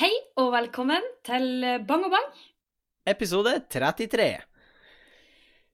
Hei 0.00 0.12
og 0.40 0.52
velkommen 0.54 1.04
til 1.26 1.44
Bang 1.88 2.06
og 2.06 2.12
Bang. 2.14 2.28
Episode 3.12 3.52
33. 3.72 4.26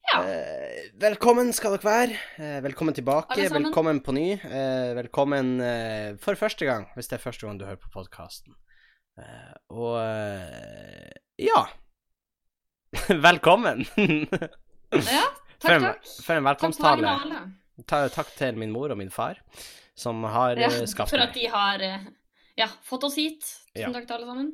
Ja. 0.08 0.20
Eh, 0.24 0.88
velkommen 1.02 1.52
skal 1.54 1.76
dere 1.76 1.86
være. 1.86 2.16
Eh, 2.40 2.56
velkommen 2.64 2.96
tilbake. 2.96 3.36
Velkommen 3.52 4.00
på 4.04 4.14
ny. 4.16 4.26
Eh, 4.38 4.90
velkommen 4.98 5.52
eh, 5.62 6.16
for 6.22 6.38
første 6.40 6.66
gang, 6.66 6.88
hvis 6.96 7.10
det 7.10 7.18
er 7.18 7.24
første 7.28 7.46
gang 7.46 7.60
du 7.60 7.66
hører 7.68 7.78
på 7.82 7.92
podkasten. 7.94 8.56
og 9.74 9.98
eh, 10.02 11.14
ja. 11.44 11.62
velkommen. 13.28 13.84
Ja, 13.94 15.24
for, 15.60 15.68
takk, 15.68 15.72
en, 15.76 15.88
takk. 15.90 16.12
for 16.24 16.38
en 16.40 16.48
velkomsttale. 16.50 17.02
til 17.02 17.12
alle. 17.14 17.42
Ta, 17.86 18.02
takk 18.10 18.32
til 18.38 18.56
min 18.58 18.72
mor 18.74 18.90
og 18.90 18.98
min 18.98 19.10
far, 19.14 19.38
som 19.98 20.24
har 20.26 20.58
Ja, 20.58 20.70
skapt 20.72 20.96
skaffet 20.96 21.14
for 21.14 21.22
at 21.28 21.36
meg. 21.36 21.42
de 21.44 21.50
har 21.52 21.84
eh, 21.92 22.08
ja, 22.58 22.66
fått 22.86 23.06
oss 23.08 23.16
hit. 23.20 23.44
Tusen 23.72 23.86
Ja. 23.88 23.92
takk 23.94 24.08
til 24.08 24.16
alle 24.18 24.26
sammen. 24.28 24.50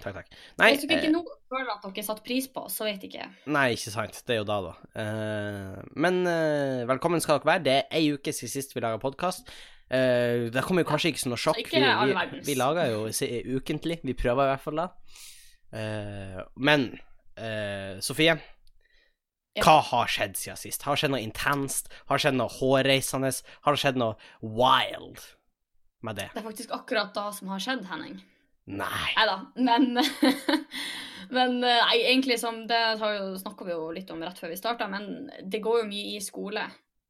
Takk, 0.00 0.14
takk. 0.14 0.28
Nei, 0.60 0.68
Hvis 0.72 0.86
dere 0.86 0.96
eh, 0.96 1.02
ikke 1.02 1.12
nå 1.12 1.24
føler 1.50 1.72
at 1.74 1.82
dere 1.84 2.04
satte 2.06 2.22
pris 2.24 2.46
på, 2.48 2.62
så 2.72 2.86
vet 2.86 3.02
ikke. 3.08 3.26
Nei, 3.50 3.66
ikke 3.74 3.92
sant. 3.92 4.22
Det 4.24 4.36
er 4.36 4.40
jo 4.40 4.46
da, 4.48 4.60
da. 4.68 4.74
Uh, 4.94 5.82
men 5.98 6.22
uh, 6.24 6.86
velkommen 6.88 7.20
skal 7.20 7.40
dere 7.40 7.50
være. 7.50 7.64
Det 7.66 7.74
er 7.74 7.98
ei 7.98 8.06
uke 8.14 8.32
siden 8.32 8.54
sist 8.54 8.72
vi 8.76 8.84
laga 8.84 9.02
podkast. 9.02 9.50
det 9.90 10.62
kommer 10.62 10.84
jo 10.84 10.88
kanskje 10.92 11.10
ikke 11.10 11.20
som 11.24 11.32
noe 11.34 11.40
sjokk. 11.42 11.58
ikke 11.58 11.80
Vi, 11.82 12.14
vi, 12.14 12.40
vi 12.46 12.54
lager 12.54 12.92
jo 12.92 13.58
ukentlig. 13.58 13.98
Vi 14.06 14.14
prøver 14.14 14.46
i 14.46 14.52
hvert 14.54 14.62
fall 14.62 14.78
da. 14.78 14.86
Eh, 15.72 16.40
men 16.56 16.98
eh, 17.36 17.98
Sofie, 18.00 18.38
Ja. 19.56 19.62
hva 19.66 19.80
har 19.82 20.06
skjedd 20.06 20.36
siden 20.38 20.58
sist? 20.58 20.82
Har 20.86 20.98
skjedd 20.98 21.10
noe 21.14 21.22
intenst? 21.22 21.90
Har 22.06 22.22
skjedd 22.22 22.38
noe 22.38 22.50
hårreisende? 22.60 23.32
Har 23.66 23.78
skjedd 23.78 23.98
noe 23.98 24.14
wild 24.40 25.18
med 26.06 26.18
det? 26.20 26.28
Det 26.34 26.42
er 26.42 26.48
faktisk 26.48 26.74
akkurat 26.76 27.14
da 27.16 27.28
som 27.36 27.52
har 27.52 27.62
skjedd, 27.62 27.86
Henning. 27.90 28.18
Nei. 28.70 29.06
Nei 29.16 29.26
da, 29.28 29.38
men 29.56 29.96
Men 31.30 31.60
eh, 31.62 31.80
nei, 31.86 31.98
egentlig 32.10 32.40
som 32.42 32.64
Det 32.66 32.78
snakka 32.98 33.66
vi 33.66 33.74
jo 33.74 33.90
litt 33.94 34.10
om 34.10 34.22
rett 34.24 34.38
før 34.40 34.50
vi 34.50 34.58
starta, 34.58 34.88
men 34.90 35.30
det 35.46 35.62
går 35.62 35.82
jo 35.82 35.90
mye 35.90 36.16
i 36.16 36.22
skole. 36.24 36.64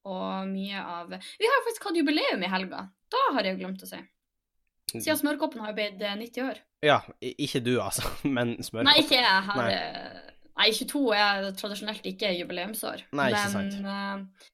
Og 0.08 0.48
mye 0.48 0.80
av 0.80 1.12
Vi 1.12 1.48
har 1.48 1.58
jo 1.58 1.66
faktisk 1.68 1.88
hatt 1.88 2.00
jubileum 2.00 2.44
i 2.44 2.50
helga. 2.52 2.86
Da 3.10 3.22
har 3.34 3.46
jeg 3.46 3.56
jo 3.56 3.62
glemt 3.64 3.84
å 3.84 3.88
si. 3.88 4.00
Siden 4.90 5.18
Smørkoppen 5.20 5.62
har 5.62 5.72
jo 5.72 5.78
blitt 5.78 6.02
eh, 6.02 6.18
90 6.18 6.46
år. 6.48 6.60
Ja, 6.84 6.98
ikke 7.20 7.62
du, 7.64 7.76
altså, 7.82 8.08
men 8.36 8.56
smørkoppen. 8.58 8.90
Nei, 8.90 9.00
ikke 9.04 9.20
jeg. 9.20 9.42
Har, 9.48 9.64
Nei. 9.64 9.74
eh, 9.76 10.30
Nei, 10.60 10.70
22 10.76 11.02
er 11.16 11.50
tradisjonelt 11.56 12.06
ikke 12.10 12.32
jubileumsår. 12.36 13.06
Nei, 13.16 13.30
ikke 13.32 13.44
Men 13.46 13.52
sant. 13.54 13.76
uh, 13.80 14.48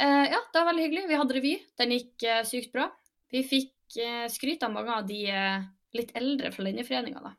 eh, 0.00 0.26
ja, 0.32 0.40
det 0.40 0.60
var 0.60 0.70
veldig 0.70 0.86
hyggelig. 0.86 1.08
Vi 1.10 1.18
hadde 1.20 1.36
revy. 1.36 1.54
Den 1.80 1.92
gikk 1.98 2.24
uh, 2.30 2.38
sykt 2.48 2.72
bra. 2.72 2.86
Vi 3.34 3.42
fikk 3.46 3.96
eh, 3.98 4.26
skryt 4.30 4.62
av 4.62 4.74
mange 4.74 4.94
av 4.94 5.06
de 5.08 5.24
eh, 5.30 5.64
litt 5.98 6.12
eldre 6.18 6.52
fra 6.54 6.66
Linjeforeninga, 6.66 7.22
da. 7.24 7.34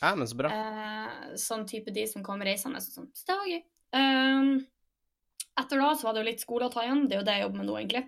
Ja, 0.00 0.14
men 0.14 0.28
så 0.30 0.38
bra. 0.38 0.50
Eh, 0.54 1.32
sånn 1.40 1.66
type 1.68 1.90
de 1.94 2.06
som 2.06 2.22
kom 2.26 2.42
reisende 2.46 2.78
og 2.78 2.86
sånn. 2.86 3.10
Så 3.16 3.26
det 3.26 3.38
var 3.40 3.50
gøy. 3.50 3.62
Eh, 3.98 4.52
etter 5.60 5.82
da 5.82 5.90
så 5.96 6.06
var 6.06 6.14
det 6.14 6.22
jo 6.22 6.28
litt 6.30 6.44
skole 6.44 6.68
å 6.68 6.72
ta 6.72 6.84
igjen. 6.86 7.06
Det 7.10 7.18
er 7.18 7.22
jo 7.22 7.26
det 7.26 7.36
jeg 7.38 7.46
jobber 7.46 7.62
med 7.62 7.70
nå, 7.70 7.78
egentlig. 7.80 8.04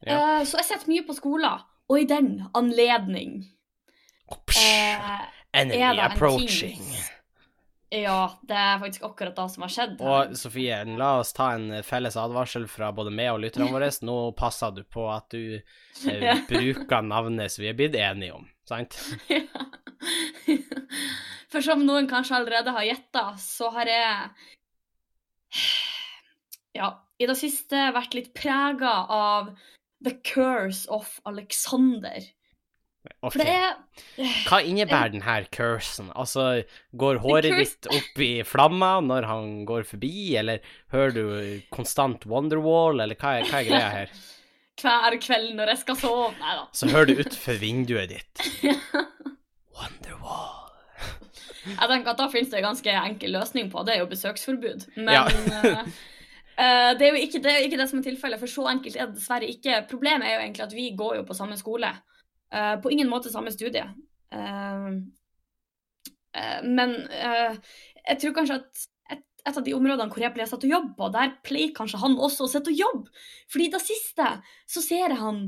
Ja. 0.00 0.16
Eh, 0.16 0.42
så 0.48 0.62
jeg 0.62 0.70
sitter 0.70 0.92
mye 0.94 1.06
på 1.08 1.18
skolen, 1.18 1.66
og 1.90 2.00
i 2.00 2.08
den 2.08 2.32
anledning 2.56 3.40
eh, 4.30 5.16
enemy 5.52 5.82
er 5.82 5.98
det 5.98 6.06
en 6.06 6.06
approaching. 6.06 6.78
ting 6.80 7.19
Ja, 7.90 8.38
det 8.46 8.54
er 8.54 8.78
faktisk 8.78 9.04
akkurat 9.08 9.34
det 9.34 9.44
som 9.50 9.64
har 9.66 9.72
skjedd. 9.74 9.96
Og 10.06 10.34
Sofie, 10.38 10.76
la 11.00 11.08
oss 11.18 11.32
ta 11.34 11.48
en 11.56 11.80
felles 11.82 12.14
advarsel 12.20 12.68
fra 12.70 12.92
både 12.94 13.10
meg 13.10 13.32
og 13.32 13.40
lytterne 13.42 13.66
våre. 13.72 13.88
Nå 14.06 14.18
passer 14.38 14.76
du 14.76 14.84
på 14.86 15.08
at 15.10 15.34
du 15.34 15.56
eh, 15.58 16.44
bruker 16.50 17.02
navnet 17.02 17.50
som 17.50 17.64
vi 17.64 17.72
er 17.72 17.78
blitt 17.78 17.98
enige 17.98 18.38
om, 18.38 18.46
sant? 18.68 18.94
ja. 19.32 19.66
For 21.50 21.66
som 21.66 21.82
noen 21.82 22.06
kanskje 22.10 22.38
allerede 22.38 22.70
har 22.76 22.86
gjetta, 22.86 23.24
så 23.42 23.72
har 23.74 23.90
jeg 23.90 24.30
ja, 26.78 26.92
i 27.18 27.26
det 27.26 27.36
siste 27.40 27.88
vært 27.96 28.14
litt 28.14 28.30
prega 28.38 28.92
av 29.10 29.50
The 30.04 30.14
Curse 30.22 30.86
of 30.94 31.18
Alexander. 31.26 32.22
Ok. 33.20 33.36
Det 33.36 33.52
er 33.52 33.74
Hva 34.48 34.62
innebærer 34.64 35.12
denne 35.12 35.36
cursen? 35.52 36.08
Altså, 36.16 36.62
går 36.96 37.20
håret 37.20 37.52
ditt 37.52 37.88
opp 37.92 38.22
i 38.24 38.30
flammer 38.48 39.02
når 39.04 39.28
han 39.28 39.50
går 39.68 39.84
forbi, 39.88 40.38
eller 40.40 40.64
hører 40.94 41.12
du 41.16 41.24
konstant 41.74 42.24
Wonderwall, 42.30 43.02
eller 43.04 43.18
hva 43.20 43.34
er, 43.40 43.48
hva 43.50 43.60
er 43.60 43.68
greia 43.68 43.90
her? 43.98 44.14
hver 44.80 45.16
kveld 45.20 45.52
når 45.58 45.74
jeg 45.74 45.82
skal 45.82 45.98
sove. 46.00 46.30
Nei 46.40 46.56
da. 46.56 46.64
Så 46.72 46.88
hører 46.88 47.10
du 47.10 47.20
utfor 47.26 47.60
vinduet 47.60 48.14
ditt 48.14 48.44
Wonderwall. 49.76 50.56
Jeg 51.66 51.90
tenker 51.90 52.14
at 52.14 52.20
da 52.22 52.28
finnes 52.32 52.48
det 52.48 52.62
en 52.62 52.70
ganske 52.70 52.94
enkel 53.02 53.36
løsning 53.36 53.68
på, 53.72 53.84
det 53.84 53.98
er 53.98 54.02
jo 54.04 54.08
besøksforbud. 54.10 54.86
Men 54.96 55.12
Ja. 55.12 55.26
eh, 55.68 55.82
eh, 56.56 56.92
det 56.96 57.04
er 57.04 57.12
jo 57.12 57.20
ikke 57.20 57.42
det, 57.44 57.52
er 57.52 57.66
ikke 57.68 57.80
det 57.82 57.90
som 57.92 58.00
er 58.00 58.08
tilfellet, 58.08 58.40
for 58.40 58.48
så 58.50 58.64
enkelt 58.72 58.96
er 58.96 59.10
det 59.10 59.20
dessverre 59.20 59.50
ikke. 59.52 59.82
Problemet 59.90 60.28
er 60.28 60.38
jo 60.38 60.46
egentlig 60.46 60.64
at 60.70 60.78
vi 60.78 60.88
går 60.96 61.20
jo 61.20 61.26
på 61.28 61.36
samme 61.36 61.60
skole. 61.60 61.92
Eh, 62.52 62.76
på 62.82 62.90
ingen 62.90 63.08
måte 63.08 63.30
samme 63.30 63.52
studie. 63.54 63.84
Eh, 64.32 64.88
eh, 66.34 66.62
men 66.66 66.94
jeg 68.08 68.20
tror 68.22 68.34
kanskje 68.38 68.56
at 68.60 68.86
et, 69.14 69.22
et 69.46 69.56
av 69.60 69.64
de 69.66 69.74
områdene 69.76 70.10
hvor 70.10 70.22
jeg 70.24 70.32
pleier 70.34 70.48
å 70.48 70.52
sitte 70.54 70.66
og 70.68 70.74
jobbe 70.76 70.96
på, 70.98 71.10
der 71.14 71.36
pleier 71.46 71.74
kanskje 71.76 72.00
han 72.02 72.16
også 72.18 72.46
å 72.48 72.50
sitte 72.52 72.72
og 72.74 72.80
jobbe. 72.84 73.12
Fordi 73.50 73.68
i 73.68 73.74
det 73.76 73.82
siste 73.84 74.32
så 74.70 74.82
ser 74.82 75.08
jeg 75.14 75.20
han 75.22 75.44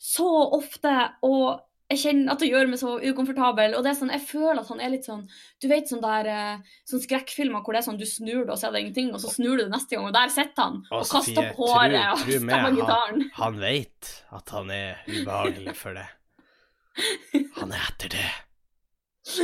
så 0.00 0.28
ofte, 0.56 0.92
og 1.26 1.60
jeg 1.90 1.98
kjenner 2.04 2.30
at 2.32 2.38
det 2.38 2.48
gjør 2.52 2.68
meg 2.70 2.78
så 2.78 2.92
ukomfortabel. 3.02 3.72
Og 3.74 3.82
det 3.82 3.90
er 3.90 3.96
sånn, 3.98 4.12
jeg 4.14 4.22
føler 4.22 4.60
at 4.62 4.68
han 4.70 4.78
er 4.80 4.92
litt 4.92 5.08
sånn 5.08 5.24
Du 5.60 5.66
vet 5.68 5.90
sånn 5.90 6.00
der 6.04 6.28
sånn 6.86 7.02
skrekkfilmer 7.02 7.64
hvor 7.66 7.74
det 7.74 7.80
er 7.82 7.86
sånn 7.88 7.98
du 7.98 8.06
snur 8.06 8.44
det, 8.46 8.52
og 8.54 8.60
så 8.60 8.68
er 8.68 8.76
det 8.76 8.82
ingenting, 8.84 9.10
og 9.12 9.20
så 9.24 9.32
snur 9.34 9.58
du 9.58 9.64
det 9.64 9.72
neste 9.74 9.96
gang, 9.98 10.06
og 10.06 10.14
der 10.14 10.30
sitter 10.30 10.62
han 10.68 10.78
og, 10.86 11.00
og 11.00 11.10
kaster 11.10 11.42
opp 11.42 11.58
håret 11.58 11.98
tro- 11.98 12.14
og 12.14 12.30
stemmer 12.46 12.76
gitaren. 12.78 13.20
han- 13.26 13.30
Han 13.42 13.58
vet 13.66 14.12
at 14.38 14.54
han 14.54 14.70
er 14.70 15.02
ubehagelig 15.10 15.74
for 15.76 15.98
det. 15.98 16.06
Han 17.60 17.72
er 17.72 17.80
etter 17.90 18.08
det. 18.16 18.30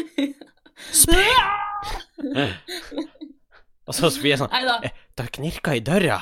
Og 3.86 3.94
så 3.94 4.08
Sofie 4.10 4.34
sånn 4.40 4.50
Nei 4.50 4.64
da, 4.66 4.80
eh, 4.84 4.90
Det 5.16 5.28
knirker 5.36 5.72
i 5.78 5.82
døra. 5.84 6.18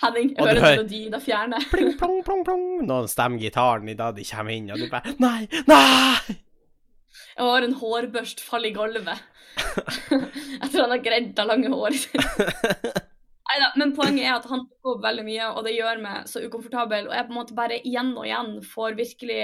Henning, 0.00 0.30
jeg 0.32 0.40
hører 0.40 0.60
hører- 0.60 0.76
melodi 0.78 1.00
der 1.12 1.20
fjerne. 1.20 1.58
Pling, 1.70 1.90
plong, 1.98 2.22
plong, 2.24 2.44
plong. 2.46 2.62
Noen 2.86 3.08
stemmer 3.10 3.38
gitaren 3.42 3.88
i 3.90 3.94
da 3.98 4.12
de 4.12 4.24
kommer 4.24 4.50
inn, 4.54 4.70
og 4.72 4.78
du 4.80 4.86
bare 4.92 5.14
Nei! 5.20 5.48
Nei! 5.68 6.36
Jeg 7.34 7.44
har 7.48 7.62
en 7.66 7.74
hårbørst 7.80 8.40
falle 8.40 8.66
i 8.70 8.74
gulvet. 8.76 9.18
Etter 9.58 10.80
han 10.80 10.90
har 10.94 11.02
gredd 11.02 11.34
det 11.36 11.44
lange 11.46 11.68
håret 11.72 11.98
sitt. 11.98 12.14
Neida, 13.44 13.68
men 13.76 13.92
poenget 13.94 14.24
er 14.24 14.34
at 14.38 14.46
han 14.50 14.64
tok 14.66 14.84
opp 14.94 15.02
veldig 15.04 15.24
mye, 15.26 15.46
og 15.52 15.64
det 15.66 15.74
gjør 15.76 15.98
meg 16.02 16.26
så 16.30 16.38
ukomfortabel. 16.46 17.08
Og 17.10 17.14
jeg 17.14 17.26
på 17.26 17.32
en 17.34 17.40
måte 17.40 17.54
bare 17.58 17.76
igjen 17.84 18.14
og 18.16 18.24
igjen 18.26 18.62
får 18.66 18.90
virkelig 18.98 19.42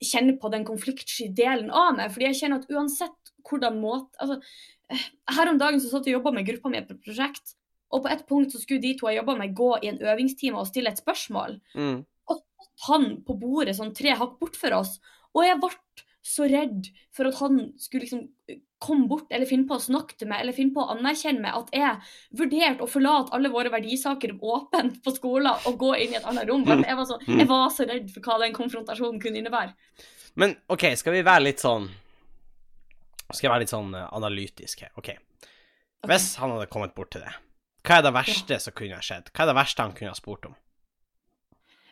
kjenne 0.00 0.36
på 0.40 0.50
den 0.52 0.66
konfliktsky 0.68 1.30
delen 1.36 1.70
av 1.70 1.94
meg. 1.98 2.12
Fordi 2.12 2.28
jeg 2.30 2.40
kjenner 2.42 2.60
at 2.60 2.72
uansett 2.72 3.32
hvordan 3.48 3.80
måte 3.80 4.20
altså, 4.20 4.40
eh, 4.90 5.08
Her 5.36 5.52
om 5.52 5.58
dagen 5.60 5.80
så 5.80 5.90
satt 5.90 6.06
jeg 6.06 6.16
og 6.16 6.20
jobba 6.20 6.34
med 6.36 6.46
gruppa 6.48 6.72
mi 6.72 6.82
på 6.84 6.96
et 6.96 7.04
prosjekt, 7.04 7.56
og 7.90 8.04
på 8.04 8.12
et 8.12 8.26
punkt 8.28 8.52
så 8.54 8.60
skulle 8.62 8.82
de 8.82 8.94
to 8.98 9.08
jeg 9.08 9.20
jobba 9.20 9.36
med, 9.38 9.54
gå 9.56 9.70
i 9.82 9.90
en 9.90 10.00
øvingstime 10.02 10.58
og 10.58 10.68
stille 10.70 10.92
et 10.92 11.02
spørsmål 11.02 11.60
Mm. 11.74 12.04
han 12.86 13.22
på 13.26 13.34
bordet 13.36 13.74
sånn 13.76 13.94
tre 13.94 14.14
hakk 14.16 14.38
bort 14.40 14.56
for 14.56 14.72
oss, 14.72 15.00
og 15.34 15.44
jeg 15.44 15.58
ble 15.60 15.70
så 16.22 16.46
redd 16.50 16.90
for 17.16 17.30
at 17.30 17.38
han 17.40 17.70
skulle 17.80 18.04
liksom 18.04 18.26
komme 18.80 19.08
bort 19.08 19.32
eller 19.32 19.48
finne 19.48 19.68
på 19.68 19.76
å 19.76 19.82
snakke 19.82 20.16
til 20.16 20.28
meg 20.30 20.42
eller 20.42 20.56
finne 20.56 20.72
på 20.76 20.82
å 20.82 20.94
anerkjenne 20.94 21.42
meg 21.44 21.56
at 21.56 21.72
jeg 21.76 22.38
vurderte 22.40 22.84
å 22.84 22.88
forlate 22.88 23.34
alle 23.36 23.50
våre 23.52 23.72
verdisaker 23.72 24.38
åpent 24.40 25.02
på 25.04 25.14
skolen 25.16 25.68
og 25.68 25.76
gå 25.80 25.90
inn 26.00 26.14
i 26.14 26.18
et 26.20 26.28
annet 26.28 26.48
rom. 26.48 26.64
Jeg 26.64 26.96
var 26.96 27.08
så, 27.08 27.18
jeg 27.28 27.48
var 27.50 27.66
så 27.74 27.88
redd 27.88 28.08
for 28.12 28.24
hva 28.24 28.38
den 28.44 28.56
konfrontasjonen 28.56 29.20
kunne 29.20 29.42
innebære. 29.42 29.76
Men 30.40 30.56
OK, 30.72 30.86
skal 30.96 31.18
vi 31.18 31.26
være 31.26 31.42
litt 31.48 31.60
sånn 31.60 31.88
Skal 33.30 33.48
jeg 33.48 33.50
være 33.50 33.64
litt 33.64 33.72
sånn 33.72 33.92
eh, 33.94 34.08
analytisk 34.16 34.84
her? 34.84 34.92
OK. 34.98 35.12
Hvis 36.08 36.32
han 36.40 36.54
hadde 36.54 36.70
kommet 36.72 36.94
bort 36.96 37.12
til 37.14 37.22
det, 37.22 37.32
hva 37.86 38.00
er 38.00 38.06
det 38.06 38.14
verste 38.16 38.58
som 38.62 38.74
kunne 38.76 38.96
ha 38.96 39.04
skjedd? 39.04 39.28
Hva 39.34 39.44
er 39.44 39.50
det 39.52 39.58
verste 39.60 39.84
han 39.84 39.94
kunne 39.96 40.14
ha 40.14 40.18
spurt 40.18 40.48
om? 40.48 40.56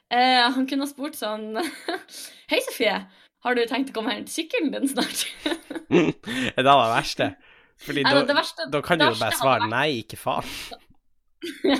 Eh, 0.08 0.44
han 0.48 0.66
kunne 0.66 0.86
ha 0.86 0.90
spurt 0.90 1.18
sånn 1.18 1.52
Hei, 2.50 2.60
Sofie. 2.64 2.96
Har 3.46 3.54
du 3.54 3.62
tenkt 3.70 3.92
å 3.92 3.98
komme 3.98 4.10
og 4.10 4.18
hente 4.18 4.34
sykkelen 4.34 4.72
din 4.74 4.90
snart? 4.90 5.24
er 5.46 6.12
det 6.58 6.66
det 6.66 6.74
verste? 6.74 7.30
Fordi 7.78 8.02
da, 8.02 8.20
det 8.26 8.34
verste, 8.34 8.66
da 8.72 8.82
kan 8.82 8.98
du 8.98 9.06
jo 9.06 9.16
bare 9.20 9.38
svare 9.38 9.70
nei, 9.70 9.88
ikke 10.02 10.18
faen. 10.20 10.46
Ja. 11.62 11.78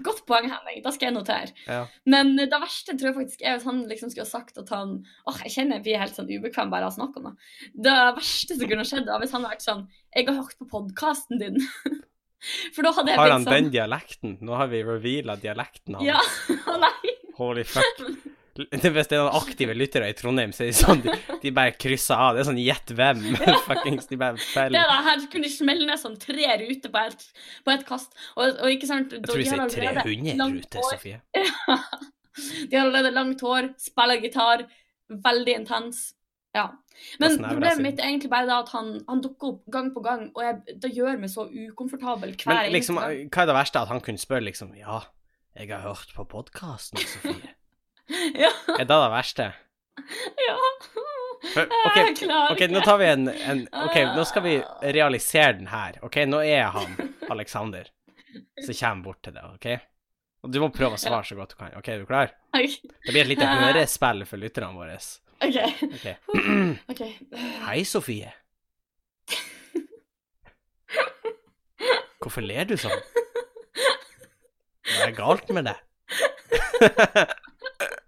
Godt 0.00 0.22
poeng, 0.24 0.46
Henning. 0.48 0.78
Da 0.80 0.88
skal 0.94 1.10
jeg 1.10 1.14
notere. 1.18 1.50
Ja. 1.68 1.82
Men 2.08 2.30
det 2.38 2.48
verste 2.48 2.94
tror 2.96 3.10
jeg 3.10 3.16
faktisk 3.18 3.42
er 3.44 3.58
hvis 3.58 3.66
han 3.68 3.82
liksom 3.90 4.08
skulle 4.08 4.24
ha 4.24 4.30
sagt 4.30 4.56
at 4.62 4.72
han 4.72 4.94
åh, 5.28 5.40
jeg 5.44 5.52
kjenner 5.52 5.76
jeg 5.76 5.84
blir 5.84 6.00
helt 6.00 6.16
sånn 6.16 6.30
ubekvem 6.30 6.72
bare 6.72 6.88
av 6.88 6.94
å 6.94 6.96
snakke 6.96 7.20
om 7.20 7.28
det. 7.28 7.34
Det 7.88 7.96
verste 8.16 8.56
som 8.56 8.70
kunne 8.70 8.86
skjedd, 8.88 9.10
var 9.10 9.20
hvis 9.20 9.34
han 9.36 9.44
hadde 9.44 9.52
vært 9.52 9.66
sånn 9.66 9.82
Jeg 10.16 10.28
har 10.30 10.38
hørt 10.38 10.56
på 10.56 10.68
podkasten 10.72 11.42
din. 11.42 11.60
For 12.76 12.88
da 12.88 12.94
hadde 12.96 13.12
jeg 13.12 13.20
Har 13.20 13.34
han 13.34 13.44
sånn 13.44 13.58
den 13.58 13.70
dialekten? 13.74 14.38
Nå 14.48 14.56
har 14.56 14.72
vi 14.72 14.80
reveala 14.86 15.36
dialekten 15.44 16.00
hans. 16.00 16.08
Ja. 16.08 16.80
Nei. 16.80 17.16
Holy 17.36 17.68
fuck. 17.68 18.00
Hvis 18.56 19.08
det 19.10 19.16
er 19.16 19.22
noen 19.22 19.36
aktive 19.38 19.76
lyttere 19.76 20.08
i 20.10 20.16
Trondheim, 20.16 20.54
så 20.56 20.64
er 20.64 20.72
det 20.72 20.78
sånn 20.78 21.02
de, 21.04 21.14
de 21.42 21.52
bare 21.56 21.74
krysser 21.76 22.16
av. 22.16 22.36
Det 22.36 22.42
er 22.42 22.48
sånn 22.50 22.62
gjett 22.62 22.92
hvem. 22.96 23.22
Fuckings, 23.68 24.08
de 24.10 24.18
bare 24.20 24.40
Det 24.40 24.82
da, 24.88 24.98
her 25.10 25.24
kunne 25.32 25.48
de 25.48 25.52
smelle 25.52 25.88
ned 25.88 26.00
sånn 26.00 26.18
tre 26.22 26.50
ruter 26.62 26.92
på 26.92 27.04
et, 27.04 27.24
på 27.66 27.74
et 27.74 27.86
kast. 27.88 28.16
Og, 28.36 28.44
og 28.56 28.72
ikke 28.72 28.90
sant 28.90 29.16
Jeg 29.16 29.24
tror 29.28 29.42
vi 29.42 29.48
sier 29.48 29.64
300 29.76 30.58
ruter, 30.58 30.90
Sofie. 30.90 31.22
Sofie. 31.22 32.02
De 32.36 32.76
har 32.76 32.84
allerede 32.84 33.14
langt 33.16 33.40
hår, 33.44 33.70
spiller 33.80 34.20
gitar, 34.20 34.66
veldig 35.08 35.54
intens. 35.62 36.10
Ja. 36.56 36.70
Men 37.20 37.36
er 37.36 37.50
problemet 37.52 37.82
mitt 37.84 38.00
er 38.00 38.08
egentlig 38.10 38.30
bare 38.32 38.60
at 38.62 38.70
han, 38.72 38.94
han 39.08 39.20
dukker 39.24 39.54
opp 39.54 39.66
gang 39.72 39.90
på 39.92 40.02
gang, 40.04 40.30
og 40.32 40.40
jeg, 40.44 40.76
det 40.82 40.92
gjør 40.96 41.20
meg 41.20 41.32
så 41.32 41.44
ukomfortabel 41.48 42.32
hver 42.32 42.52
Men 42.52 42.72
liksom, 42.72 43.00
hva 43.00 43.44
er 43.44 43.50
det 43.50 43.56
verste? 43.58 43.82
At 43.84 43.92
han 43.92 44.00
kunne 44.04 44.20
spørre 44.20 44.46
liksom 44.48 44.72
Ja, 44.78 45.02
jeg 45.56 45.72
har 45.72 45.84
hørt 45.84 46.12
på 46.16 46.24
podkasten, 46.32 47.00
Sofie. 47.00 47.54
Ja, 48.44 48.50
Er 48.78 48.84
det 48.84 48.88
det 48.92 49.10
verste? 49.12 49.46
ja. 50.46 50.56
Okay, 51.46 51.66
OK, 51.66 51.96
Jeg 51.96 52.14
klarer 52.20 52.52
ok, 52.54 52.62
nå 52.72 52.80
tar 52.84 52.98
vi 53.00 53.06
en, 53.10 53.28
en 53.28 53.60
OK, 53.86 53.96
nå 54.16 54.24
skal 54.28 54.42
vi 54.44 54.54
realisere 54.96 55.52
den 55.58 55.68
her. 55.70 55.98
OK, 56.06 56.16
nå 56.28 56.40
er 56.44 56.70
han 56.74 56.96
Alexander 57.32 57.88
som 58.64 58.74
kommer 58.74 59.04
bort 59.04 59.20
til 59.24 59.36
deg, 59.36 59.44
OK? 59.56 59.68
Og 60.46 60.52
du 60.52 60.58
må 60.62 60.68
prøve 60.74 60.98
å 60.98 61.00
svare 61.00 61.24
så 61.26 61.36
godt 61.38 61.54
du 61.54 61.58
kan. 61.60 61.72
OK, 61.78 61.88
er 61.92 62.02
du 62.02 62.08
klar? 62.08 62.34
Det 62.52 63.12
blir 63.12 63.22
et 63.24 63.30
lite 63.32 63.46
hørespill 63.48 64.24
for 64.28 64.42
lytterne 64.42 64.76
våre. 64.76 64.98
OK. 65.42 65.58
OK. 65.86 66.06
ok. 66.92 67.02
Hei, 67.66 67.80
Sofie. 67.88 68.32
Hvorfor 72.22 72.42
ler 72.42 72.66
du 72.66 72.76
sånn? 72.80 73.02
Hva 74.86 75.04
er 75.08 75.16
galt 75.16 75.50
med 75.54 75.68
deg? 75.68 75.82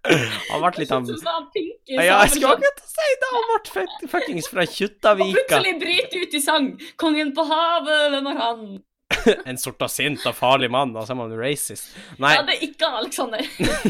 Han 0.08 0.62
ble 0.64 0.70
litt 0.82 0.92
av 0.94 1.06
du 1.06 1.14
sa 1.20 1.34
Pinky 1.54 1.96
Ja, 1.98 2.18
jeg 2.24 2.30
skulle 2.36 2.54
akkurat 2.56 2.82
si 2.88 3.08
det! 3.22 3.30
Han 3.34 3.46
ble 3.48 3.72
fuck- 3.74 4.04
fuckings 4.14 4.48
fra 4.52 4.64
Og 4.64 4.74
Kjuttaviga. 4.74 5.34
plutselig 5.38 5.74
bryter 5.82 6.22
ut 6.22 6.34
i 6.34 6.40
sang. 6.40 6.68
'Kongen 6.96 7.34
på 7.36 7.44
havet, 7.48 8.04
hvem 8.14 8.30
er 8.32 8.38
han?' 8.42 8.68
En 9.50 9.58
sort 9.60 9.82
og 9.84 9.90
sint 9.92 10.24
og 10.28 10.34
farlig 10.36 10.70
mann, 10.70 10.94
og 10.96 11.06
så 11.06 11.14
er 11.14 11.18
man 11.20 11.34
racist. 11.36 11.92
Nei, 12.20 12.34
Ja, 12.36 12.42
det 12.48 12.56
er 12.58 12.64
ikke 12.68 12.88
han, 12.88 12.98
Alexander. 13.02 13.44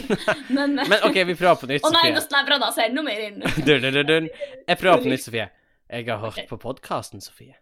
men 0.57 0.77
men 0.79 0.99
OK, 1.07 1.21
vi 1.27 1.35
prøver 1.39 1.55
på 1.63 1.71
nytt, 1.71 1.83
Sofie. 1.83 1.91
Å 1.91 2.03
nei, 2.03 2.13
nå 2.15 2.25
snevra 2.25 2.59
det 2.63 2.73
seg 2.77 2.91
enda 2.91 3.07
mer 3.07 3.25
inn. 3.29 3.41
Dun, 3.67 3.81
dun, 3.83 3.93
dun, 3.95 4.07
dun. 4.07 4.29
Jeg 4.69 4.79
prøver 4.83 5.03
på 5.07 5.15
nytt, 5.15 5.25
Sofie. 5.27 5.49
Jeg 5.89 6.07
har 6.11 6.21
hørt 6.23 6.37
okay. 6.39 6.47
på 6.51 6.61
podkasten, 6.67 7.23
Sofie. 7.25 7.57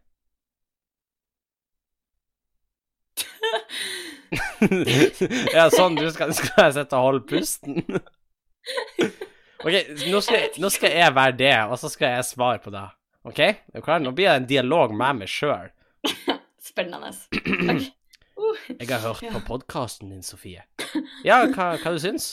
ja, 5.54 5.68
sånn 5.72 5.96
du 5.98 6.06
skal, 6.12 6.32
skal 6.36 6.66
jeg 6.68 6.76
sitte 6.80 6.98
og 6.98 7.06
holde 7.10 7.24
pusten? 7.30 8.00
OK, 9.66 9.74
nå 10.10 10.20
skal, 10.22 10.48
nå 10.62 10.70
skal 10.70 10.92
jeg 10.94 11.14
være 11.16 11.36
det, 11.38 11.54
og 11.70 11.78
så 11.80 11.88
skal 11.90 12.16
jeg 12.18 12.26
svare 12.28 12.60
på 12.62 12.70
det. 12.74 12.84
OK? 13.26 13.40
Er 13.42 13.54
du 13.74 13.82
klar? 13.82 14.02
Nå 14.04 14.12
blir 14.14 14.28
det 14.30 14.36
en 14.42 14.48
dialog 14.50 14.92
med 14.94 15.22
meg 15.22 15.30
sjøl. 15.32 15.70
Spennende. 16.70 17.12
Ok. 17.34 17.86
Uh, 18.36 18.52
Jeg 18.68 18.90
har 18.90 19.00
hørt 19.00 19.22
Ja. 19.24 19.30
på 19.32 19.40
podkasten 19.46 20.10
din, 20.12 20.20
Sofie. 20.22 20.60
Ja, 21.24 21.38
hva, 21.48 21.70
hva 21.80 21.92
du 21.94 21.96
syns? 22.02 22.26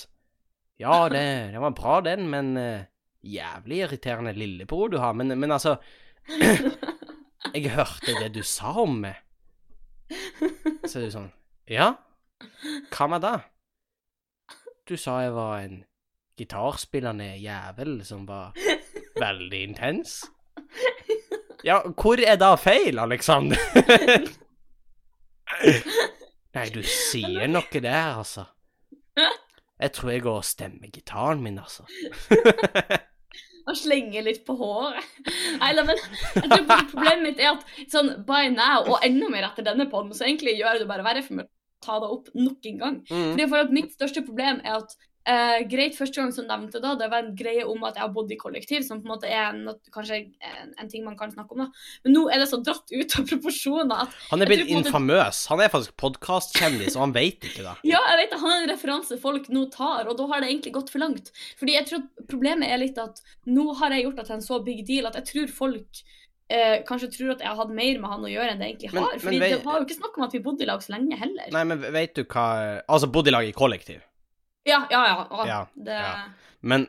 Ja, 0.75 0.97
det, 1.07 1.21
det 1.53 1.62
var 1.63 1.71
bra, 1.77 1.94
den, 2.03 2.25
men 2.27 2.50
uh, 2.59 2.81
jævlig 3.24 3.77
irriterende 3.86 4.33
lillebror 4.36 4.91
du 4.91 4.97
har. 5.00 5.13
Men, 5.15 5.31
men 5.39 5.56
altså 5.56 5.77
Jeg 7.56 7.71
hørte 7.71 8.18
det 8.19 8.33
du 8.36 8.41
sa 8.44 8.74
om 8.83 8.97
meg. 9.06 9.15
Så 10.83 11.00
er 11.00 11.07
du 11.07 11.13
sånn 11.15 11.31
Ja? 11.71 11.94
Hva 12.91 13.07
med 13.15 13.24
det? 13.24 13.38
Du 14.91 14.97
sa 15.00 15.21
jeg 15.24 15.31
var 15.39 15.62
en 15.63 15.79
gitarspillende 16.38 17.35
jævel 17.41 18.00
som 18.06 18.27
var 18.27 18.53
veldig 19.25 19.63
intens. 19.69 20.24
Ja, 21.63 21.80
hvor 21.95 22.19
er 22.19 22.35
da 22.35 22.56
feil, 22.59 23.00
Alexander? 23.00 23.59
Nei, 26.53 26.68
du 26.74 26.83
sier 26.85 27.47
noe 27.50 27.81
der, 27.81 28.18
altså. 28.19 28.45
Jeg 29.83 29.91
tror 29.95 30.12
jeg 30.13 30.24
går 30.25 30.38
og 30.41 30.45
stemmer 30.47 30.91
gitaren 30.94 31.41
min, 31.44 31.59
altså. 31.59 31.85
Og 33.69 33.77
slenge 33.79 34.19
litt 34.25 34.41
på 34.44 34.57
håret. 34.59 35.06
Nei 35.62 35.69
da, 35.77 35.86
men 35.88 35.95
jeg 35.95 36.50
tror 36.51 36.88
problemet 36.91 37.21
mitt 37.24 37.39
er 37.39 37.53
at 37.53 37.63
sånn 37.94 38.09
by 38.27 38.50
now, 38.51 38.83
og 38.89 39.06
enda 39.07 39.29
mer 39.31 39.47
etter 39.47 39.63
denne 39.63 39.88
podden, 39.91 40.12
så 40.18 40.27
egentlig 40.27 40.57
gjør 40.57 40.81
det 40.81 40.88
bare 40.89 41.06
verre 41.06 41.24
for 41.24 41.39
meg 41.39 41.47
å 41.47 41.86
ta 41.86 41.95
det 42.03 42.09
opp 42.12 42.27
nok 42.36 42.68
en 42.69 42.81
gang. 42.81 42.97
Mm. 43.07 43.29
Fordi 43.31 43.47
for 43.53 43.63
at 43.63 43.71
Mitt 43.77 43.95
største 43.95 44.25
problem 44.27 44.59
er 44.65 44.81
at 44.81 44.97
eh, 45.25 45.64
greit, 45.72 45.96
første 45.96 46.20
gang 46.22 46.31
som 46.36 46.46
nevnte 46.50 46.81
da, 46.84 46.96
det 47.00 47.10
var 47.12 47.24
en 47.24 47.36
greie 47.36 47.64
om 47.66 47.84
at 47.88 47.96
jeg 47.96 48.04
har 48.04 48.12
bodd 48.16 48.31
i 48.31 48.38
kollektiv, 48.40 48.84
som 48.88 49.00
på 49.02 49.08
en 49.08 49.14
måte 49.16 49.30
er 49.30 49.54
en, 49.54 49.70
kanskje 49.96 50.18
en, 50.44 50.74
en 50.80 50.90
ting 50.92 51.04
man 51.06 51.16
kan 51.20 51.31
snakke 51.31 51.52
om. 51.56 51.64
da. 51.64 51.68
Men 52.04 52.14
nå 52.18 52.24
er 52.34 52.40
det 52.44 52.50
så 52.52 52.60
dratt 52.64 52.92
ut 52.92 53.16
av 53.20 53.28
proporsjoner 53.31 54.04
at 54.06 54.18
Han 54.31 54.42
er 54.42 54.52
blitt 54.52 54.66
måte- 54.68 54.88
infamøs. 54.90 55.44
Han 55.54 55.60
er 55.64 55.70
faktisk 55.74 55.96
podkastkjendis, 56.04 56.96
og 56.98 57.02
han 57.08 57.14
vet 57.16 57.48
ikke 57.50 57.64
det. 57.68 57.75
Ja, 57.88 58.02
jeg 58.12 58.20
vet 58.24 58.34
det, 58.36 58.40
han 58.44 58.52
er 58.58 58.64
en 58.66 58.72
referanse 58.74 59.20
folk 59.22 59.48
nå 59.54 59.66
tar, 59.72 60.08
og 60.12 60.18
da 60.20 60.28
har 60.34 60.42
det 60.44 60.50
egentlig 60.52 60.74
gått 60.75 60.90
for 60.94 61.00
langt. 61.04 61.31
Fordi 61.60 61.78
jeg 61.80 61.88
tror 61.92 62.04
Problemet 62.34 62.70
er 62.72 62.80
litt 62.81 62.98
at 62.98 63.20
nå 63.46 63.74
har 63.78 63.92
jeg 63.94 64.06
gjort 64.06 64.16
det 64.22 64.25
til 64.28 64.36
en 64.38 64.42
så 64.46 64.58
big 64.64 64.80
deal 64.88 65.06
at 65.10 65.16
jeg 65.20 65.25
tror 65.28 65.52
folk 65.54 66.00
eh, 66.50 66.80
kanskje 66.88 67.10
tror 67.14 67.34
at 67.34 67.42
jeg 67.44 67.48
har 67.52 67.58
hatt 67.60 67.74
mer 67.75 68.00
med 68.00 68.10
han 68.10 68.24
å 68.25 68.31
gjøre 68.31 68.54
enn 68.54 68.60
det 68.62 68.68
egentlig 68.72 68.90
har. 68.94 69.12
men 69.12 69.20
Fordi 69.22 69.40
vei- 69.42 69.50
det 69.54 69.60
var 69.66 69.78
jo 69.80 69.86
ikke 69.86 69.98
snakk 70.00 70.18
om 70.18 70.24
at 70.25 70.34
vi 70.34 70.42
bodde 70.46 70.64
i 70.66 70.70
lag 70.70 70.81
så 70.81 70.94
lenge 70.96 71.18
heller. 71.20 71.52
Nei, 71.54 71.64
men 71.70 71.84
vet 71.94 72.16
du 72.18 72.24
hva 72.24 72.81
Altså, 72.88 73.10
bodde 73.12 73.30
i 73.30 73.36
lag 73.36 73.46
i 73.48 73.54
kollektiv. 73.56 74.02
Ja, 74.65 74.88
ja, 74.92 75.06
ja. 75.07 75.15
å, 75.27 75.45
Ja, 75.48 75.68
det, 75.75 75.94
ja. 76.00 76.24
Men 76.63 76.88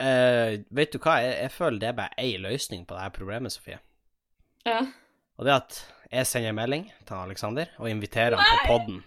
eh, 0.00 0.60
vet 0.72 0.92
du 0.94 0.98
hva, 1.02 1.18
jeg, 1.20 1.34
jeg 1.44 1.50
føler 1.52 1.78
det 1.82 1.88
er 1.90 1.96
bare 1.98 2.14
én 2.24 2.40
løsning 2.46 2.86
på 2.88 2.94
det 2.96 3.02
her 3.04 3.12
problemet, 3.16 3.52
Sofie. 3.56 3.78
ja. 4.68 4.80
Og 5.40 5.46
det 5.46 5.52
er 5.54 5.60
at 5.62 5.74
jeg 6.12 6.26
sender 6.28 6.50
en 6.50 6.56
melding 6.58 6.82
til 7.08 7.16
Alexander 7.16 7.66
og 7.80 7.86
inviterer 7.88 8.34
han 8.36 8.44
på 8.50 8.56
podden. 8.68 8.98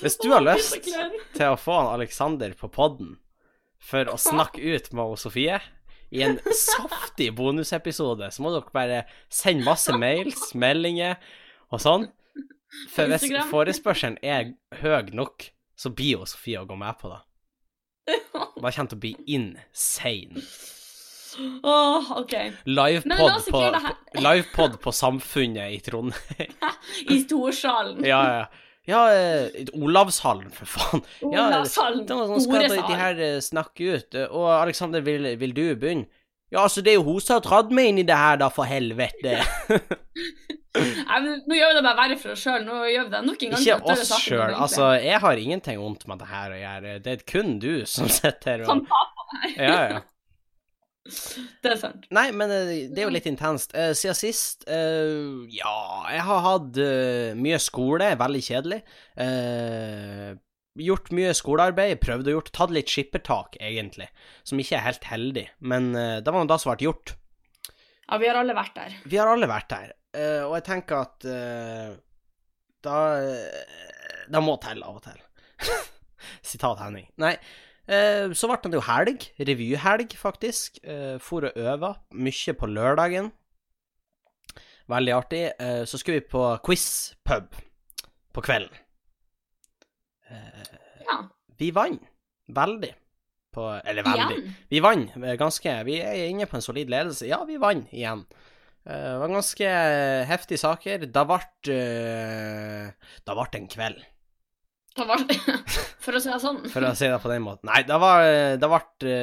Hvis 0.00 0.16
du 0.18 0.26
har 0.32 0.40
Å, 0.40 0.44
lyst 0.48 0.72
så 0.88 1.04
til 1.36 1.46
å 1.52 1.56
få 1.60 1.76
han 1.76 1.92
Alexander 2.00 2.50
på 2.58 2.66
podden 2.72 3.12
for 3.78 4.10
å 4.10 4.16
snakke 4.18 4.58
ut 4.58 4.90
med 4.96 5.04
hun 5.12 5.20
Sofie 5.20 5.60
i 6.10 6.22
en 6.26 6.40
saftig 6.56 7.30
bonusepisode, 7.38 8.26
så 8.34 8.42
må 8.42 8.50
dere 8.56 8.74
bare 8.74 9.04
sende 9.30 9.62
masse 9.68 9.94
mails, 9.94 10.50
meldinger 10.58 11.14
og 11.70 11.78
sånn. 11.84 12.10
For 12.90 13.10
hvis 13.10 13.26
forespørselen 13.50 14.18
er 14.22 14.52
høy 14.82 15.14
nok, 15.16 15.50
så 15.78 15.92
blir 15.94 16.20
jo 16.20 16.28
Sofie 16.28 16.60
å 16.60 16.68
gå 16.68 16.76
med 16.78 16.98
på 17.00 17.10
det. 17.12 17.20
Det 18.60 18.74
kjent 18.76 18.92
å 18.92 19.00
bli 19.00 19.14
insane. 19.32 20.42
Åh, 21.62 22.10
OK. 22.20 22.34
Livepod 22.68 23.46
på, 23.50 23.60
her. 23.62 24.76
på, 24.84 24.92
Samfunnet 24.92 25.76
i 25.76 25.78
Trondheim. 25.84 26.56
I 27.14 27.20
storsalen. 27.22 28.04
Ja, 28.04 28.24
ja. 28.40 28.66
Ja, 28.88 29.00
eh, 29.12 29.68
Olavshallen, 29.76 30.48
for 30.50 30.66
faen. 30.66 31.02
Ja, 31.20 31.44
Olavshallen. 31.46 32.06
Da, 32.08 32.16
nå 32.26 32.40
skal 32.42 32.64
de, 32.72 32.80
her 32.98 33.20
eh, 33.22 33.36
snakke 33.44 34.00
ut. 34.00 34.16
Og 34.24 34.48
Alexander, 34.56 35.04
vil, 35.04 35.28
vil 35.38 35.54
du 35.54 35.62
begynne? 35.78 36.08
Ja, 36.50 36.64
altså, 36.64 36.82
det 36.82 36.92
er 36.92 36.98
jo 36.98 37.06
hun 37.06 37.20
som 37.22 37.38
har 37.38 37.44
dratt 37.46 37.70
meg 37.74 37.92
inn 37.92 38.00
i 38.02 38.06
det 38.06 38.16
her, 38.18 38.40
da, 38.40 38.48
for 38.52 38.66
helvete. 38.66 39.38
Nei, 40.70 41.16
men 41.24 41.40
Nå 41.50 41.56
gjør 41.56 41.72
vi 41.72 41.76
det 41.80 41.82
bare 41.82 41.98
verre 41.98 42.16
for 42.20 42.34
oss 42.34 42.44
sjøl. 42.44 42.62
Nå 42.66 42.76
gjør 42.90 43.08
vi 43.08 43.14
det 43.14 43.20
nok 43.26 43.42
en 43.42 43.54
gang. 43.54 43.64
Ikke 43.64 43.94
oss 43.94 44.12
sjøl. 44.22 44.54
Altså, 44.54 44.92
jeg 45.02 45.18
har 45.24 45.42
ingenting 45.42 45.80
vondt 45.82 46.06
med 46.10 46.22
det 46.22 46.30
her 46.30 46.54
å 46.54 46.60
gjøre. 46.60 46.94
Det 47.02 47.16
er 47.16 47.26
kun 47.32 47.56
du 47.62 47.72
som 47.90 48.10
sitter 48.10 48.62
her 48.62 48.68
Som 48.68 48.84
og 48.84 48.92
taper 48.92 49.42
her. 49.42 49.56
Ja, 49.58 49.82
ja. 49.96 50.00
Det 51.64 51.72
er 51.72 51.78
sant. 51.80 52.04
Nei, 52.14 52.26
men 52.36 52.52
eh, 52.54 52.70
det 52.92 53.00
er 53.00 53.08
jo 53.08 53.14
litt 53.14 53.26
intenst. 53.26 53.72
Eh, 53.74 53.92
siden 53.98 54.14
sist 54.18 54.66
eh, 54.70 55.48
Ja, 55.56 55.78
jeg 56.12 56.22
har 56.28 56.44
hatt 56.44 56.80
mye 57.40 57.58
skole, 57.62 58.12
veldig 58.20 58.42
kjedelig. 58.46 58.80
Gjort 60.80 61.10
mye 61.16 61.32
skolearbeid, 61.36 61.98
prøvd 62.02 62.30
å 62.30 62.36
gjort, 62.36 62.52
tatt 62.56 62.74
litt 62.74 62.90
skippertak, 62.90 63.58
egentlig, 63.60 64.08
som 64.46 64.60
ikke 64.60 64.78
er 64.78 64.86
helt 64.86 65.08
heldig, 65.10 65.46
men 65.60 65.90
uh, 65.96 66.18
det 66.24 66.32
var 66.32 66.40
nå 66.40 66.50
da 66.50 66.58
som 66.60 66.72
ble 66.72 66.88
gjort. 66.88 67.14
Ja, 68.06 68.18
vi 68.22 68.30
har 68.30 68.40
alle 68.40 68.56
vært 68.56 68.76
der. 68.78 68.96
Vi 69.04 69.20
har 69.20 69.30
alle 69.30 69.48
vært 69.50 69.70
der, 69.72 69.92
uh, 70.16 70.44
og 70.48 70.54
jeg 70.58 70.66
tenker 70.70 71.02
at 71.04 71.26
uh, 71.28 71.98
da 72.80 72.98
Det 74.30 74.40
må 74.40 74.54
til 74.62 74.80
av 74.86 74.96
og 74.96 75.02
til. 75.04 75.18
Sitat 76.50 76.80
Henning. 76.80 77.10
Nei, 77.20 77.34
så 78.32 78.48
ble 78.48 78.70
det 78.70 78.78
jo 78.78 78.84
helg. 78.86 79.26
Revyhelg, 79.36 80.14
faktisk. 80.16 80.78
For 81.20 81.44
å 81.44 81.50
øve 81.58 81.90
mye 82.14 82.54
på 82.56 82.68
lørdagen. 82.70 83.32
Veldig 84.88 85.16
artig. 85.16 85.42
Så 85.90 86.00
skulle 86.00 86.22
vi 86.22 86.30
på 86.30 86.44
quiz-pub 86.64 87.58
på 88.32 88.44
kvelden. 88.46 88.78
Eh, 90.30 90.76
Ja. 91.06 91.18
vi 91.58 91.70
vant. 91.74 92.02
Veldig. 92.50 92.92
På 93.54 93.64
Eller 93.84 94.02
veldig. 94.06 94.36
Igjen. 94.38 94.54
Vi 94.70 94.80
vant 94.80 95.16
eh, 95.18 95.34
ganske 95.38 95.72
Vi 95.84 95.96
er 96.00 96.28
inne 96.28 96.46
på 96.46 96.54
en 96.58 96.62
solid 96.62 96.90
ledelse. 96.90 97.26
Ja, 97.26 97.42
vi 97.44 97.56
vant 97.58 97.90
igjen. 97.92 98.24
Eh, 98.86 98.94
Det 98.94 99.18
var 99.20 99.28
ganske 99.34 99.72
heftige 100.30 100.58
saker. 100.62 101.06
Det 101.10 101.24
ble 101.26 101.40
eh, 101.74 102.90
Det 103.26 103.36
ble 103.40 103.48
en 103.60 103.68
kveld. 103.74 104.04
Da 104.98 105.04
ble 105.06 105.20
det, 105.26 105.36
for 106.02 106.18
å 106.18 106.20
si 106.22 106.30
det 106.30 106.40
sånn. 106.42 106.62
for 106.70 106.82
å 106.82 106.94
si 106.98 107.06
det 107.10 107.20
på 107.22 107.30
den 107.30 107.42
måten. 107.46 107.70
Nei, 107.70 107.82
det 107.86 107.98
var 108.02 108.24
Det 108.58 108.70
ble 108.70 109.14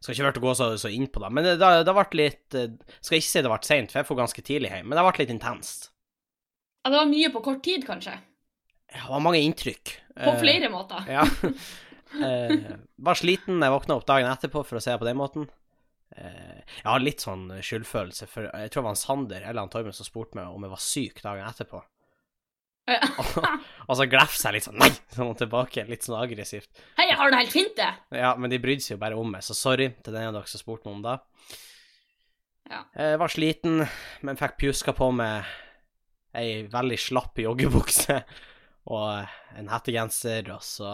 Skal 0.00 0.14
ikke 0.14 0.24
vært 0.30 0.38
å 0.40 0.44
gå 0.44 0.52
så, 0.56 0.66
så 0.80 0.88
inn 0.92 1.06
på 1.12 1.20
det, 1.20 1.28
men 1.36 1.44
det, 1.44 1.54
det, 1.60 1.68
det 1.84 1.92
ble 1.96 2.06
litt 2.22 2.56
Skal 3.04 3.18
ikke 3.18 3.28
si 3.28 3.42
det 3.44 3.50
ble 3.52 3.58
seint, 3.68 3.92
for 3.92 4.00
jeg 4.00 4.08
får 4.08 4.20
ganske 4.22 4.44
tidlig 4.46 4.70
hjem, 4.72 4.88
men 4.88 4.96
det 4.96 5.04
ble 5.04 5.20
litt 5.22 5.32
intenst. 5.34 5.89
Ja, 6.82 6.90
det 6.90 6.96
var 6.96 7.08
mye 7.10 7.30
på 7.32 7.42
kort 7.44 7.62
tid, 7.64 7.84
kanskje. 7.86 8.16
Det 8.90 9.06
var 9.08 9.20
mange 9.22 9.40
inntrykk. 9.44 9.92
På 10.16 10.32
Eh, 10.32 10.40
flere 10.40 10.72
måter. 10.72 11.06
Ja. 11.08 11.26
Eh, 12.10 12.50
var 12.98 13.14
sliten 13.14 13.60
jeg 13.62 13.70
våkna 13.70 13.94
opp 13.94 14.06
dagen 14.08 14.26
etterpå, 14.26 14.64
for 14.66 14.80
å 14.80 14.80
se 14.82 14.90
det 14.90 14.98
på 14.98 15.06
den 15.06 15.14
måten. 15.20 15.44
Eh, 16.10 16.56
jeg 16.80 16.88
har 16.88 16.98
litt 16.98 17.22
sånn 17.22 17.44
skyldfølelse, 17.62 18.26
for 18.26 18.48
jeg 18.48 18.72
tror 18.72 18.82
det 18.82 18.86
var 18.88 18.96
en 18.96 18.98
Sander 18.98 19.44
eller 19.44 19.62
han 19.62 19.70
Torben 19.70 19.94
som 19.94 20.08
spurte 20.08 20.34
meg 20.34 20.50
om 20.50 20.66
jeg 20.66 20.72
var 20.72 20.82
syk 20.82 21.22
dagen 21.22 21.46
etterpå. 21.46 21.84
Og 23.86 23.94
så 23.94 24.08
glefser 24.10 24.50
jeg 24.50 24.56
litt 24.58 24.66
sånn 24.66 24.82
nei, 24.82 24.90
sånn 25.14 25.30
tilbake, 25.38 25.86
litt 25.86 26.02
sånn 26.02 26.18
aggressivt. 26.18 26.82
Hei, 26.98 27.06
jeg 27.12 27.18
har 27.22 27.30
det 27.30 27.40
helt 27.44 27.54
fint, 27.54 27.74
det! 27.78 27.92
Ja, 28.24 28.34
men 28.34 28.50
de 28.50 28.58
brydde 28.66 28.88
seg 28.88 28.96
jo 28.96 29.02
bare 29.06 29.22
om 29.22 29.30
meg, 29.30 29.46
så 29.46 29.54
sorry 29.54 29.92
til 30.02 30.16
den 30.16 30.32
av 30.32 30.34
dere 30.40 30.50
som 30.50 30.64
spurte 30.64 30.90
meg 30.90 30.98
om 30.98 31.06
det. 31.06 31.16
Ja. 32.74 32.82
Jeg 32.98 33.22
var 33.22 33.36
sliten, 33.38 33.84
men 34.26 34.42
fikk 34.42 34.58
pjuska 34.64 34.98
på 34.98 35.12
meg 35.14 35.46
ei 36.36 36.66
veldig 36.70 36.98
slapp 37.00 37.38
joggebukse 37.42 38.20
og 38.94 39.58
en 39.58 39.70
hettegenser, 39.72 40.50
og 40.54 40.62
så 40.64 40.92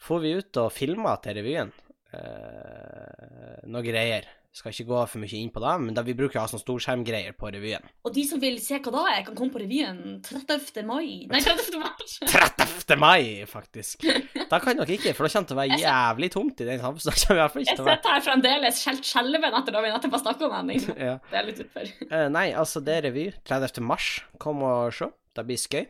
for 0.00 0.24
vi 0.24 0.34
ut 0.38 0.60
og 0.60 0.72
filma 0.72 1.16
til 1.20 1.36
revyen. 1.40 1.72
Eh, 2.16 3.60
noe 3.68 3.84
greier. 3.84 4.28
Skal 4.50 4.72
ikke 4.74 4.88
gå 4.88 5.00
for 5.06 5.22
mye 5.22 5.38
inn 5.38 5.50
på 5.54 5.60
det, 5.62 5.72
men 5.78 5.94
da 5.94 6.02
vi 6.02 6.14
bruker 6.18 6.40
å 6.40 6.42
ha 6.42 6.50
sånne 6.50 6.64
storskjermgreier 6.64 7.36
på 7.38 7.52
revyen. 7.54 7.84
Og 8.02 8.10
de 8.16 8.24
som 8.26 8.40
vil 8.42 8.56
se 8.58 8.80
hva 8.82 8.92
da 8.96 9.02
er, 9.12 9.20
kan 9.28 9.36
komme 9.38 9.54
på 9.54 9.60
revyen 9.62 10.16
30. 10.26 10.80
mai. 10.88 11.28
Nei, 11.30 11.38
30. 11.44 11.76
mars. 11.78 12.16
30. 12.32 12.96
mai, 12.98 13.46
faktisk. 13.46 14.02
Da 14.50 14.58
kan 14.58 14.80
dere 14.80 14.96
ikke, 14.96 15.12
for 15.14 15.28
da 15.28 15.30
kommer 15.30 15.46
det 15.46 15.52
til 15.52 15.54
å 15.54 15.60
være 15.60 15.78
jævlig 15.84 16.30
tomt 16.34 16.62
i 16.64 16.66
den 16.66 16.82
samfunnet. 16.82 17.22
Jeg 17.30 17.38
være 17.38 17.64
sitter 17.68 18.10
her 18.10 18.24
fremdeles 18.26 18.80
helt 18.90 19.06
skjelven 19.06 19.58
etter 19.60 19.76
da 19.76 19.84
vi 19.84 19.92
nettopp 19.94 20.16
har 20.18 20.24
snakka 20.24 20.48
om 20.48 20.56
Henning. 20.58 20.82
ja. 21.08 21.14
Det 21.30 21.38
er 21.38 21.46
litt 21.46 21.62
utfor. 21.62 21.92
Uh, 22.10 22.26
Nei, 22.34 22.48
altså, 22.64 22.82
det 22.82 22.96
er 22.96 23.06
revy. 23.06 23.28
30. 23.46 23.84
mars. 23.86 24.08
Kom 24.42 24.66
og 24.66 24.90
se. 24.98 25.12
Det 25.38 25.46
blir 25.46 25.62
skøy. 25.62 25.84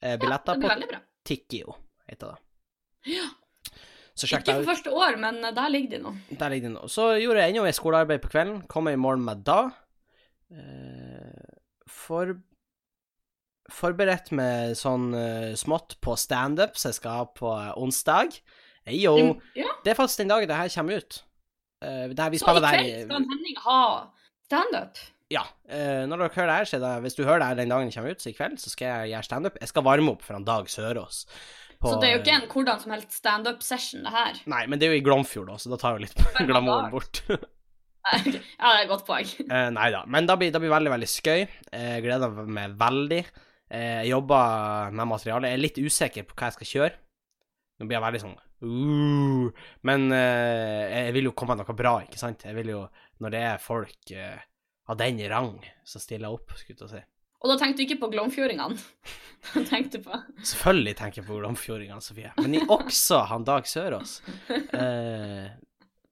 Uh, 0.00 0.14
billetter 0.16 0.56
det 0.56 0.64
blir 0.64 0.96
på. 0.96 1.02
Tikkio, 1.28 1.76
heter 2.08 2.32
det. 2.32 2.40
Ja. 3.18 3.28
Ikke 4.26 4.58
for 4.58 4.72
første 4.72 4.92
år, 4.92 5.18
men 5.20 5.38
eh, 5.44 5.54
der 5.54 5.70
ligger 5.72 5.96
de 5.96 6.02
nå. 6.02 6.14
Der 6.40 6.52
ligger 6.52 6.68
de 6.68 6.74
nå. 6.74 6.88
Så 6.90 7.10
gjorde 7.22 7.44
jeg 7.44 7.54
enda 7.54 7.68
et 7.68 7.78
skolearbeid 7.78 8.22
på 8.24 8.32
kvelden. 8.32 8.62
Kom 8.70 8.90
jeg 8.90 8.98
i 8.98 9.02
morgen 9.02 9.24
med 9.26 9.44
da. 9.46 9.60
Eh, 10.50 11.56
for 11.88 12.36
Forberedt 13.68 14.30
med 14.32 14.78
sånn 14.80 15.10
eh, 15.12 15.52
smått 15.60 15.98
på 16.00 16.14
standup 16.16 16.78
som 16.80 16.88
jeg 16.88 16.96
skal 17.02 17.18
ha 17.20 17.26
på 17.36 17.50
onsdag. 17.76 18.38
Eyo. 18.88 19.36
Ja, 19.58 19.68
Det 19.84 19.92
er 19.92 19.98
faktisk 19.98 20.22
den 20.22 20.32
dagen 20.32 20.48
det 20.48 20.56
her 20.56 20.72
kommer 20.72 21.02
ut. 21.02 21.20
Eh, 21.84 22.08
der 22.16 22.32
vi 22.32 22.40
Så 22.40 22.48
i 22.48 22.54
kveld 22.54 22.64
skal 22.64 23.28
Henning 23.28 23.60
ha 23.66 23.82
standup. 24.48 25.02
Ja. 25.28 25.44
Uh, 25.68 26.08
når 26.08 26.22
dere 26.22 26.32
hører 26.32 26.48
det 26.48 26.56
her, 26.56 26.68
så 26.70 26.76
er 26.78 26.80
det 26.80 26.92
Hvis 27.04 27.16
du 27.18 27.24
hører 27.24 27.42
det 27.42 27.48
her 27.50 27.58
den 27.60 27.72
dagen 27.72 27.90
det 27.90 27.94
kommer 27.94 28.16
ut, 28.16 28.22
så 28.22 28.30
i 28.30 28.36
kveld, 28.36 28.56
så 28.62 28.72
skal 28.72 28.88
jeg 28.88 29.10
gjøre 29.12 29.26
standup. 29.28 29.58
Jeg 29.60 29.68
skal 29.68 29.84
varme 29.84 30.14
opp 30.14 30.24
for 30.24 30.38
han 30.38 30.46
Dag 30.48 30.70
Sørås. 30.72 31.26
På- 31.80 31.92
Så 31.92 32.00
det 32.02 32.08
er 32.08 32.16
jo 32.16 32.22
ikke 32.24 32.34
en 32.36 32.48
hvordan 32.52 32.80
som 32.82 32.92
helst 32.94 33.12
standup-session, 33.20 34.02
det 34.06 34.12
her. 34.14 34.40
Nei, 34.50 34.64
men 34.66 34.78
det 34.80 34.88
er 34.88 34.94
jo 34.96 35.00
i 35.00 35.04
Glomfjord, 35.06 35.46
da, 35.52 35.58
så 35.62 35.70
da 35.72 35.78
tar 35.80 35.96
jo 35.98 36.04
litt 36.06 36.24
glamouren 36.50 36.90
bort. 36.90 37.22
ja, 37.28 38.18
det 38.24 38.40
er 38.58 38.82
et 38.84 38.88
godt 38.90 39.04
poeng. 39.06 39.28
Eh, 39.46 39.68
nei 39.74 39.90
da, 39.94 40.04
men 40.06 40.26
det 40.26 40.38
blir, 40.40 40.52
det 40.54 40.60
blir 40.62 40.72
veldig, 40.72 40.92
veldig 40.96 41.10
skøy. 41.12 41.42
Eh, 41.72 41.90
Jeg 41.98 42.04
gleder 42.06 42.34
meg 42.48 42.74
veldig. 42.80 43.20
Eh, 43.70 44.02
Jeg 44.02 44.10
jobber 44.14 44.90
med 44.96 45.10
materialet. 45.10 45.50
Jeg 45.52 45.58
er 45.58 45.64
litt 45.66 45.78
usikker 45.82 46.26
på 46.28 46.34
hva 46.38 46.48
jeg 46.50 46.56
skal 46.58 46.70
kjøre. 46.72 46.94
Nå 47.78 47.86
blir 47.86 47.98
jeg 48.00 48.02
veldig 48.08 48.20
sånn 48.24 48.38
uh, 48.66 49.66
Men 49.86 50.08
uh, 50.10 50.82
jeg 50.90 51.12
vil 51.14 51.28
jo 51.28 51.32
komme 51.38 51.54
med 51.54 51.62
noe 51.68 51.76
bra, 51.78 51.92
ikke 52.02 52.18
sant? 52.18 52.42
Jeg 52.42 52.56
vil 52.56 52.72
jo, 52.72 52.80
når 53.22 53.30
det 53.36 53.42
er 53.52 53.60
folk 53.62 54.10
uh, 54.18 54.40
av 54.90 54.96
den 54.98 55.20
rang 55.30 55.52
så 55.86 56.00
stiller 56.02 56.26
jeg 56.26 56.40
opp, 56.40 56.56
skulle 56.58 56.88
jeg 56.88 56.90
si. 56.96 57.02
Og 57.38 57.52
da 57.52 57.58
tenkte 57.60 57.82
du 57.82 57.86
ikke 57.86 58.00
på 58.02 58.12
glomfjordingene. 58.16 58.78
Tenkte 59.70 60.00
på 60.02 60.16
Selvfølgelig 60.42 60.94
tenker 60.98 61.22
jeg 61.22 61.28
på 61.28 61.38
Glomfjordingene, 61.38 62.02
Sofie. 62.02 62.32
Men 62.42 62.58
også 62.66 63.22
han 63.30 63.46
Dag 63.46 63.68
Sørås. 63.70 64.20
Eh, 64.50 65.46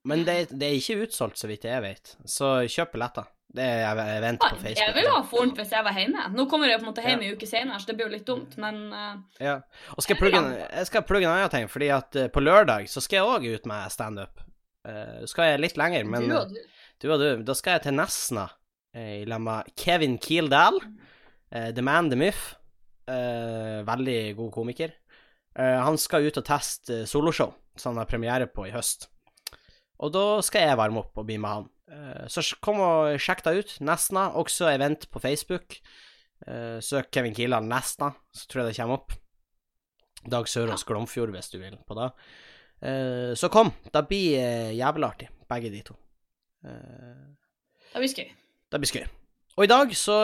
men 0.07 0.23
det, 0.23 0.37
det 0.55 0.69
er 0.69 0.77
ikke 0.77 1.03
utsolgt, 1.03 1.39
så 1.39 1.49
vidt 1.49 1.67
jeg 1.67 1.83
vet. 1.83 2.13
Så 2.25 2.53
kjøp 2.71 2.93
billetter. 2.95 3.27
Det 3.57 3.63
er 3.63 3.81
jeg 3.99 4.21
venter 4.23 4.51
på 4.51 4.59
Facebook. 4.59 4.81
Jeg 4.81 4.95
ville 4.95 5.13
ha 5.15 5.21
fornt 5.27 5.59
hvis 5.59 5.71
jeg 5.75 5.85
var 5.87 5.95
hjemme. 5.95 6.25
Nå 6.35 6.45
kommer 6.51 6.71
jeg 6.71 6.79
på 6.79 6.85
en 6.85 6.89
måte 6.91 7.03
hjem 7.03 7.23
i 7.23 7.31
uke 7.35 7.47
senere, 7.49 7.79
så 7.79 7.89
det 7.89 7.95
blir 7.97 8.07
jo 8.07 8.15
litt 8.15 8.27
dumt, 8.27 8.55
men 8.61 8.79
uh, 8.91 9.15
Ja. 9.43 9.57
Og 9.95 10.03
skal 10.03 10.15
jeg 10.15 10.21
plugge 10.21 10.41
en, 10.41 10.49
jeg 10.63 10.89
skal 10.89 11.05
plugge 11.07 11.27
en 11.27 11.33
annen 11.35 11.53
ting, 11.53 11.67
fordi 11.71 11.89
at 11.95 12.19
eh, 12.19 12.29
på 12.31 12.43
lørdag 12.43 12.89
så 12.91 13.03
skal 13.03 13.19
jeg 13.19 13.33
òg 13.33 13.47
ut 13.55 13.69
med 13.71 13.91
standup. 13.93 14.43
Uh, 14.87 15.23
skal 15.27 15.53
jeg 15.53 15.63
litt 15.63 15.79
lenger, 15.79 16.07
men 16.07 16.27
du 16.27 16.37
og 16.37 16.53
du. 16.53 16.61
du 17.03 17.09
og 17.11 17.23
du, 17.23 17.29
da 17.47 17.55
skal 17.57 17.77
jeg 17.77 17.87
til 17.87 17.97
Nesna 17.99 18.47
i 18.97 19.25
lag 19.29 19.43
med 19.43 19.75
Kevin 19.79 20.15
Kildahl. 20.21 20.79
eh, 20.81 21.06
The 21.51 21.81
Man, 21.85 22.09
The 22.11 22.17
Myth. 22.19 22.55
Eh, 23.07 23.83
veldig 23.87 24.35
god 24.35 24.51
komiker. 24.51 24.91
Eh, 25.57 25.77
han 25.81 25.97
skal 25.97 26.27
ut 26.27 26.37
og 26.41 26.45
teste 26.45 27.01
eh, 27.03 27.05
soloshow, 27.07 27.53
som 27.79 27.93
han 27.95 28.01
har 28.03 28.09
premiere 28.09 28.47
på 28.51 28.65
i 28.67 28.73
høst. 28.73 29.07
Og 30.03 30.11
da 30.13 30.25
skal 30.45 30.67
jeg 30.67 30.77
varme 30.77 30.99
opp 31.01 31.15
og 31.17 31.25
bli 31.25 31.37
med 31.41 31.49
han. 31.55 31.69
Eh, 31.89 32.25
så 32.29 32.43
kom 32.61 32.81
og 32.83 33.15
sjekk 33.23 33.45
deg 33.47 33.61
ut. 33.63 33.71
Nesna, 33.87 34.27
også 34.37 34.67
event 34.73 35.07
på 35.13 35.21
Facebook. 35.23 35.79
Eh, 36.45 36.77
søk 36.83 37.07
Kevin 37.15 37.33
Kildahl 37.37 37.65
Nesna, 37.65 38.11
så 38.35 38.45
tror 38.51 38.65
jeg 38.65 38.73
det 38.73 38.81
kommer 38.81 38.99
opp. 38.99 39.15
Dag 40.27 40.49
Sørås 40.51 40.83
Glomfjord, 40.83 41.31
hvis 41.31 41.49
du 41.53 41.57
vil 41.61 41.77
på 41.87 41.95
det. 41.97 42.09
Eh, 42.83 43.31
så 43.39 43.47
kom. 43.53 43.71
Det 43.93 44.03
blir 44.09 44.75
jævlig 44.75 45.07
artig, 45.07 45.29
begge 45.49 45.71
de 45.73 45.81
to. 45.87 45.95
Eh, 46.67 47.23
Det 47.93 48.03
blir 48.03 48.11
skøy. 48.11 48.27
det 48.69 48.81
blir 48.83 48.91
skøy. 48.91 49.07
Og 49.57 49.63
i 49.63 49.71
dag 49.71 49.95
så 49.97 50.17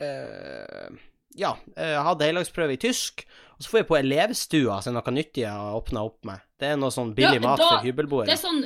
eh, 0.00 0.88
Ja, 1.36 1.54
jeg 1.76 2.02
hadde 2.08 2.24
heldagsprøve 2.30 2.72
i 2.76 2.80
tysk, 2.80 3.26
og 3.58 3.64
så 3.64 3.70
får 3.72 3.82
jeg 3.82 3.88
på 3.90 3.98
elevstua, 4.00 4.78
så 4.80 4.88
er 4.88 4.94
det 4.94 5.00
noe 5.02 5.16
nyttig 5.16 5.42
jeg 5.44 5.52
har 5.52 5.74
åpna 5.76 6.04
opp 6.08 6.24
med. 6.24 6.40
Det 6.56 6.70
er 6.72 6.78
noe 6.80 6.92
sånn 6.94 7.14
billig 7.16 7.40
Ja, 7.42 7.44
mat 7.44 7.60
da- 7.60 7.68
for 7.74 7.84
hybelboere. 7.84 8.26
Det 8.30 8.36
er 8.38 8.40
sånn 8.48 8.62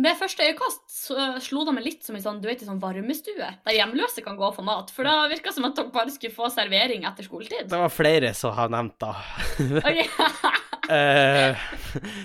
med 0.00 0.16
første 0.16 0.40
øyekast 0.46 0.86
så 0.88 1.24
slo 1.44 1.64
det 1.68 1.74
meg 1.76 1.84
litt 1.84 2.06
som 2.06 2.16
en 2.16 2.22
sånn, 2.24 2.38
du 2.40 2.46
vet, 2.48 2.62
sånn 2.64 2.80
varmestue, 2.80 3.36
der 3.36 3.74
hjemløse 3.76 4.22
kan 4.24 4.38
gå 4.38 4.46
og 4.46 4.54
få 4.56 4.64
mat. 4.64 4.88
For 4.96 5.04
da 5.04 5.26
virka 5.28 5.52
som 5.52 5.66
at 5.68 5.76
dere 5.76 5.92
bare 5.92 6.08
skulle 6.14 6.32
få 6.32 6.48
servering 6.48 7.04
etter 7.04 7.26
skoletid. 7.26 7.68
Det 7.68 7.80
var 7.82 7.92
flere 7.92 8.32
som 8.34 8.54
har 8.56 8.72
nevnt 8.72 8.96
da. 9.02 9.12
Okay. 9.90 10.06
Eh, 10.90 11.54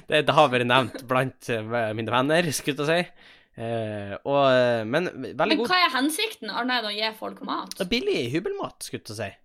det, 0.08 0.22
det 0.26 0.34
har 0.34 0.48
vært 0.50 0.66
nevnt 0.66 1.04
blant 1.10 1.50
eh, 1.54 1.68
mine 1.94 2.10
venner, 2.16 2.48
skulle 2.56 2.88
jeg 2.88 3.04
si. 3.06 3.35
Eh, 3.56 4.14
og, 4.28 4.42
eh, 4.52 4.84
men 4.84 5.08
veldig 5.08 5.48
Men 5.54 5.60
god 5.62 5.72
hva 5.72 5.80
er 5.80 5.94
hensikten 5.94 6.52
annet 6.52 6.82
enn 6.82 6.90
å 6.90 6.96
gi 6.96 7.12
folk 7.16 7.40
mat? 7.48 7.76
Billig 7.88 8.26
hybelmat, 8.34 8.84
skulle 8.84 9.06
jeg 9.08 9.20
si. 9.20 9.32
å. 9.32 9.42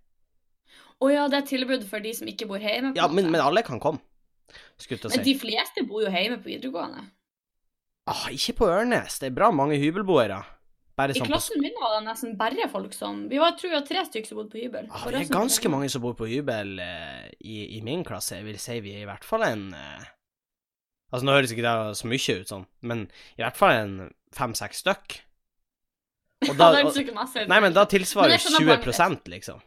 Å 1.01 1.09
ja, 1.09 1.25
det 1.31 1.39
er 1.39 1.47
tilbud 1.49 1.85
for 1.89 2.03
de 2.03 2.11
som 2.13 2.29
ikke 2.29 2.45
bor 2.49 2.61
hjemme? 2.61 2.93
på 2.93 2.99
Ja, 2.99 3.07
men, 3.09 3.31
men 3.33 3.41
alle 3.41 3.63
kan 3.65 3.79
komme, 3.81 4.03
skulle 4.77 4.99
jeg 4.99 5.09
si. 5.09 5.17
Men 5.17 5.25
de 5.25 5.35
fleste 5.39 5.85
bor 5.87 6.03
jo 6.03 6.11
hjemme 6.13 6.37
på 6.43 6.51
videregående. 6.51 7.07
Ah, 8.11 8.27
ikke 8.33 8.57
på 8.59 8.67
Ørnes, 8.69 9.17
det 9.21 9.31
er 9.31 9.37
bra 9.37 9.49
mange 9.55 9.79
hybelboere. 9.81 10.41
Bare 10.99 11.15
I 11.15 11.21
sånn 11.21 11.29
klassen 11.29 11.61
min 11.63 11.77
var 11.79 11.95
det 11.95 12.01
nesten 12.09 12.33
bare 12.37 12.67
folk 12.69 12.91
som 12.93 13.23
Vi 13.31 13.39
var 13.39 13.53
tror 13.57 13.77
jeg 13.77 13.85
tre 13.87 14.01
stykker 14.05 14.27
som 14.27 14.41
bodde 14.41 14.51
på 14.51 14.59
hybel. 14.59 14.89
Ah, 14.91 15.05
det 15.07 15.23
er 15.23 15.31
ganske 15.31 15.71
mange 15.71 15.87
som 15.89 16.03
bor 16.03 16.17
på 16.19 16.27
hybel 16.29 16.75
uh, 16.83 17.29
i, 17.39 17.77
i 17.77 17.81
min 17.85 18.03
klasse. 18.05 18.41
Jeg 18.41 18.49
vil 18.49 18.59
si 18.61 18.77
vi 18.83 18.97
er 18.97 19.05
i 19.05 19.09
hvert 19.09 19.25
fall 19.25 19.45
en 19.47 19.69
eh, 19.77 20.09
Altså, 21.11 21.25
nå 21.27 21.35
høres 21.35 21.51
ikke 21.51 21.65
det 21.65 21.97
så 21.99 22.07
mye 22.07 22.37
ut 22.39 22.53
sånn, 22.53 22.63
men 22.87 23.03
i 23.35 23.43
hvert 23.43 23.59
fall 23.59 23.75
en 23.75 23.97
fem-seks 24.35 24.83
stykk. 24.85 25.17
Og 26.49 26.55
da, 26.57 26.71
Ja, 26.79 26.85
og, 26.87 27.49
nei, 27.51 27.59
men 27.61 27.75
da 27.75 27.83
tilsvarer 27.89 28.33
men 28.33 28.79
20% 28.79 29.27
liksom. 29.29 29.59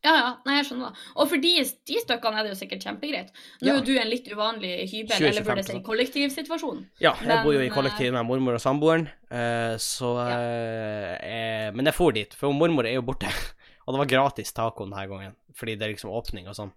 Ja, 0.00 0.12
ja. 0.16 0.28
Nei, 0.46 0.54
jeg 0.56 0.66
skjønner 0.70 0.94
det. 0.94 1.06
Og 1.20 1.28
for 1.28 1.42
de, 1.42 1.50
de 1.90 2.00
stykkene 2.00 2.40
er 2.40 2.46
det 2.46 2.54
jo 2.54 2.58
sikkert 2.62 2.84
kjempegreit. 2.86 3.32
Nå 3.60 3.68
Ja. 3.68 3.74
er 3.76 3.84
du 3.84 3.92
en 4.00 4.08
litt 4.08 4.28
uvanlig 4.32 4.70
hybel, 4.88 5.12
20-25%. 5.12 5.28
eller 5.28 5.44
burde 5.44 5.60
jeg 5.60 5.68
si 5.68 5.82
kollektivsituasjon. 5.84 6.80
Ja, 7.04 7.12
jeg 7.20 7.28
Men, 7.28 7.42
bor 7.44 7.56
jo 7.56 7.60
i 7.60 7.68
eh, 7.68 7.74
kollektiv 7.74 8.12
med 8.16 8.24
mormor 8.28 8.56
og 8.56 8.62
samboeren, 8.64 9.08
eh, 9.28 9.76
så 9.76 10.14
eh, 10.24 11.10
jeg, 11.20 11.74
Men 11.76 11.90
jeg 11.90 11.94
for 11.94 12.16
dit, 12.16 12.34
for 12.34 12.56
mormor 12.56 12.88
er 12.88 12.96
jo 12.96 13.04
borte. 13.04 13.28
Og 13.86 13.94
det 13.96 14.00
var 14.04 14.10
gratis 14.12 14.52
taco 14.54 14.84
denne 14.86 15.04
gangen, 15.08 15.32
fordi 15.56 15.74
det 15.76 15.84
er 15.86 15.92
liksom 15.94 16.12
åpning 16.14 16.48
og 16.48 16.54
sånn. 16.54 16.72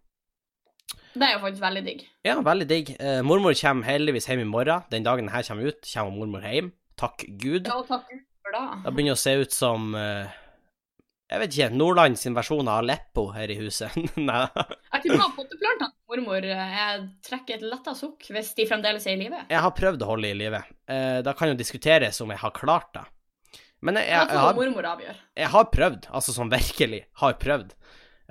Det 1.14 1.26
er 1.28 1.36
jo 1.36 1.42
faktisk 1.44 1.62
veldig 1.62 1.84
digg. 1.86 2.00
Ja, 2.26 2.36
veldig 2.42 2.66
digg. 2.70 2.88
Eh, 3.00 3.20
mormor 3.26 3.54
kommer 3.60 3.86
heldigvis 3.86 4.26
hjem 4.30 4.42
i 4.42 4.50
morgen. 4.50 4.86
Den 4.90 5.04
dagen 5.06 5.28
denne 5.30 5.44
kommer 5.46 5.70
ut, 5.70 5.82
kommer 5.94 6.16
mormor 6.24 6.48
hjem. 6.48 6.72
Takk 6.98 7.26
Gud. 7.42 7.68
Ja, 7.70 7.78
takk 7.86 8.08
Gud 8.10 8.24
for 8.44 8.56
det. 8.56 8.64
Det 8.86 8.94
begynner 8.96 9.18
å 9.18 9.22
se 9.22 9.36
ut 9.44 9.54
som 9.54 9.94
eh, 9.98 10.32
Jeg 11.34 11.42
vet 11.44 11.54
ikke, 11.56 11.70
Nordland 11.78 12.18
sin 12.20 12.34
versjon 12.38 12.68
av 12.70 12.82
Aleppo 12.82 13.28
her 13.36 13.54
i 13.54 13.60
huset. 13.62 13.94
Nei. 14.30 14.42
Jeg 14.58 15.06
tipper 15.06 15.20
ikke 15.20 15.32
potteplantene 15.38 15.92
til 15.94 16.02
mormor 16.14 16.46
jeg 16.50 17.06
trekker 17.26 17.58
et 17.58 17.66
letta 17.66 17.94
sukk 17.98 18.28
hvis 18.34 18.52
de 18.58 18.68
fremdeles 18.70 19.06
er 19.10 19.16
i 19.16 19.22
live. 19.24 19.46
Jeg 19.54 19.64
har 19.66 19.74
prøvd 19.78 20.06
å 20.06 20.12
holde 20.16 20.30
i 20.34 20.38
live. 20.38 20.64
Eh, 20.90 21.20
da 21.26 21.34
kan 21.38 21.54
jo 21.54 21.58
diskuteres 21.62 22.20
om 22.26 22.34
jeg 22.34 22.42
har 22.42 22.54
klart 22.58 22.90
det. 22.98 23.06
Men 23.84 23.98
jeg, 24.00 24.10
Jeg 24.10 24.18
jeg, 24.18 24.30
jeg, 24.34 24.42
har, 24.48 24.56
mormor 24.58 24.86
avgjør. 24.94 25.18
jeg 25.44 25.54
har 25.58 25.66
prøvd, 25.74 26.06
altså 26.16 26.34
som 26.36 26.50
virkelig 26.54 27.02
har 27.22 27.34
prøvd. 27.42 27.74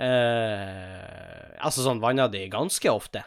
Eh, 0.03 1.53
altså 1.63 1.85
sånn 1.85 2.03
vanna 2.03 2.27
de 2.31 2.47
ganske 2.51 2.91
ofte. 2.91 3.23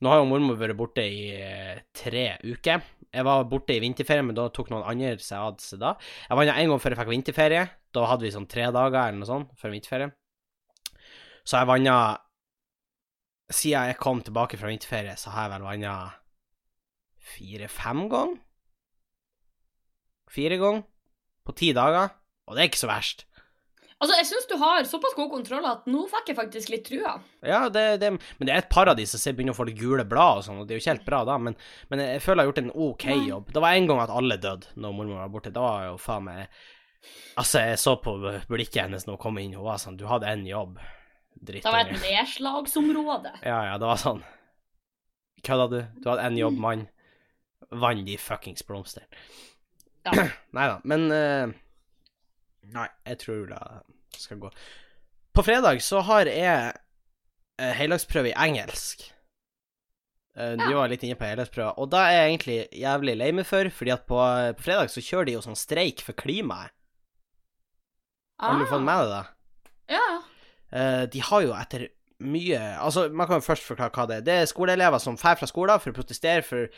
Nå 0.00 0.10
har 0.10 0.22
jo 0.22 0.30
mormor 0.30 0.56
vært 0.58 0.78
borte 0.78 1.04
i 1.04 1.28
eh, 1.36 1.82
tre 1.96 2.32
uker. 2.42 2.82
Jeg 3.10 3.26
var 3.26 3.44
borte 3.50 3.74
i 3.74 3.82
vinterferie, 3.82 4.24
men 4.24 4.36
da 4.38 4.46
tok 4.54 4.70
noen 4.72 4.86
andre 4.86 5.16
seg 5.22 5.42
av 5.42 5.58
seg 5.62 5.82
da. 5.82 5.94
Jeg 6.28 6.38
vanna 6.38 6.56
en 6.56 6.72
gang 6.72 6.82
før 6.82 6.94
jeg 6.94 7.00
fikk 7.02 7.12
vinterferie. 7.12 7.66
Da 7.94 8.06
hadde 8.06 8.26
vi 8.26 8.32
sånn 8.34 8.48
tre 8.50 8.68
dager 8.74 9.00
eller 9.02 9.20
noe 9.20 9.28
sånt 9.28 9.54
før 9.60 9.74
vinterferie. 9.74 10.12
Så 11.44 11.60
jeg 11.60 11.70
vanna 11.70 12.00
Siden 13.50 13.88
jeg 13.88 13.98
kom 13.98 14.20
tilbake 14.22 14.54
fra 14.60 14.68
vinterferie, 14.70 15.16
så 15.18 15.32
har 15.34 15.48
jeg 15.48 15.52
vel 15.56 15.64
vanna 15.66 15.94
fire-fem 17.32 18.04
ganger. 18.12 18.36
Fire 20.30 20.58
ganger 20.60 20.84
på 21.42 21.56
ti 21.58 21.72
dager. 21.74 22.12
Og 22.46 22.54
det 22.54 22.62
er 22.62 22.70
ikke 22.70 22.82
så 22.84 22.90
verst. 22.92 23.24
Altså, 24.00 24.16
jeg 24.16 24.28
syns 24.30 24.46
du 24.48 24.54
har 24.56 24.86
såpass 24.88 25.12
god 25.12 25.28
kontroll 25.28 25.66
at 25.68 25.88
nå 25.90 26.06
fikk 26.08 26.30
jeg 26.32 26.36
faktisk 26.38 26.70
litt 26.72 26.86
trua. 26.88 27.18
Ja, 27.44 27.66
det, 27.72 27.84
det, 28.00 28.14
men 28.38 28.48
det 28.48 28.54
er 28.54 28.62
et 28.62 28.70
par 28.72 28.88
av 28.88 28.96
de 28.96 29.04
som 29.08 29.20
begynner 29.36 29.52
å 29.52 29.58
få 29.58 29.66
det 29.68 29.76
gule 29.76 30.06
blad 30.08 30.40
og 30.40 30.46
sånn, 30.46 30.62
og 30.62 30.68
det 30.68 30.72
er 30.72 30.80
jo 30.80 30.84
ikke 30.86 30.94
helt 30.94 31.08
bra 31.08 31.20
da, 31.28 31.36
men, 31.36 31.56
men 31.92 32.02
jeg 32.06 32.22
føler 32.24 32.40
jeg 32.40 32.48
har 32.48 32.52
gjort 32.54 32.62
en 32.62 32.74
OK 32.86 33.06
jobb. 33.28 33.52
Det 33.52 33.64
var 33.66 33.76
en 33.76 33.90
gang 33.90 34.00
at 34.06 34.14
alle 34.16 34.40
døde 34.40 34.72
når 34.80 34.96
mormor 34.96 35.20
var 35.20 35.34
borte. 35.36 35.52
Da 35.52 35.66
var 35.66 35.88
jo 35.90 35.98
faen 36.00 36.28
meg 36.30 36.60
Altså, 37.40 37.62
jeg 37.64 37.78
så 37.80 37.94
på 37.96 38.12
blikket 38.50 38.82
hennes 38.82 39.06
når 39.06 39.16
hun 39.16 39.22
kom 39.22 39.38
inn, 39.40 39.54
hun 39.56 39.64
var 39.64 39.78
sånn 39.80 39.96
Du 39.96 40.02
hadde 40.08 40.28
en 40.28 40.42
jobb. 40.44 40.80
Det 41.40 41.62
var 41.64 41.86
et 41.86 41.94
nedslagsområde. 41.96 43.32
Ja, 43.44 43.60
ja, 43.70 43.78
det 43.80 43.88
var 43.88 44.00
sånn. 44.00 44.20
Kødda 45.46 45.66
du? 45.72 45.78
Du 46.02 46.10
hadde 46.10 46.26
en 46.28 46.36
jobb, 46.36 46.58
mann. 46.60 46.88
Vann 47.70 48.04
de 48.04 48.16
fuckings 48.20 48.66
blomstene. 48.68 49.08
Ja. 50.04 50.26
Nei 50.56 50.66
da, 50.68 50.76
men 50.88 51.06
eh, 51.14 51.54
Nei, 52.74 52.88
jeg 53.06 53.18
tror 53.22 53.46
det 53.50 53.60
skal 54.20 54.40
gå. 54.42 54.50
På 55.34 55.42
fredag 55.46 55.80
så 55.82 56.00
har 56.06 56.28
jeg 56.30 56.72
uh, 56.74 57.72
heldagsprøve 57.78 58.32
i 58.32 58.36
engelsk. 58.48 59.06
Uh, 60.38 60.54
Du 60.58 60.74
var 60.76 60.90
litt 60.90 61.02
inne 61.06 61.18
på 61.18 61.26
heldagsprøve, 61.28 61.72
og 61.78 61.90
da 61.92 62.04
er 62.08 62.16
jeg 62.16 62.30
egentlig 62.32 62.58
jævlig 62.82 63.16
lei 63.18 63.30
meg 63.34 63.46
for, 63.48 63.70
fordi 63.74 63.94
at 63.94 64.04
på, 64.08 64.18
på 64.58 64.66
fredag 64.66 64.90
så 64.92 65.02
kjører 65.04 65.30
de 65.30 65.36
jo 65.38 65.44
sånn 65.46 65.58
streik 65.58 66.02
for 66.06 66.18
klimaet. 66.18 66.74
Har 68.40 68.56
du 68.56 68.64
fått 68.70 68.84
med 68.86 69.02
deg 69.04 69.10
det? 69.12 69.22
Ah, 69.22 69.96
Ja. 69.96 70.04
Eh, 70.70 71.02
de 71.10 71.20
har 71.26 71.42
jo 71.42 71.50
etter 71.58 71.88
mye 72.22 72.58
Altså, 72.78 73.08
man 73.10 73.26
kan 73.26 73.40
jo 73.40 73.44
først 73.44 73.64
forklare 73.66 73.90
hva 73.96 74.04
det 74.06 74.16
er. 74.20 74.24
Det 74.24 74.34
er 74.38 74.46
skoleelever 74.48 75.00
som 75.02 75.16
drar 75.18 75.36
fra 75.40 75.48
skolen 75.50 75.80
for 75.82 75.90
å 75.90 75.96
protestere 75.96 76.44
for 76.46 76.68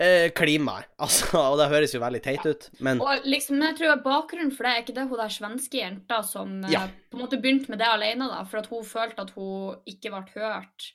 uh, 0.00 0.28
klimaet. 0.36 0.86
Altså, 1.06 1.28
og 1.38 1.58
det 1.60 1.68
høres 1.72 1.94
jo 1.94 2.00
veldig 2.00 2.22
teit 2.24 2.46
ut, 2.46 2.68
men 2.80 3.00
Og 3.00 3.24
liksom, 3.24 3.60
jeg 3.62 3.76
tror 3.78 4.02
bakgrunnen 4.04 4.52
for 4.54 4.64
det 4.66 4.72
er 4.74 4.82
ikke 4.84 4.94
det 4.96 5.08
hun 5.08 5.18
der 5.20 5.32
svenske 5.34 5.80
jenta 5.82 6.22
som 6.26 6.62
eh, 6.64 6.72
Ja. 6.72 6.86
på 7.10 7.18
en 7.18 7.24
måte 7.26 7.40
begynte 7.40 7.68
med 7.72 7.78
det 7.82 7.88
alene, 7.88 8.28
da, 8.32 8.44
for 8.44 8.58
at 8.62 8.66
hun 8.72 8.84
følte 8.84 9.22
at 9.26 9.30
hun 9.36 9.76
ikke 9.86 10.10
ble 10.14 10.24
hørt 10.36 10.92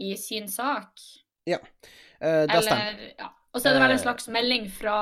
i 0.00 0.14
sin 0.18 0.48
sak. 0.48 0.90
eh, 2.20 2.44
det 2.50 2.62
stemmer. 2.64 2.92
Eller, 2.92 3.14
ja. 3.18 3.28
Og 3.54 3.60
så 3.62 3.68
er 3.70 3.74
det 3.76 3.82
vel 3.84 3.90
en 3.94 3.98
Eh. 3.98 4.02
slags 4.02 4.26
melding 4.28 4.64
fra, 4.72 4.96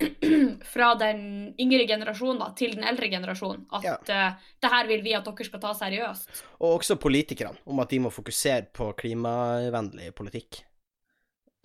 fra 0.74 0.88
den 0.98 1.54
yngre 1.60 1.86
generasjonen 1.86 2.40
da, 2.42 2.48
til 2.58 2.72
den 2.74 2.82
eldre 2.84 3.06
generasjonen 3.12 3.66
at 3.72 3.84
Ja. 3.86 3.94
uh, 4.32 4.34
det 4.60 4.70
her 4.72 4.86
vil 4.90 5.02
vi 5.04 5.14
at 5.14 5.24
dere 5.28 5.44
skal 5.46 5.60
ta 5.62 5.72
seriøst. 5.78 6.42
Og 6.60 6.80
også 6.80 6.96
politikerne, 6.98 7.56
om 7.66 7.78
at 7.80 7.90
de 7.90 8.00
må 8.02 8.10
fokusere 8.10 8.66
på 8.74 8.92
klimavennlig 8.98 10.12
politikk. 10.18 10.64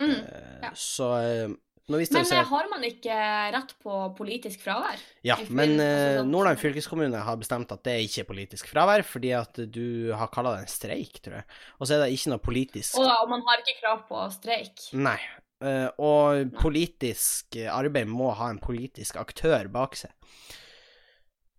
Mm. 0.00 0.14
Eh, 0.16 0.54
ja. 0.64 0.70
Så 0.74 1.08
eh, 1.20 1.50
Men 1.90 2.06
seg 2.06 2.32
eh, 2.38 2.46
har 2.46 2.68
man 2.70 2.84
ikke 2.86 3.16
rett 3.56 3.74
på 3.82 3.96
politisk 4.16 4.62
fravær? 4.62 5.00
Ja, 5.26 5.36
men 5.50 5.74
sånn- 5.76 6.30
Nordland 6.30 6.60
fylkeskommune 6.62 7.20
har 7.26 7.36
bestemt 7.40 7.72
at 7.74 7.82
det 7.84 7.96
er 7.96 8.04
ikke 8.06 8.28
politisk 8.30 8.70
fravær, 8.70 9.02
fordi 9.04 9.34
at 9.36 9.60
du 9.74 10.12
har 10.14 10.30
kalla 10.32 10.54
det 10.56 10.68
en 10.68 10.72
streik, 10.72 11.20
tror 11.24 11.40
jeg. 11.40 11.48
Og 11.78 11.86
så 11.86 11.96
er 11.96 12.04
det 12.04 12.14
ikke 12.14 12.32
noe 12.32 12.44
politisk 12.46 12.96
Og, 13.00 13.10
og 13.10 13.28
man 13.32 13.44
har 13.48 13.62
ikke 13.64 13.80
krav 13.82 14.06
på 14.08 14.24
streik. 14.38 14.88
Nei. 14.94 15.18
Uh, 15.60 15.90
og 16.00 16.54
politisk 16.56 17.58
arbeid 17.68 18.08
må 18.08 18.30
ha 18.32 18.46
en 18.48 18.62
politisk 18.62 19.18
aktør 19.20 19.68
bak 19.68 19.98
seg. 19.98 20.14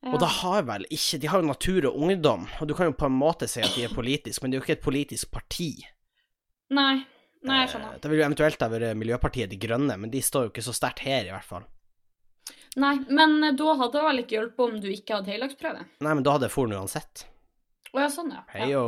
Og 0.09 0.17
da 0.17 0.25
har 0.25 0.63
vel 0.65 0.87
ikke 0.89 1.19
De 1.21 1.29
har 1.29 1.43
jo 1.43 1.45
Natur 1.45 1.85
og 1.91 1.97
Ungdom, 2.01 2.47
og 2.57 2.67
du 2.67 2.73
kan 2.73 2.89
jo 2.89 2.95
på 2.97 3.05
en 3.05 3.13
måte 3.19 3.45
si 3.45 3.61
at 3.61 3.75
de 3.75 3.83
er 3.85 3.93
politisk, 3.93 4.41
men 4.41 4.49
det 4.49 4.57
er 4.57 4.61
jo 4.61 4.65
ikke 4.65 4.77
et 4.79 4.87
politisk 4.87 5.29
parti. 5.35 5.75
Nei. 6.73 7.03
Nei, 7.47 7.61
jeg 7.63 7.73
skjønner. 7.73 7.95
Eh, 7.95 8.01
Det 8.03 8.11
ville 8.11 8.25
eventuelt 8.27 8.61
ha 8.61 8.69
vært 8.69 8.97
Miljøpartiet 8.99 9.49
De 9.49 9.57
Grønne, 9.61 9.97
men 9.97 10.11
de 10.13 10.21
står 10.21 10.47
jo 10.47 10.53
ikke 10.53 10.65
så 10.65 10.75
sterkt 10.77 11.03
her, 11.07 11.25
i 11.25 11.33
hvert 11.33 11.47
fall. 11.47 11.65
Nei, 12.81 12.93
men 13.09 13.41
eh, 13.43 13.55
da 13.57 13.75
hadde 13.79 13.97
det 13.97 14.05
vel 14.07 14.23
ikke 14.23 14.37
hjulpet 14.37 14.63
om 14.67 14.79
du 14.83 14.87
ikke 14.91 15.17
hadde 15.17 15.33
heldagsprøve? 15.33 15.85
Nei, 16.05 16.13
men 16.13 16.23
da 16.27 16.37
hadde 16.37 16.47
jeg 16.47 16.55
for 16.55 16.71
uansett. 16.77 17.25
Å 17.91 17.99
ja, 17.99 18.07
sånn, 18.11 18.29
ja. 18.31 18.45
Hei 18.53 18.69
yo, 18.71 18.83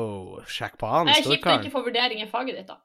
sjekk 0.47 0.77
på 0.79 0.87
han, 0.87 1.09
Det 1.09 1.17
er 1.17 1.25
kjipt 1.27 1.49
å 1.49 1.57
ikke 1.59 1.73
få 1.73 1.81
vurdering 1.89 2.21
i 2.23 2.29
faget 2.29 2.61
ditt, 2.61 2.69
da. 2.69 2.79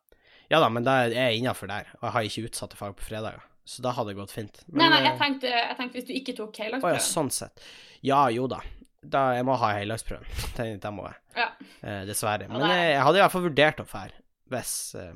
Ja 0.48 0.62
da, 0.64 0.70
men 0.72 0.86
da 0.86 1.02
er 1.04 1.12
jeg 1.12 1.42
innafor 1.42 1.68
der, 1.70 1.92
og 2.00 2.08
jeg 2.08 2.14
har 2.16 2.26
ikke 2.30 2.48
utsatte 2.48 2.78
fag 2.78 2.96
på 2.98 3.06
fredager. 3.10 3.44
Så 3.68 3.84
da 3.84 3.92
hadde 3.92 4.14
det 4.14 4.16
gått 4.16 4.32
fint. 4.32 4.62
Men, 4.66 4.80
nei, 4.80 4.88
nei, 4.94 5.00
jeg 5.04 5.12
eh, 5.12 5.20
tenkte, 5.20 5.52
jeg 5.52 5.76
tenkte 5.76 5.98
hvis 5.98 6.08
du 6.08 6.12
ikke 6.16 6.34
tok 6.38 6.58
Å 6.64 6.92
ja, 6.94 7.00
sånn 7.04 7.28
sett. 7.28 7.60
Ja, 8.00 8.22
jo 8.32 8.46
da. 8.48 8.62
Da 9.04 9.26
jeg 9.36 9.44
må 9.46 9.58
ha 9.60 9.74
heldagsprøven. 9.76 10.24
Det, 10.56 10.92
må 10.96 11.04
jeg. 11.04 11.20
Ja. 11.36 11.50
Eh, 11.84 12.00
dessverre. 12.08 12.48
Men 12.48 12.64
jeg, 12.64 12.94
jeg 12.94 13.04
hadde 13.04 13.20
i 13.20 13.22
hvert 13.22 13.34
fall 13.36 13.44
vurdert 13.44 13.84
å 13.84 13.86
dra 13.92 14.06
hvis 14.48 14.72
eh, 14.96 15.12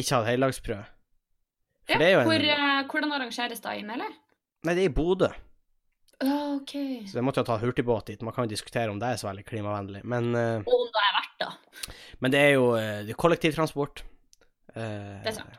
ikke 0.00 0.14
hadde 0.16 0.30
heldagsprøve. 0.30 0.84
Ja, 1.88 1.98
det 2.00 2.06
er 2.08 2.12
jo 2.16 2.20
en 2.20 2.26
Hvor, 2.30 2.46
eh, 2.56 2.84
hvordan 2.90 3.12
arrangeres 3.14 3.60
det 3.62 3.74
inn, 3.80 3.90
eller? 3.94 4.14
Nei, 4.66 4.74
det 4.74 4.82
er 4.86 4.90
i 4.90 4.94
Bodø, 4.96 5.28
Oh, 6.24 6.54
OK. 6.56 6.72
så 7.10 7.18
jeg 7.18 7.24
måtte 7.26 7.42
jo 7.42 7.44
ta 7.44 7.58
hurtigbåt 7.60 8.06
dit. 8.08 8.22
Man 8.24 8.32
kan 8.32 8.46
jo 8.46 8.54
diskutere 8.54 8.88
om 8.88 8.96
det 8.98 9.04
er 9.12 9.18
så 9.20 9.28
veldig 9.28 9.44
klimavennlig, 9.44 10.00
men, 10.08 10.30
eh, 10.34 10.62
Og 10.64 10.72
om 10.80 10.86
det 10.94 11.02
er 11.04 11.12
verdt 11.18 11.38
det. 11.42 11.94
men 12.20 12.30
det 12.32 12.40
er 12.40 12.52
jo 12.54 12.70
eh, 12.74 13.02
det 13.04 13.10
er 13.12 13.20
kollektivtransport. 13.20 14.00
Eh, 14.74 15.20
Det 15.22 15.28
er 15.28 15.36
sant. 15.42 15.58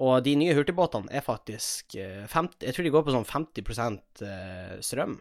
Og 0.00 0.22
de 0.24 0.34
nye 0.36 0.54
hurtigbåtene 0.56 1.08
er 1.12 1.20
faktisk 1.20 1.94
eh, 1.96 2.26
50, 2.26 2.56
Jeg 2.66 2.74
tror 2.74 2.84
de 2.84 2.90
går 2.90 3.04
på 3.04 3.12
sånn 3.12 3.28
50 3.28 4.22
eh, 4.24 4.80
strøm. 4.80 5.20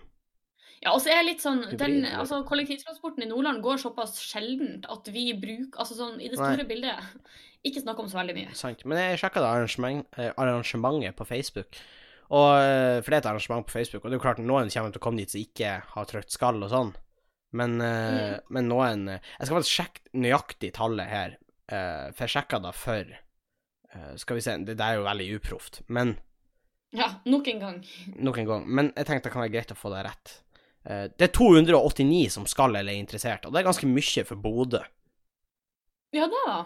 Ja, 0.83 0.91
og 0.91 0.99
så 1.01 1.13
er 1.15 1.23
litt 1.25 1.41
sånn 1.41 1.63
den, 1.79 2.03
altså, 2.05 2.41
Kollektivtransporten 2.45 3.23
i 3.25 3.29
Nordland 3.29 3.63
går 3.63 3.79
såpass 3.81 4.19
sjeldent 4.21 4.85
at 4.91 5.07
vi 5.09 5.29
bruker 5.39 5.81
Altså 5.81 5.95
sånn 5.97 6.19
i 6.19 6.27
det 6.29 6.38
Nei. 6.38 6.51
store 6.51 6.67
bildet 6.69 7.31
ikke 7.65 7.81
snakker 7.81 8.05
om 8.05 8.09
så 8.11 8.19
veldig 8.19 8.35
mye. 8.38 8.51
Sant. 8.53 8.83
Men 8.85 8.99
jeg 9.01 9.21
sjekka 9.23 9.41
arrangement, 9.41 10.05
eh, 10.21 10.29
arrangementet 10.38 11.15
på 11.17 11.25
Facebook. 11.25 11.79
Og, 12.29 12.51
eh, 12.61 13.01
for 13.01 13.09
det 13.09 13.17
er 13.17 13.23
et 13.23 13.31
arrangement 13.31 13.65
på 13.65 13.73
Facebook, 13.73 14.03
og 14.03 14.11
det 14.11 14.15
er 14.15 14.19
jo 14.19 14.25
klart 14.25 14.41
noen 14.43 14.69
kommer 14.69 14.93
til 14.93 15.01
å 15.01 15.05
komme 15.05 15.17
dit 15.17 15.33
som 15.33 15.41
ikke 15.41 15.71
har 15.81 16.05
trykt 16.05 16.29
skall 16.29 16.61
og 16.61 16.69
sånn. 16.69 16.93
Men, 17.55 17.77
mm. 17.79 18.51
men 18.51 18.69
noen 18.69 19.09
eh, 19.09 19.19
Jeg 19.39 19.47
skal 19.47 19.59
faktisk 19.59 19.75
sjekke 19.79 20.21
nøyaktig 20.25 20.71
tallet 20.75 21.11
her, 21.11 21.38
eh, 21.71 22.07
for 22.11 22.25
jeg 22.25 22.33
sjekka 22.35 22.59
da 22.63 22.73
for 22.75 23.13
eh, 23.15 24.13
Skal 24.21 24.39
vi 24.39 24.45
se, 24.45 24.57
det, 24.65 24.77
det 24.79 24.85
er 24.85 24.99
jo 24.99 25.05
veldig 25.07 25.29
uproft, 25.38 25.81
men 25.88 26.17
Ja, 26.95 27.13
nok 27.27 27.47
en 27.51 27.59
gang. 27.59 27.79
nok 28.15 28.38
en 28.39 28.49
gang. 28.49 28.67
Men 28.67 28.91
jeg 28.95 29.07
tenkte 29.07 29.29
det 29.29 29.33
kan 29.33 29.43
være 29.43 29.55
greit 29.55 29.73
å 29.73 29.79
få 29.79 29.91
det 29.91 30.05
rett. 30.07 30.35
Eh, 30.85 31.07
det 31.17 31.29
er 31.29 31.33
289 31.33 32.29
som 32.35 32.45
skal 32.49 32.75
eller 32.75 32.93
er 32.93 33.01
interessert, 33.01 33.45
og 33.47 33.53
det 33.53 33.61
er 33.61 33.69
ganske 33.69 33.89
mye 33.89 34.25
for 34.27 34.41
Bodø. 34.41 34.81
Ja, 36.15 36.27
det, 36.31 36.43
da. 36.47 36.59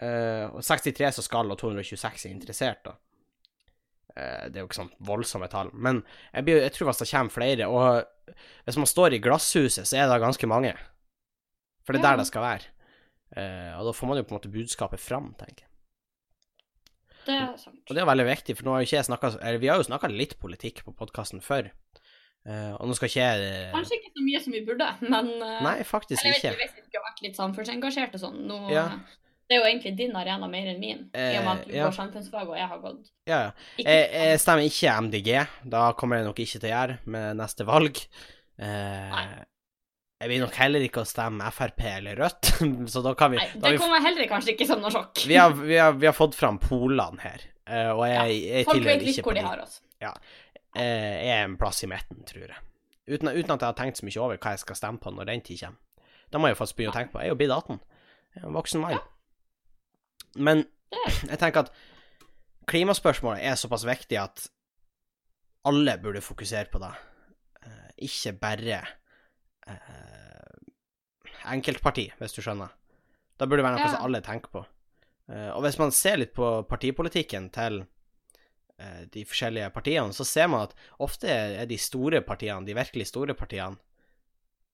Eh, 0.00 0.46
og 0.50 0.64
63 0.66 1.12
som 1.18 1.26
skal, 1.26 1.52
og 1.52 1.60
226 1.60 2.26
er 2.26 2.34
interessert, 2.34 2.82
da. 2.84 2.96
Eh, 4.16 4.48
det 4.50 4.58
er 4.58 4.64
jo 4.64 4.68
ikke 4.68 4.80
sånn 4.80 4.92
voldsomme 5.06 5.48
tall. 5.52 5.70
Men 5.72 6.02
jeg, 6.34 6.44
blir, 6.48 6.60
jeg 6.64 6.74
tror 6.74 6.90
faktisk 6.90 7.06
det 7.06 7.14
kommer 7.14 7.36
flere, 7.36 7.70
og 7.70 8.34
hvis 8.66 8.80
man 8.80 8.90
står 8.90 9.16
i 9.16 9.22
glasshuset, 9.22 9.86
så 9.86 10.00
er 10.02 10.10
det 10.10 10.20
ganske 10.22 10.50
mange. 10.50 10.74
For 11.86 11.94
det 11.94 12.02
er 12.02 12.04
Ja. 12.04 12.10
der 12.10 12.22
det 12.24 12.30
skal 12.30 12.42
være. 12.42 12.68
Og 13.78 13.86
da 13.86 13.92
får 13.94 14.08
man 14.10 14.18
jo 14.18 14.24
på 14.26 14.34
en 14.34 14.38
måte 14.40 14.50
budskapet 14.52 15.00
fram, 15.00 15.30
tenker 15.38 15.62
jeg. 15.62 15.68
Det 17.26 17.34
er 17.36 17.56
sant. 17.60 17.78
Og 17.86 17.94
det 17.94 18.02
er 18.02 18.08
veldig 18.08 18.26
viktig, 18.26 18.56
for 18.56 18.66
nå 18.66 18.72
har 18.74 18.82
jo 18.82 18.88
ikke 18.88 18.96
jeg 18.98 19.06
snakka 19.06 19.58
vi 19.62 19.68
har 19.70 19.78
jo 19.78 19.86
snakka 19.86 20.08
litt 20.10 20.38
politikk 20.40 20.82
på 20.86 20.94
podkasten 20.96 21.42
før. 21.44 21.70
Eh, 22.48 22.72
og 22.80 22.88
nå 22.88 22.94
skal 22.96 23.10
ikke 23.10 23.20
jeg 23.20 23.40
uh... 23.44 23.72
Kanskje 23.74 23.96
ikke 23.98 24.14
så 24.14 24.22
mye 24.24 24.38
som 24.40 24.54
vi 24.56 24.60
burde, 24.64 24.86
men 25.12 25.26
uh... 25.42 25.56
Nei, 25.66 25.78
faktisk 25.84 26.22
Eller 26.22 26.38
jeg 26.38 26.40
ikke. 26.40 26.52
vet 26.54 26.54
ikke 26.54 26.62
hvis 26.62 26.76
vi 26.78 26.86
skulle 26.86 27.08
vært 27.08 27.24
litt 27.26 27.40
samfunnsengasjert 27.40 28.16
og 28.16 28.28
sånn. 28.28 28.44
Nå, 28.50 28.60
Ja. 28.74 28.90
Det 29.50 29.56
er 29.56 29.64
jo 29.64 29.66
egentlig 29.66 29.90
din 29.98 30.12
arena 30.14 30.46
mer 30.46 30.68
enn 30.70 30.76
min, 30.78 30.98
i 31.10 31.38
og 31.40 31.42
med 31.42 31.48
at 31.50 31.62
du 31.66 31.72
ja. 31.74 31.88
går 31.88 31.94
samfunnsfag 31.96 32.52
og 32.52 32.54
jeg 32.54 32.68
har 32.70 32.78
gått 32.84 33.08
Ja, 33.26 33.38
ja. 33.48 33.48
ikke 33.82 33.94
Jeg, 33.96 34.04
jeg 34.14 34.42
stemmer 34.44 34.66
ikke 34.68 34.92
MDG. 35.08 35.30
Da 35.72 35.80
kommer 35.98 36.20
jeg 36.20 36.28
nok 36.28 36.42
ikke 36.44 36.60
til 36.60 36.68
å 36.68 36.70
gjøre 36.70 36.94
med 37.10 37.40
neste 37.40 37.66
valg. 37.66 37.98
Nei. 38.60 39.24
jeg 40.20 40.30
vil 40.30 40.44
nok 40.44 40.54
heller 40.60 40.84
ikke 40.86 41.02
å 41.02 41.08
stemme 41.08 41.50
Frp 41.56 41.82
eller 41.96 42.22
Rødt, 42.22 42.52
så 42.94 43.02
da 43.02 43.16
kan 43.18 43.34
vi, 43.34 43.40
Nei, 43.40 43.48
det 43.56 43.74
vi, 43.74 43.82
kommer 43.82 44.04
heller 44.04 44.30
kanskje 44.30 44.54
ikke 44.54 44.68
som 44.70 44.84
noe 44.84 44.94
sjokk. 44.94 45.24
vi, 45.24 45.34
har, 45.40 45.56
vi, 45.58 45.80
har, 45.82 45.98
vi 45.98 46.06
har 46.12 46.14
fått 46.14 46.38
fram 46.38 46.62
polene 46.62 47.24
her, 47.24 47.48
og 47.96 48.04
jeg, 48.06 48.38
jeg 48.44 48.68
Folk 48.70 48.78
tilhører 48.78 49.00
vet 49.00 49.06
litt 49.08 49.18
ikke 49.18 49.26
hvor 49.32 49.40
de 49.40 49.46
har 49.48 49.64
oss. 49.66 49.80
Jeg 49.98 50.14
er 50.76 51.44
en 51.44 51.56
plass 51.58 51.82
i 51.84 51.88
midten, 51.90 52.24
tror 52.28 52.46
jeg. 52.46 52.60
Uten, 53.10 53.28
uten 53.28 53.50
at 53.56 53.60
jeg 53.60 53.66
har 53.66 53.78
tenkt 53.78 53.98
så 53.98 54.06
mye 54.06 54.20
over 54.22 54.36
hva 54.38 54.52
jeg 54.54 54.62
skal 54.62 54.76
stemme 54.78 54.98
på 55.02 55.10
når 55.10 55.26
den 55.32 55.40
tid 55.42 55.58
kommer. 55.64 55.78
Da 56.30 56.38
må 56.38 56.46
jeg 56.46 56.54
jo 56.54 56.60
faktisk 56.60 56.76
begynne 56.78 56.92
å 56.94 56.98
tenke 57.00 57.12
på. 57.12 57.18
Jeg 57.18 57.26
er 57.26 57.32
jo 57.34 57.38
blitt 57.40 57.50
18. 57.54 57.80
Jeg 58.34 58.42
er 58.42 58.46
en 58.46 58.54
voksen 58.54 58.80
mann. 58.84 59.00
Men 60.38 60.64
jeg 61.26 61.38
tenker 61.42 61.64
at 61.64 61.72
klimaspørsmålet 62.70 63.42
er 63.50 63.58
såpass 63.58 63.82
viktig 63.88 64.18
at 64.20 64.44
alle 65.66 65.96
burde 66.02 66.22
fokusere 66.22 66.70
på 66.70 66.78
det. 66.78 66.92
Eh, 67.66 67.88
ikke 68.06 68.32
bare 68.38 68.78
eh, 69.66 70.70
enkeltparti, 71.50 72.06
hvis 72.20 72.36
du 72.36 72.42
skjønner. 72.44 72.70
Da 73.40 73.46
burde 73.48 73.62
det 73.62 73.66
være 73.66 73.78
noe 73.80 73.86
Ja. 73.88 73.94
som 73.96 74.04
alle 74.06 74.20
tenker 74.22 74.50
på. 74.54 74.62
Eh, 75.30 75.50
og 75.50 75.62
hvis 75.64 75.78
man 75.78 75.90
ser 75.90 76.16
litt 76.20 76.34
på 76.34 76.62
partipolitikken 76.68 77.50
til 77.50 77.80
eh, 77.82 77.86
de 79.12 79.22
forskjellige 79.28 79.68
partiene, 79.74 80.14
så 80.16 80.24
ser 80.24 80.46
man 80.48 80.62
at 80.68 80.74
ofte 81.04 81.28
er 81.28 81.66
de 81.68 81.76
store 81.80 82.22
partiene, 82.24 82.64
de 82.64 82.76
virkelig 82.78 83.10
store 83.10 83.34
partiene 83.36 83.76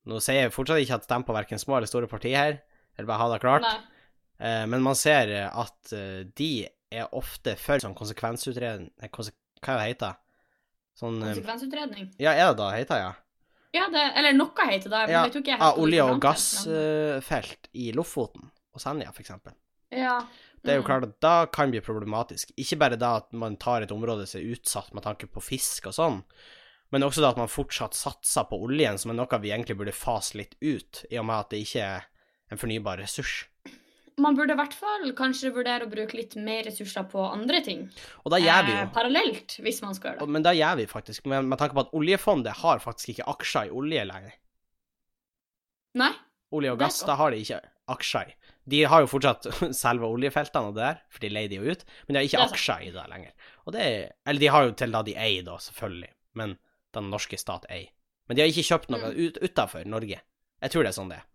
Nå 0.07 0.21
sier 0.23 0.45
jeg 0.45 0.53
fortsatt 0.55 0.79
ikke 0.79 1.01
at 1.01 1.07
stem 1.09 1.25
på 1.27 1.35
verken 1.35 1.59
små 1.59 1.81
eller 1.81 1.91
store 1.91 2.07
partier 2.07 2.39
her, 2.39 2.59
eller 2.95 3.09
bare 3.09 3.19
ha 3.25 3.27
det 3.33 3.41
klart. 3.43 3.65
Nei. 3.67 3.97
Eh, 4.39 4.65
men 4.71 4.85
man 4.85 4.95
ser 4.95 5.33
eh, 5.35 5.49
at 5.51 5.93
eh, 5.97 6.21
de 6.39 6.51
er 6.95 7.09
ofte 7.17 7.57
for 7.59 7.83
sånn 7.83 7.97
konsekvensutredning 7.99 8.93
konse 9.11 9.33
Hva 9.65 9.75
er 9.75 9.81
det 9.81 9.87
heter 9.91 10.19
Sånn 10.97 11.17
eh, 11.19 11.33
Konsekvensutredning. 11.33 12.11
Ja, 12.23 12.37
er 12.37 12.53
det 12.53 12.61
da 12.61 12.71
heter, 12.77 13.03
ja? 13.03 13.13
Ja, 13.75 13.89
det, 13.93 14.05
eller 14.17 14.37
noe 14.37 14.69
heter 14.71 14.93
det. 14.93 15.01
men 15.09 15.13
ja 15.17 15.23
jeg 15.27 15.35
tror 15.35 15.43
ikke 15.43 15.55
jeg 15.57 15.61
Ja, 15.65 15.71
olje- 15.83 16.05
og 16.05 16.13
heter, 16.15 16.23
gassfelt 16.29 17.69
i 17.75 17.91
Lofoten 17.97 18.47
og 18.77 18.81
Senja, 18.85 19.11
for 19.17 19.25
eksempel. 19.25 19.57
Ja. 19.93 20.21
Det 20.67 20.75
er 20.75 20.81
jo 20.81 20.83
Mm. 20.83 20.89
klart 20.91 21.05
at 21.07 21.21
da 21.23 21.47
kan 21.47 21.71
bli 21.71 21.81
problematisk. 21.81 22.51
Ikke 22.59 22.79
bare 22.79 22.99
da 22.99 23.17
at 23.23 23.33
man 23.33 23.57
tar 23.57 23.83
et 23.83 23.93
område 23.95 24.27
som 24.27 24.41
er 24.41 24.51
utsatt 24.57 24.93
med 24.93 25.05
tanke 25.07 25.29
på 25.31 25.41
fisk 25.43 25.87
og 25.87 25.95
sånn, 25.95 26.25
men 26.93 27.03
også 27.07 27.23
da 27.23 27.31
at 27.31 27.39
man 27.39 27.49
fortsatt 27.51 27.95
satser 27.95 28.45
på 28.51 28.59
oljen, 28.67 28.99
som 28.99 29.11
er 29.13 29.19
noe 29.21 29.39
vi 29.41 29.51
egentlig 29.55 29.77
burde 29.79 29.95
fase 29.95 30.35
litt 30.39 30.57
ut, 30.61 31.05
i 31.11 31.19
og 31.19 31.27
med 31.27 31.39
at 31.39 31.51
det 31.51 31.63
ikke 31.63 31.83
er 31.87 32.07
en 32.51 32.59
fornybar 32.59 32.99
ressurs. 32.99 33.45
Man 34.19 34.35
burde 34.35 34.55
i 34.55 34.57
hvert 34.57 34.73
fall 34.73 35.11
kanskje 35.13 35.51
vurdere 35.53 35.85
å 35.85 35.91
bruke 35.93 36.17
litt 36.17 36.37
mer 36.41 36.63
ressurser 36.65 37.05
på 37.05 37.21
andre 37.31 37.61
ting. 37.63 37.83
Og 38.25 38.31
da 38.33 38.39
gjør 38.41 38.65
vi 38.65 38.73
jo 38.73 38.79
Eh, 38.79 38.93
parallelt, 38.95 39.57
hvis 39.61 39.83
man 39.83 39.95
skal 39.95 40.15
gjøre 40.15 40.21
det. 40.25 40.29
Men 40.29 40.43
da 40.43 40.53
gjør 40.57 40.77
vi 40.79 40.87
faktisk, 40.87 41.27
med, 41.27 41.45
med 41.45 41.59
tanke 41.59 41.75
på 41.75 41.81
at 41.85 41.93
oljefondet 41.93 42.57
har 42.63 42.79
faktisk 42.81 43.13
ikke 43.13 43.29
aksjer 43.35 43.67
i 43.69 43.71
olje 43.77 44.07
lenger. 44.09 44.33
Nei? 46.01 46.13
Olje 46.53 46.73
og 46.73 46.79
gass, 46.81 47.03
da 47.05 47.17
har 47.19 47.31
de 47.35 47.43
ikke 47.43 47.61
aksjer 47.93 48.31
i. 48.33 48.36
De 48.69 48.81
har 48.91 49.01
jo 49.05 49.07
fortsatt 49.11 49.47
selve 49.85 50.09
oljefeltene 50.11 50.71
og 50.73 50.75
det 50.75 50.83
der, 50.83 51.03
for 51.11 51.21
de 51.23 51.29
leier 51.31 51.49
de 51.53 51.61
jo 51.61 51.71
ut, 51.77 51.85
men 52.07 52.15
de 52.15 52.19
har 52.19 52.27
ikke 52.27 52.41
er 52.43 52.49
aksjer 52.55 52.87
i 52.89 52.91
det 52.95 53.05
lenger. 53.13 53.33
Det 53.73 53.83
er, 53.83 54.09
eller 54.27 54.41
de 54.43 54.51
har 54.55 54.65
jo 54.67 54.73
til 54.81 54.93
da 54.97 55.03
de 55.07 55.15
eier, 55.15 55.45
da, 55.47 55.55
selvfølgelig, 55.63 56.11
men 56.35 56.57
den 56.97 57.11
norske 57.13 57.39
stat 57.39 57.67
eier. 57.71 57.93
Men 58.27 58.37
de 58.37 58.43
har 58.43 58.51
ikke 58.51 58.67
kjøpt 58.67 58.91
noe 58.91 59.13
Mm. 59.13 59.19
ut, 59.29 59.37
utenfor 59.43 59.85
Norge. 59.87 60.19
Jeg 60.63 60.71
tror 60.73 60.83
det 60.83 60.91
er 60.91 60.97
sånn 60.99 61.11
det 61.13 61.19
er. 61.21 61.27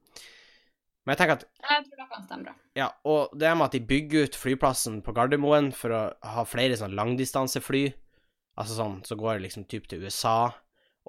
Men 1.05 1.15
jeg 1.15 1.19
tenker 1.21 1.37
at 1.39 1.45
Jeg 1.71 1.85
tror 1.87 1.97
det 2.01 2.07
kan 2.11 2.25
stemme 2.27 2.43
bra. 2.45 2.53
ja, 2.77 2.87
og 3.09 3.31
det 3.39 3.53
med 3.57 3.65
at 3.65 3.71
de 3.77 3.79
bygger 3.79 4.27
ut 4.27 4.35
flyplassen 4.37 4.99
på 5.01 5.13
Gardermoen 5.15 5.71
for 5.73 5.89
å 5.95 6.01
ha 6.35 6.43
flere 6.45 6.75
sånn 6.77 6.93
langdistansefly, 6.99 7.93
altså 8.59 8.75
sånn 8.77 8.99
så 9.07 9.15
går 9.17 9.39
det 9.39 9.45
liksom 9.47 9.65
typ 9.71 9.87
til 9.87 10.03
USA 10.03 10.51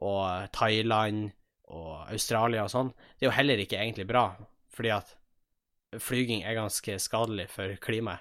og 0.00 0.48
Thailand 0.54 1.32
og 1.68 2.06
Australia 2.12 2.62
og 2.64 2.70
sånn, 2.72 2.92
det 3.18 3.26
er 3.26 3.30
jo 3.30 3.36
heller 3.36 3.60
ikke 3.66 3.80
egentlig 3.82 4.06
bra, 4.08 4.24
fordi 4.72 4.90
at 4.94 5.14
flyging 6.00 6.44
er 6.44 6.54
ganske 6.56 6.98
skadelig 7.02 7.48
for 7.50 7.74
klimaet. 7.82 8.20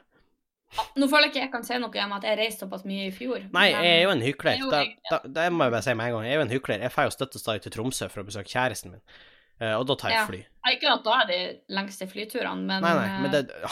Nå 0.96 1.08
føler 1.12 1.28
jeg 1.28 1.32
ikke 1.34 1.42
jeg 1.42 1.52
kan 1.52 1.64
si 1.68 1.78
noe 1.84 2.04
om 2.06 2.14
at 2.16 2.24
jeg 2.24 2.38
reiste 2.40 2.64
såpass 2.64 2.86
mye 2.88 3.10
i 3.10 3.12
fjor. 3.12 3.42
Nei, 3.52 3.66
jeg 3.74 3.90
er 3.98 4.04
jo 4.06 4.12
en 4.14 4.22
hykler. 4.24 4.56
Det 4.56 4.70
Da, 4.72 5.18
da, 5.18 5.18
det 5.28 5.48
må 5.52 5.66
jeg 5.68 5.74
bare 5.74 5.84
si 5.84 5.94
med 6.00 6.08
en 6.08 6.14
gang. 6.16 6.24
Jeg 6.30 6.32
er 6.32 6.40
jo 6.40 6.46
en 6.46 6.54
hykler. 6.56 6.80
Jeg 6.86 6.94
drar 6.96 7.08
jo 7.10 7.12
støtt 7.18 7.36
og 7.36 7.42
stadig 7.44 7.62
til 7.66 7.74
Tromsø 7.76 8.08
for 8.10 8.24
å 8.24 8.28
besøke 8.28 8.52
kjæresten 8.54 8.92
min, 8.96 9.04
Eh, 9.62 9.76
og 9.78 9.84
da 9.86 9.94
tar 9.94 10.10
jeg 10.10 10.18
Ja. 10.18 10.26
fly. 10.26 10.38
Ikke 10.74 10.90
at 10.90 11.04
da 11.06 11.18
er 11.22 11.28
de 11.30 11.36
lengste 11.70 12.08
flyturene, 12.10 12.64
men 12.66 12.82
Nei, 12.82 12.94
nei, 12.98 13.10
men 13.22 13.26
eh, 13.36 13.44
det 13.44 13.60
ja, 13.62 13.70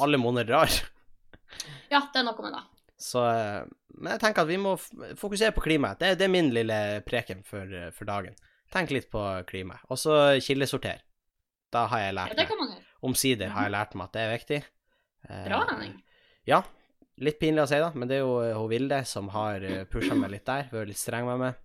Alle 0.00 0.16
måneder 0.16 0.48
rar. 0.54 0.70
Ja, 1.92 2.00
det 2.12 2.22
er 2.22 2.24
noe 2.24 2.40
med 2.46 2.54
det. 2.56 2.62
Så 2.96 3.20
eh, 3.28 3.66
Men 3.98 4.12
jeg 4.14 4.20
tenker 4.22 4.46
at 4.46 4.48
vi 4.48 4.56
må 4.56 4.72
fokusere 5.20 5.52
på 5.52 5.60
klimaet. 5.66 5.98
Det, 6.00 6.14
det 6.18 6.24
er 6.24 6.32
min 6.32 6.48
lille 6.54 6.78
preken 7.04 7.42
for, 7.44 7.68
eh, 7.68 7.90
for 7.92 8.08
dagen. 8.08 8.32
Tenk 8.72 8.90
litt 8.96 9.10
på 9.12 9.20
klimaet. 9.50 9.84
Og 9.92 9.98
så 10.00 10.16
kildesorter. 10.40 11.02
Da 11.72 11.84
har 11.92 11.98
jeg 12.06 12.14
Ja, 12.14 12.16
lært 12.22 12.32
det 12.32 12.38
meg. 12.38 12.48
kan 12.48 12.58
man 12.62 12.72
gjøre. 12.72 12.85
Omsider 13.04 13.52
har 13.52 13.68
jeg 13.68 13.74
lært 13.76 13.94
meg 13.98 14.08
at 14.08 14.16
det 14.16 14.24
er 14.24 14.32
viktig. 14.32 14.62
Eh, 15.28 15.44
Bra, 15.50 15.60
Henning. 15.72 15.98
Ja. 16.48 16.62
Litt 17.16 17.38
pinlig 17.40 17.64
å 17.64 17.68
si, 17.68 17.78
da, 17.80 17.92
men 17.96 18.08
det 18.08 18.18
er 18.18 18.24
jo 18.24 18.40
eh, 18.44 18.56
hun 18.56 18.70
Vilde 18.72 19.02
som 19.08 19.30
har 19.34 19.64
pusha 19.92 20.16
meg 20.16 20.32
litt 20.36 20.48
der. 20.48 20.68
Vært 20.72 20.92
litt 20.92 21.00
streng 21.00 21.28
med 21.28 21.42
meg. 21.42 21.62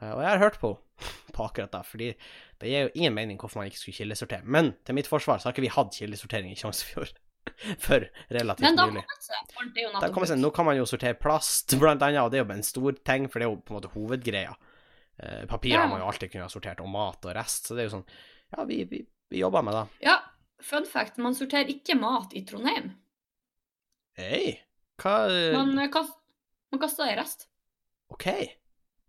Eh, 0.00 0.10
og 0.10 0.22
jeg 0.22 0.30
har 0.30 0.42
hørt 0.42 0.58
på 0.62 0.74
henne 0.74 0.82
på 1.34 1.42
akkurat 1.42 1.72
da, 1.74 1.80
fordi 1.82 2.12
det 2.62 2.70
gir 2.70 2.84
jo 2.86 2.90
ingen 2.94 3.14
mening 3.16 3.38
hvorfor 3.40 3.60
man 3.60 3.70
ikke 3.70 3.80
skulle 3.80 3.98
kildesortere. 3.98 4.46
Men 4.46 4.72
til 4.86 4.94
mitt 4.98 5.10
forsvar 5.10 5.40
så 5.40 5.48
har 5.48 5.56
ikke 5.56 5.64
vi 5.66 5.72
hatt 5.74 5.96
kildesortering 5.96 6.52
i 6.52 6.58
Tjongsfjord 6.58 7.16
før 7.86 8.06
relativt 8.32 8.66
Men 8.68 8.78
da 8.78 8.86
nylig. 8.92 9.02
Da 9.98 10.10
kommer 10.14 10.30
seg, 10.30 10.38
nå 10.38 10.52
kan 10.54 10.68
man 10.68 10.78
jo 10.78 10.86
sortere 10.88 11.18
plast, 11.18 11.74
blant 11.82 12.04
annet, 12.06 12.22
og 12.22 12.30
det 12.30 12.40
er 12.40 12.44
jo 12.44 12.54
en 12.54 12.66
stor 12.66 13.00
ting, 13.02 13.26
for 13.30 13.42
det 13.42 13.48
er 13.48 13.52
jo 13.52 13.58
på 13.58 13.74
en 13.74 13.80
måte 13.80 13.90
hovedgreia. 13.96 14.54
Eh, 15.18 15.42
papir 15.50 15.76
har 15.78 15.90
man 15.90 16.02
jo 16.02 16.06
alltid 16.10 16.30
kunnet 16.30 16.46
ha 16.46 16.54
sortert, 16.54 16.82
og 16.84 16.90
mat 16.94 17.26
og 17.26 17.34
rest, 17.34 17.66
så 17.66 17.74
det 17.74 17.84
er 17.84 17.90
jo 17.90 17.96
sånn 17.98 18.08
Ja, 18.54 18.68
vi, 18.70 18.80
vi, 18.90 19.02
vi 19.34 19.42
jobber 19.42 19.66
med 19.66 19.74
det. 19.80 19.84
Ja, 20.06 20.20
fun 20.64 20.86
fact, 20.88 21.18
man 21.22 21.36
sorterer 21.36 21.70
ikke 21.72 21.96
mat 22.00 22.34
i 22.36 22.44
Trondheim. 22.48 22.92
Hei, 24.18 24.60
hva 25.02 25.16
eh, 25.30 25.52
Man, 25.56 25.72
eh, 25.82 25.90
kast, 25.92 26.14
man 26.72 26.82
kaster 26.82 27.10
i 27.10 27.16
rest. 27.18 27.48
OK. 28.14 28.28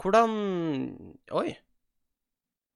Hvordan 0.02 0.34
Oi. 1.32 1.54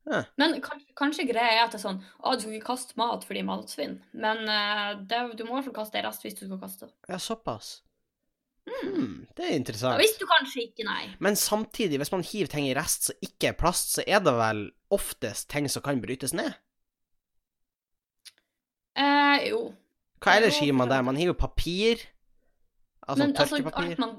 Men 0.10 0.56
kanskje, 0.64 0.94
kanskje 0.98 1.26
greia 1.30 1.58
er 1.60 1.66
at 1.68 1.74
det 1.76 1.78
er 1.78 1.84
sånn 1.84 2.00
Å, 2.24 2.32
du 2.34 2.42
skal 2.42 2.54
ikke 2.58 2.70
kaste 2.72 2.96
mat 2.98 3.26
fordi 3.28 3.44
matsvinn. 3.46 4.00
Men 4.18 4.42
eh, 4.50 4.96
det, 5.06 5.20
du 5.38 5.44
må 5.46 5.52
i 5.52 5.60
hvert 5.60 5.68
fall 5.70 5.78
kaste 5.84 6.00
i 6.00 6.06
rest 6.06 6.26
hvis 6.26 6.38
du 6.40 6.48
skal 6.48 6.62
kaste. 6.64 6.90
Ja, 7.12 7.20
såpass. 7.22 7.82
Hmm, 8.70 9.26
det 9.38 9.46
er 9.46 9.52
Da 9.52 9.58
interessant. 9.58 10.02
visste 10.02 10.24
du 10.24 10.30
kanskje 10.30 10.64
ikke, 10.68 10.86
nei. 10.88 11.12
Men 11.22 11.38
samtidig, 11.40 12.00
hvis 12.02 12.12
man 12.14 12.26
hiver 12.26 12.50
ting 12.52 12.68
i 12.70 12.74
rest 12.78 13.10
som 13.10 13.22
ikke 13.26 13.52
er 13.52 13.60
plast, 13.60 13.94
så 13.98 14.06
er 14.06 14.22
det 14.26 14.34
vel 14.38 14.64
oftest 14.94 15.50
ting 15.54 15.70
som 15.70 15.86
kan 15.86 16.02
brytes 16.02 16.34
ned? 16.38 16.58
Eh, 19.00 19.48
jo. 19.50 19.62
Hva 20.20 20.36
ellers 20.36 20.58
Jo, 20.60 20.66
hiver 20.66 20.78
man 20.82 20.92
der? 20.92 21.04
Man 21.08 21.20
hiver 21.20 21.38
papir. 21.40 22.02
Altså 23.08 23.24
Men 23.24 23.36
altså, 23.36 23.58
tørkepapir. 23.58 23.94
alt 23.94 24.02
man, 24.04 24.16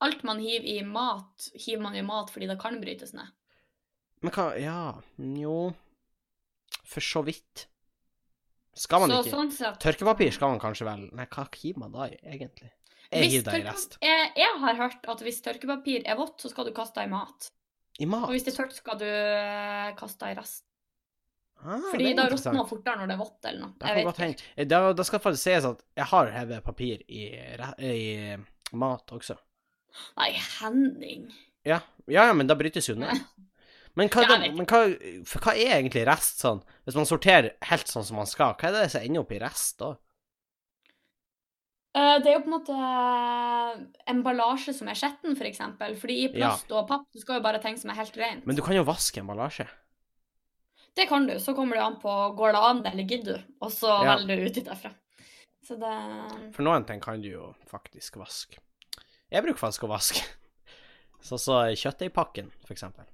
alt 0.00 0.24
man 0.24 0.40
hiver 0.42 0.64
i 0.72 0.78
mat, 0.86 1.48
hiver 1.54 1.82
man 1.84 1.94
i 1.98 2.02
mat 2.06 2.32
fordi 2.32 2.48
det 2.50 2.58
kan 2.62 2.80
brytes 2.80 3.12
ned. 3.14 3.28
Men 4.22 4.32
hva 4.34 4.46
Ja, 4.60 4.78
jo 5.18 5.72
For 6.88 7.00
så 7.04 7.22
vidt. 7.24 7.66
Skal 8.74 9.02
man 9.02 9.10
Så 9.12 9.18
ikke 9.20 9.34
sånn 9.36 9.50
sett 9.52 9.80
Tørkepapir 9.84 10.30
skal 10.32 10.54
man 10.54 10.60
kanskje 10.62 10.86
vel 10.88 11.02
Nei, 11.12 11.26
hva 11.28 11.44
hiver 11.52 11.82
man 11.82 11.92
da 11.92 12.06
i, 12.08 12.16
egentlig? 12.24 12.70
Jeg 13.12 13.28
hiver 13.28 13.50
det 13.52 13.60
i 13.60 13.66
rest. 13.68 13.98
Jeg, 14.00 14.30
jeg 14.40 14.60
har 14.62 14.78
hørt 14.78 15.08
at 15.12 15.20
hvis 15.20 15.42
tørkepapir 15.44 16.06
er 16.08 16.16
vått, 16.16 16.38
så 16.40 16.48
skal 16.48 16.64
du 16.64 16.72
kaste 16.72 16.96
det 17.02 17.10
i 17.10 17.12
mat. 17.12 17.50
I 18.00 18.06
mat? 18.08 18.24
Og 18.24 18.32
hvis 18.32 18.46
det 18.46 18.54
er 18.54 18.56
tørt, 18.62 18.72
skal 18.72 18.96
du 19.02 19.04
eh, 19.04 19.90
kaste 19.98 20.24
det 20.24 20.32
i 20.32 20.38
rest. 20.40 20.64
Ah, 21.62 21.86
Fordi 21.90 22.12
da 22.18 22.26
råtner 22.32 22.66
fortere 22.68 23.00
når 23.00 23.10
det 23.10 23.16
er 23.16 23.22
vått 23.22 23.48
eller 23.50 23.64
noe. 23.64 23.72
Jeg 23.86 24.06
vet 24.06 24.20
ikke. 24.26 24.66
Da, 24.72 24.82
da 24.98 25.06
skal 25.08 25.22
faktisk 25.24 25.46
sies 25.46 25.68
at 25.68 25.86
jeg 25.98 26.08
har 26.12 26.34
hevet 26.36 26.66
papir 26.66 27.06
i, 27.06 27.24
i 27.78 28.02
mat 28.78 29.16
også. 29.16 29.38
Nei, 30.18 30.30
Henning. 30.60 31.26
Ja, 31.68 31.82
ja, 32.06 32.26
ja, 32.28 32.36
men 32.36 32.48
da 32.48 32.56
brytes 32.58 32.88
jo 32.90 32.98
ned. 32.98 33.22
Men, 33.92 34.08
hva, 34.08 34.22
da, 34.24 34.38
men 34.40 34.64
hva, 34.64 34.78
for 35.28 35.44
hva 35.44 35.52
er 35.52 35.74
egentlig 35.74 36.06
rest 36.08 36.38
sånn? 36.40 36.62
Hvis 36.88 36.96
man 36.96 37.04
sorterer 37.04 37.50
helt 37.68 37.90
sånn 37.90 38.06
som 38.08 38.16
man 38.16 38.30
skal, 38.30 38.54
hva 38.56 38.70
er 38.70 38.78
det 38.78 38.86
som 38.94 39.04
ender 39.04 39.20
opp 39.20 39.34
i 39.36 39.40
rest 39.42 39.82
da? 39.82 39.90
Eh, 41.92 42.14
det 42.24 42.30
er 42.30 42.38
jo 42.38 42.44
på 42.46 42.48
en 42.48 42.54
måte 42.54 42.76
emballasje 44.08 44.72
som 44.78 44.88
er 44.88 44.96
skjetten, 44.96 45.36
for 45.36 45.48
eksempel. 45.48 45.92
Fordi 46.00 46.16
i 46.22 46.30
plast 46.32 46.72
og 46.72 46.86
papp, 46.88 47.04
du 47.12 47.20
skal 47.20 47.36
jo 47.38 47.44
bare 47.44 47.60
ting 47.60 47.76
som 47.80 47.92
er 47.92 48.00
helt 48.00 48.16
rent. 48.16 48.46
Men 48.48 48.56
du 48.56 48.64
kan 48.64 48.76
jo 48.78 48.86
vaske 48.88 49.20
emballasje. 49.20 49.68
Det 50.96 51.06
kan 51.08 51.26
du. 51.26 51.38
Så 51.40 51.54
kommer 51.56 51.76
det 51.78 51.84
an 51.84 51.96
på 52.02 52.12
går 52.36 52.52
det 52.52 52.62
an 52.68 52.82
eller 52.86 53.08
gidder 53.08 53.38
du, 53.38 53.54
og 53.64 53.70
så 53.72 54.04
Ja. 54.04 54.16
velger 54.16 54.36
du 54.36 54.46
ut 54.50 54.64
derfra. 54.66 54.92
Så 55.66 55.76
det 55.78 56.54
For 56.54 56.62
noen 56.66 56.84
ting 56.86 57.00
kan 57.00 57.22
du 57.22 57.28
jo 57.30 57.54
faktisk 57.70 58.16
vaske. 58.20 58.58
Jeg 59.30 59.42
bruker 59.44 59.58
faktisk 59.62 59.84
å 59.86 59.92
vaske. 59.92 60.24
Sånn 61.22 61.38
så 61.46 61.60
kjøttdeigpakken, 61.78 62.50
for 62.66 62.74
eksempel. 62.74 63.06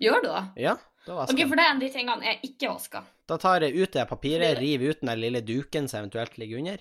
Gjør 0.00 0.22
du 0.24 0.28
det? 0.32 0.42
Ja, 0.64 0.76
da 1.06 1.14
vasker 1.20 1.36
OK, 1.36 1.48
for 1.48 1.56
det 1.60 1.64
er 1.64 1.70
en 1.70 1.76
av 1.76 1.84
de 1.84 1.90
tingene 1.94 2.24
jeg 2.26 2.40
ikke 2.48 2.72
vasker. 2.72 3.04
Da 3.28 3.36
tar 3.38 3.60
jeg 3.62 3.76
ut 3.78 3.92
det 3.92 4.08
papiret, 4.08 4.58
river 4.58 4.90
ut 4.90 5.00
den 5.04 5.20
lille 5.20 5.40
duken 5.46 5.86
som 5.88 6.00
eventuelt 6.02 6.38
ligger 6.40 6.58
under, 6.58 6.80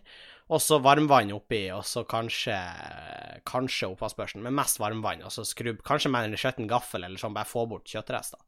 og 0.49 0.59
så 0.63 0.79
varmvann 0.81 1.31
oppi, 1.35 1.69
og 1.75 1.83
så 1.85 2.01
kanskje 2.07 2.55
kanskje 3.47 3.91
oppvaskbørsten, 3.91 4.41
men 4.41 4.55
mest 4.57 4.79
varmvann, 4.81 5.21
og 5.27 5.31
så 5.31 5.45
skrubb 5.45 5.83
kanskje 5.85 6.09
med 6.11 6.31
en 6.31 6.39
skjøtten 6.39 6.67
gaffel 6.71 7.03
eller 7.05 7.21
sånn, 7.21 7.35
bare 7.35 7.45
få 7.49 7.67
bort 7.69 7.85
kjøttrester. 7.91 8.39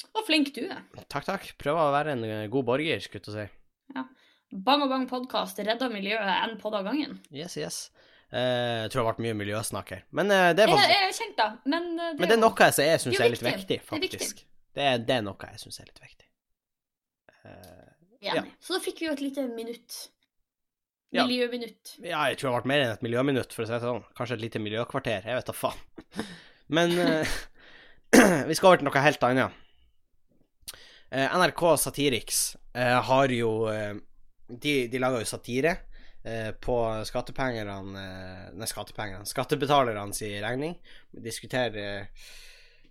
Så 0.00 0.22
flink 0.26 0.52
du 0.56 0.62
er. 0.66 0.82
Takk, 1.10 1.26
takk. 1.26 1.46
Prøver 1.60 1.80
å 1.88 1.92
være 1.94 2.14
en 2.16 2.24
eh, 2.26 2.46
god 2.52 2.66
borger, 2.68 3.02
skulle 3.02 3.24
jeg 3.24 3.34
si. 3.48 3.58
Ja. 3.96 4.04
Bang 4.64 4.84
og 4.84 4.90
bang 4.92 5.06
podkast 5.10 5.58
redder 5.66 5.90
miljøet 5.90 6.22
en 6.44 6.56
podd 6.60 6.76
av 6.78 6.86
gangen. 6.86 7.16
Yes, 7.34 7.56
yes. 7.58 7.78
Eh, 8.30 8.84
jeg 8.84 8.90
tror 8.92 9.00
det 9.00 9.04
har 9.04 9.10
vært 9.12 9.22
mye 9.26 9.36
miljøsnakk 9.40 9.92
her. 9.94 10.02
Men 10.14 10.30
eh, 10.34 10.50
det 10.54 10.64
er 10.64 10.70
Jeg, 10.70 10.78
faktisk 10.78 10.94
jeg 10.94 11.08
er 11.08 11.16
kjent, 11.18 11.36
da. 11.40 11.48
Men 11.70 11.88
det, 11.98 12.08
Men 12.18 12.30
det 12.30 12.36
er 12.36 12.42
noe 12.42 12.66
jeg, 12.68 12.88
jeg 12.90 13.02
syns 13.04 13.18
er 13.20 13.26
er 13.26 13.34
litt 13.34 13.46
viktig. 13.46 13.60
viktig, 13.60 13.78
Det 13.90 13.98
er 13.98 14.04
viktig. 14.06 14.20
faktisk. 14.20 14.44
Det 14.74 14.86
er, 14.90 14.98
det 15.06 15.16
er 15.18 15.24
noe 15.26 15.50
jeg 15.50 15.62
syns 15.62 15.80
er 15.82 15.90
litt 15.90 16.02
viktig. 16.02 16.28
Eh. 17.44 18.42
Så 18.64 18.76
da 18.76 18.80
fikk 18.80 19.02
vi 19.02 19.08
jo 19.10 19.14
et 19.14 19.24
lite 19.24 19.46
minutt 19.52 20.02
Miljøminutt. 21.14 21.92
Ja, 22.02 22.24
jeg 22.26 22.40
tror 22.40 22.48
det 22.48 22.52
har 22.54 22.62
vært 22.62 22.70
mer 22.72 22.80
enn 22.82 22.92
et 22.96 23.02
miljøminutt, 23.06 23.52
for 23.54 23.62
å 23.62 23.68
si 23.68 23.74
det 23.76 23.84
sånn. 23.84 24.00
Kanskje 24.18 24.34
et 24.34 24.40
lite 24.42 24.58
miljøkvarter. 24.58 25.28
Jeg 25.28 25.36
vet 25.38 25.46
da 25.46 25.54
faen. 25.54 26.24
Men 26.74 26.90
vi 28.48 28.56
skal 28.58 28.72
over 28.72 28.80
til 28.80 28.88
noe 28.88 29.02
helt 29.04 29.26
annet. 29.28 29.60
Eh, 31.14 31.36
NRK 31.38 31.62
Satiriks 31.78 32.56
eh, 32.74 33.00
har 33.08 33.30
jo 33.30 33.50
eh, 33.70 33.94
De, 34.48 34.72
de 34.90 34.98
lager 34.98 35.22
jo 35.22 35.28
satire 35.34 35.76
på 36.64 36.74
skattepengerne 37.04 38.02
Nei, 38.56 38.66
skattepengerne 38.70 39.28
Skattebetalerne 39.28 40.16
sin 40.16 40.38
regning. 40.40 40.72
Diskuterer 41.12 42.06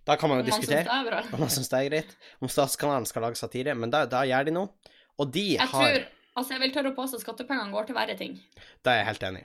Da 0.06 0.14
kan 0.14 0.30
man 0.30 0.38
jo 0.38 0.44
diskutere 0.46 0.84
er 0.86 1.26
om 1.34 1.42
man 1.42 1.50
syns 1.50 1.66
det 1.72 1.80
er 1.80 1.88
greit, 1.88 2.12
om 2.38 2.52
Statskanalen 2.52 3.08
skal 3.10 3.26
lage 3.26 3.40
satire, 3.40 3.74
men 3.74 3.90
da, 3.90 4.04
da 4.06 4.20
gjør 4.28 4.46
de 4.46 4.54
noe. 4.54 4.70
Og 5.18 5.32
de 5.34 5.42
Jeg 5.56 5.66
har 5.66 5.82
tror, 5.96 6.06
altså 6.38 6.54
jeg 6.54 6.62
vil 6.62 6.74
tørre 6.76 6.92
å 6.92 6.96
påstå 7.00 7.18
at 7.18 7.24
skattepengene 7.26 7.74
går 7.74 7.90
til 7.90 7.98
verre 7.98 8.14
ting. 8.22 8.38
Da 8.86 8.94
er 8.94 9.00
jeg 9.00 9.10
helt 9.10 9.26
enig. 9.32 9.44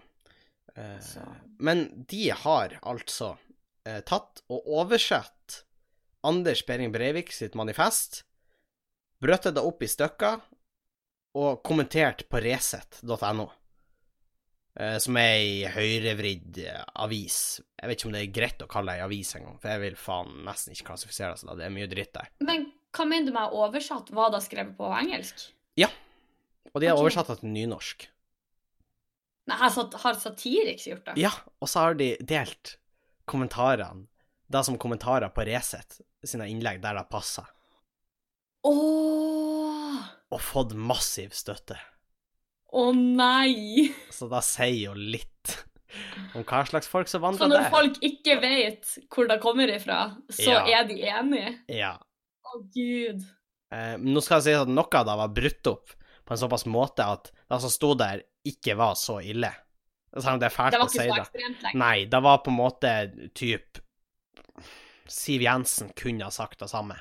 Eh, 0.75 0.95
Så. 1.09 1.25
men 1.57 1.85
de 2.13 2.23
har 2.45 2.77
altså 2.83 3.33
tatt 4.05 4.43
og 4.53 4.69
oversett 4.69 5.63
Anders 6.29 6.61
Behring 6.67 6.93
Breivik 6.93 7.33
sitt 7.33 7.57
manifest, 7.57 8.21
brøttet 9.21 9.55
det 9.55 9.63
opp 9.65 9.83
i 9.83 9.89
stykker 9.89 10.41
og 11.39 11.63
kommentert 11.65 12.25
på 12.29 12.41
resett.no. 12.43 13.47
Eh, 14.79 14.97
som 15.01 15.17
er 15.19 15.35
ei 15.35 15.71
høyrevridd 15.73 16.61
avis. 17.03 17.59
Jeg 17.79 17.89
vet 17.89 17.99
ikke 17.99 18.09
om 18.09 18.15
det 18.15 18.21
er 18.23 18.35
greit 18.35 18.61
å 18.63 18.69
kalle 18.69 18.93
det 18.93 19.01
ei 19.01 19.07
avis 19.07 19.33
engang, 19.37 19.57
for 19.59 19.73
jeg 19.73 19.83
vil 19.83 19.97
faen 19.99 20.43
nesten 20.47 20.75
ikke 20.75 20.91
klassifisere 20.91 21.33
det 21.33 21.41
som 21.41 21.51
det. 21.51 21.57
Det 21.61 21.67
er 21.67 21.75
mye 21.75 21.89
dritt 21.91 22.13
der. 22.15 22.29
Men 22.45 22.69
hva 22.95 23.07
mener 23.09 23.29
du 23.29 23.35
med 23.35 23.57
oversatt? 23.57 24.13
Var 24.15 24.31
det 24.33 24.43
skrevet 24.45 24.77
på 24.77 24.93
engelsk? 24.97 25.49
Ja, 25.79 25.91
Og 26.73 26.81
de 26.81 26.89
har 26.89 26.95
okay. 26.95 27.05
oversatt 27.07 27.29
det 27.31 27.39
til 27.41 27.53
nynorsk. 27.53 28.07
Nei, 29.49 29.57
har, 29.57 29.85
har 30.03 30.17
Satiriks 30.21 30.85
gjort 30.85 31.07
det? 31.07 31.15
Ja, 31.17 31.31
og 31.57 31.69
så 31.71 31.87
har 31.87 31.97
de 31.97 32.11
delt 32.21 32.75
kommentarene, 33.29 34.05
da 34.49 34.61
som 34.65 34.77
kommentarer 34.81 35.29
på 35.33 35.45
Resett 35.49 35.99
sine 36.25 36.47
innlegg 36.49 36.81
der 36.83 36.97
det 36.97 37.07
passer, 37.09 37.47
Åh! 38.67 40.05
og 40.29 40.41
fått 40.45 40.75
massiv 40.77 41.31
støtte. 41.33 41.77
Å 42.75 42.89
nei! 42.93 43.87
Så 44.13 44.27
da 44.29 44.43
sier 44.45 44.91
jo 44.91 44.93
litt 44.93 45.55
om 46.37 46.43
hva 46.45 46.59
slags 46.69 46.85
folk 46.91 47.09
som 47.09 47.23
vandrer 47.23 47.47
der. 47.47 47.47
Så 47.47 47.49
når 47.55 47.63
der. 47.63 47.71
folk 47.73 47.97
ikke 48.05 48.35
vet 48.43 48.91
hvor 49.09 49.29
det 49.31 49.39
kommer 49.41 49.71
ifra, 49.73 49.97
så 50.29 50.51
Ja. 50.51 50.65
er 50.81 50.85
de 50.91 50.99
enige? 51.01 51.55
Ja. 51.67 51.95
Å 52.45 52.59
gud. 52.73 53.25
Eh, 53.73 53.95
nå 53.97 54.21
skal 54.21 54.37
jeg 54.37 54.43
si 54.43 54.53
at 54.59 54.69
noe 54.69 54.85
av 55.01 55.05
det 55.09 55.17
var 55.23 55.33
brutt 55.33 55.67
opp 55.73 55.89
på 56.25 56.31
en 56.35 56.37
såpass 56.43 56.65
måte 56.69 57.01
at 57.05 57.31
det 57.49 57.61
som 57.61 57.73
sto 57.73 57.95
der, 57.97 58.21
ikke 58.45 58.77
var 58.77 58.93
så 58.95 59.17
ille. 59.25 59.49
Selv 60.13 60.35
om 60.35 60.39
det 60.39 60.51
er 60.51 60.55
fælt 60.55 60.71
Det 60.73 60.79
var 60.79 60.87
ikke 60.89 61.01
si 61.01 61.09
så 61.09 61.15
det. 61.15 61.21
ekstremt 61.25 61.61
lenger. 61.65 61.79
Nei, 61.81 62.05
det 62.05 62.21
var 62.21 62.37
på 62.45 62.49
en 62.53 62.57
måte 62.61 62.93
typ 63.33 63.81
Siv 65.09 65.41
Jensen 65.41 65.89
kunne 65.97 66.23
ha 66.23 66.29
sagt 66.29 66.59
det 66.61 66.69
samme. 66.69 66.95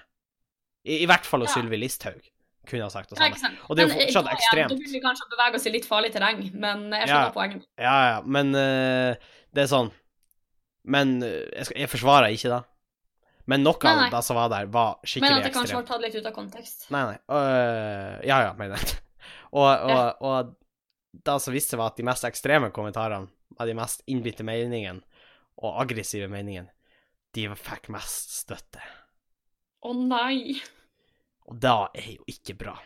I, 0.85 1.03
i 1.03 1.07
hvert 1.09 1.27
fall 1.27 1.45
Ja. 1.47 1.53
Sylvi 1.53 1.81
Listhaug 1.81 2.21
kunne 2.69 2.85
ha 2.85 2.93
sagt 2.93 3.11
det 3.11 3.19
samme. 3.19 3.57
Og 3.69 3.77
det 3.77 3.85
er 3.85 3.89
jo 3.89 3.95
eh, 3.95 4.01
fortsatt 4.05 4.27
men, 4.27 4.33
ja, 4.33 4.39
ekstremt. 4.39 4.73
Da 4.73 4.77
vil 4.83 4.93
vi 4.93 5.01
kanskje 5.05 5.29
bevege 5.33 5.59
oss 5.59 5.67
i 5.69 5.73
litt 5.73 5.87
farlig 5.89 6.11
terreng, 6.13 6.43
men 6.53 6.89
jeg 6.93 7.09
Ja. 7.09 7.21
poenget. 7.33 7.65
Ja, 7.81 7.97
ja, 8.13 8.19
men 8.25 8.53
uh, 8.55 9.15
det 9.55 9.65
er 9.65 9.71
sånn 9.71 9.93
Men 10.85 11.19
uh, 11.23 11.29
jeg, 11.29 11.73
jeg 11.77 11.89
forsvarer 11.93 12.33
ikke 12.33 12.53
det. 12.53 12.63
Men 13.49 13.65
noe 13.65 13.81
Nei, 13.81 13.93
av 14.05 14.13
det 14.13 14.23
som 14.25 14.37
var 14.37 14.49
der, 14.53 14.69
var 14.69 14.99
skikkelig 15.01 15.25
ekstremt. 15.25 15.33
Men 15.33 15.41
at 15.41 15.49
det 15.49 15.57
kanskje 15.57 15.77
var 15.79 15.87
tatt 15.89 16.05
litt 16.05 16.17
ut 16.17 16.29
av 16.29 16.35
kontekst. 16.37 16.87
Nei, 16.93 17.03
nei. 17.09 17.19
Uh, 17.33 18.17
ja, 18.29 18.43
ja, 18.45 18.55
mener 18.59 18.77
jeg. 18.77 18.99
Og, 19.49 19.65
og, 19.65 20.19
og 20.29 20.51
det 21.25 21.35
som 21.41 21.55
viste 21.55 21.73
seg, 21.73 21.81
var 21.81 21.95
at 21.95 21.97
de 21.97 22.05
mest 22.05 22.27
ekstreme 22.29 22.69
kommentarene, 22.77 23.31
av 23.57 23.65
de 23.65 23.75
mest 23.79 24.03
innbitte 24.13 24.45
meningene 24.45 25.01
og 25.57 25.79
aggressive 25.81 26.29
meningene, 26.29 26.69
de 27.33 27.47
fikk 27.57 27.89
mest 27.95 28.35
støtte. 28.43 28.83
Å 29.87 29.95
nei. 29.95 30.59
Og 31.49 31.59
da 31.63 31.89
er 31.97 32.15
jo 32.17 32.25
ikke 32.29 32.57
bra. 32.59 32.77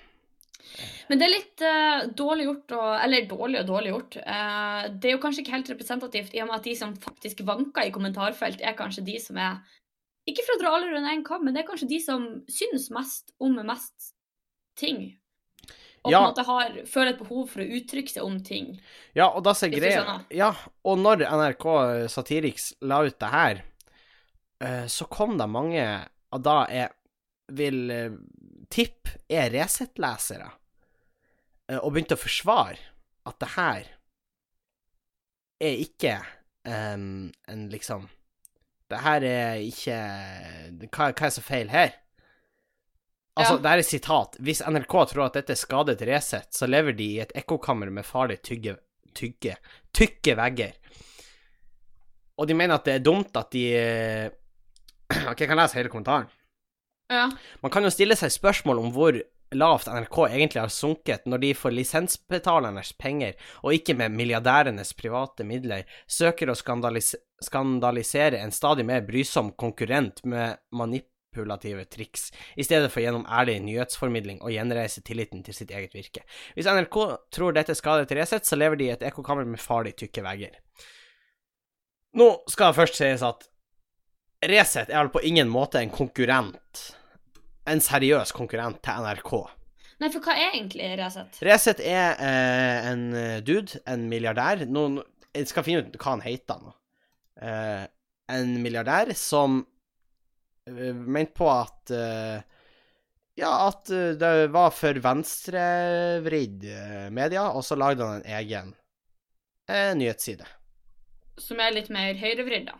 Men 1.10 1.20
det 1.20 1.26
er 1.26 1.32
litt 1.32 1.62
uh, 1.66 2.04
dårlig 2.16 2.46
gjort, 2.46 2.74
å, 2.76 2.82
eller 3.02 3.26
dårlig 3.28 3.60
og 3.62 3.68
dårlig 3.68 3.92
gjort. 3.92 4.18
Uh, 4.22 4.82
det 4.94 5.10
er 5.10 5.16
jo 5.16 5.22
kanskje 5.22 5.42
ikke 5.44 5.56
helt 5.56 5.72
representativt, 5.72 6.34
i 6.36 6.42
og 6.44 6.50
med 6.50 6.60
at 6.60 6.68
de 6.68 6.74
som 6.78 6.94
faktisk 6.96 7.42
vanker 7.48 7.88
i 7.88 7.94
kommentarfelt, 7.94 8.62
er 8.62 8.76
kanskje 8.78 9.04
de 9.08 9.18
som 9.22 9.40
er 9.40 9.62
Ikke 10.22 10.44
for 10.46 10.54
å 10.54 10.60
dra 10.60 10.70
alle 10.76 10.92
rundt 10.92 11.10
én 11.10 11.24
kam, 11.26 11.42
men 11.42 11.50
det 11.50 11.64
er 11.64 11.66
kanskje 11.66 11.88
de 11.90 11.96
som 11.98 12.26
syns 12.46 12.84
mest 12.94 13.32
om 13.42 13.56
mest 13.66 14.12
ting. 14.78 15.16
Og 16.04 16.12
Ja. 16.12 16.20
på 16.20 16.22
en 16.22 16.30
måte 16.30 16.44
har, 16.46 16.76
føler 16.86 17.10
et 17.10 17.18
behov 17.18 17.48
for 17.50 17.62
å 17.62 17.66
uttrykke 17.66 18.10
seg 18.10 18.22
om 18.22 18.36
ting. 18.42 18.80
Ja, 19.18 19.28
og 19.30 19.42
da 19.42 19.52
ser 19.54 19.74
greia. 19.74 20.20
Ja, 20.30 20.52
og 20.86 20.98
når 20.98 21.26
NRK 21.26 21.66
Satiriks 22.10 22.72
la 22.86 23.02
ut 23.02 23.18
det 23.18 23.32
her, 23.34 23.64
uh, 24.62 24.86
så 24.86 25.10
kom 25.10 25.34
det 25.38 25.50
mange 25.50 25.84
av 26.32 26.42
da 26.44 26.58
er 26.70 26.92
vil 27.52 27.90
eh, 27.92 28.14
tippe 28.72 29.18
er 29.28 29.50
Resett-lesere, 29.52 30.48
eh, 31.68 31.78
og 31.78 31.92
begynte 31.92 32.16
å 32.16 32.22
forsvare 32.22 32.78
at 33.28 33.38
det 33.42 33.50
her 33.56 33.90
er 35.62 35.82
ikke 35.84 36.16
um, 36.66 37.28
en 37.46 37.68
liksom 37.70 38.08
Det 38.90 38.98
her 39.04 39.22
er 39.22 39.60
ikke 39.62 39.98
Hva, 40.90 41.12
hva 41.12 41.28
er 41.28 41.34
så 41.36 41.44
feil 41.44 41.70
her? 41.70 41.92
Altså, 43.38 43.54
Ja. 43.54 43.60
det 43.62 43.70
her 43.70 43.78
er 43.80 43.86
sitat. 43.86 44.34
Hvis 44.40 44.60
NRK 44.66 44.96
tror 45.12 45.22
at 45.26 45.38
dette 45.38 45.54
er 45.54 45.60
skadet 45.60 46.02
Resett, 46.04 46.50
så 46.52 46.66
lever 46.68 46.92
de 46.92 47.06
i 47.14 47.20
et 47.22 47.32
ekkokammer 47.38 47.88
med 47.94 48.04
farlig 48.04 48.42
tygge, 48.44 48.74
tygge, 49.16 49.54
tykke 49.96 50.34
vegger. 50.36 50.74
Og 52.36 52.48
de 52.50 52.54
mener 52.58 52.74
at 52.76 52.84
det 52.84 52.98
er 52.98 53.06
dumt 53.06 53.36
at 53.38 53.54
de 53.54 53.64
eh, 53.78 54.30
Ok, 55.30 55.44
jeg 55.44 55.50
kan 55.50 55.60
lese 55.60 55.78
hele 55.78 55.92
kommentaren. 55.92 56.30
Ja. 57.12 57.28
Man 57.60 57.72
kan 57.72 57.84
jo 57.84 57.92
stille 57.92 58.16
seg 58.16 58.32
spørsmål 58.32 58.80
om 58.80 58.92
hvor 58.94 59.18
lavt 59.52 59.90
NRK 59.92 60.18
egentlig 60.30 60.62
har 60.62 60.72
sunket 60.72 61.26
når 61.28 61.42
de 61.42 61.50
for 61.56 61.74
lisensbetalernes 61.74 62.94
penger, 63.00 63.36
og 63.62 63.76
ikke 63.76 63.96
med 63.98 64.14
milliardærenes 64.16 64.94
private 64.96 65.44
midler, 65.44 65.84
søker 66.08 66.50
å 66.50 66.56
skandalis 66.58 67.14
skandalisere 67.42 68.38
en 68.38 68.54
stadig 68.54 68.84
mer 68.86 69.02
brysom 69.02 69.50
konkurrent 69.58 70.20
med 70.28 70.60
manipulative 70.78 71.84
triks, 71.90 72.30
i 72.54 72.62
stedet 72.62 72.90
for 72.92 73.02
gjennom 73.02 73.26
ærlig 73.26 73.58
nyhetsformidling 73.66 74.38
å 74.46 74.52
gjenreise 74.54 75.02
tilliten 75.02 75.42
til 75.42 75.56
sitt 75.56 75.74
eget 75.74 75.96
virke. 75.96 76.22
Hvis 76.54 76.70
NRK 76.70 76.98
tror 77.34 77.56
dette 77.56 77.74
skader 77.78 78.06
til 78.06 78.20
Resett, 78.22 78.46
så 78.46 78.58
lever 78.58 78.78
de 78.78 78.90
i 78.90 78.94
et 78.94 79.06
ekkokammer 79.10 79.48
med 79.48 79.62
farlig 79.62 79.96
tykke 79.98 80.24
vegger. 80.24 80.54
Nå 82.14 82.28
skal 82.52 82.70
det 82.70 82.78
først 82.78 83.00
sies 83.00 83.24
at 83.26 83.48
Resett 84.42 84.90
er 84.90 84.98
vel 85.04 85.12
på 85.14 85.22
ingen 85.28 85.50
måte 85.50 85.78
en 85.78 85.92
konkurrent 85.94 86.86
en 87.70 87.78
seriøs 87.82 88.32
konkurrent 88.34 88.80
til 88.82 89.04
NRK. 89.04 89.32
Nei, 90.02 90.08
for 90.10 90.24
hva 90.24 90.34
er 90.34 90.56
egentlig 90.56 90.88
Resett? 90.98 91.36
Resett 91.46 91.82
er 91.86 92.16
eh, 92.18 92.88
en 92.90 93.04
eh, 93.14 93.36
dude, 93.46 93.78
en 93.86 94.08
milliardær 94.10 94.64
nå- 94.66 95.04
Jeg 95.32 95.46
skal 95.48 95.64
finne 95.64 95.84
ut 95.86 95.94
hva 95.96 96.16
han 96.16 96.24
heter 96.24 96.58
nå. 96.58 96.72
Eh, 97.42 97.84
en 98.32 98.50
milliardær 98.64 99.12
som 99.18 99.60
uh, 99.62 100.92
mente 100.94 101.34
på 101.38 101.46
at 101.52 101.92
eh, 101.94 102.42
Ja, 103.38 103.50
at 103.68 103.90
eh, 103.94 104.12
det 104.18 104.32
var 104.52 104.74
for 104.74 104.98
venstrevridd 105.06 106.66
media, 107.14 107.46
og 107.50 107.62
så 107.66 107.78
lagde 107.78 108.04
han 108.04 108.22
en 108.22 108.36
egen 108.42 108.74
eh, 109.70 109.92
nyhetsside. 109.96 110.46
Som 111.40 111.62
er 111.64 111.72
litt 111.78 111.88
mer 111.94 112.18
høyrevridd, 112.18 112.66
da. 112.68 112.76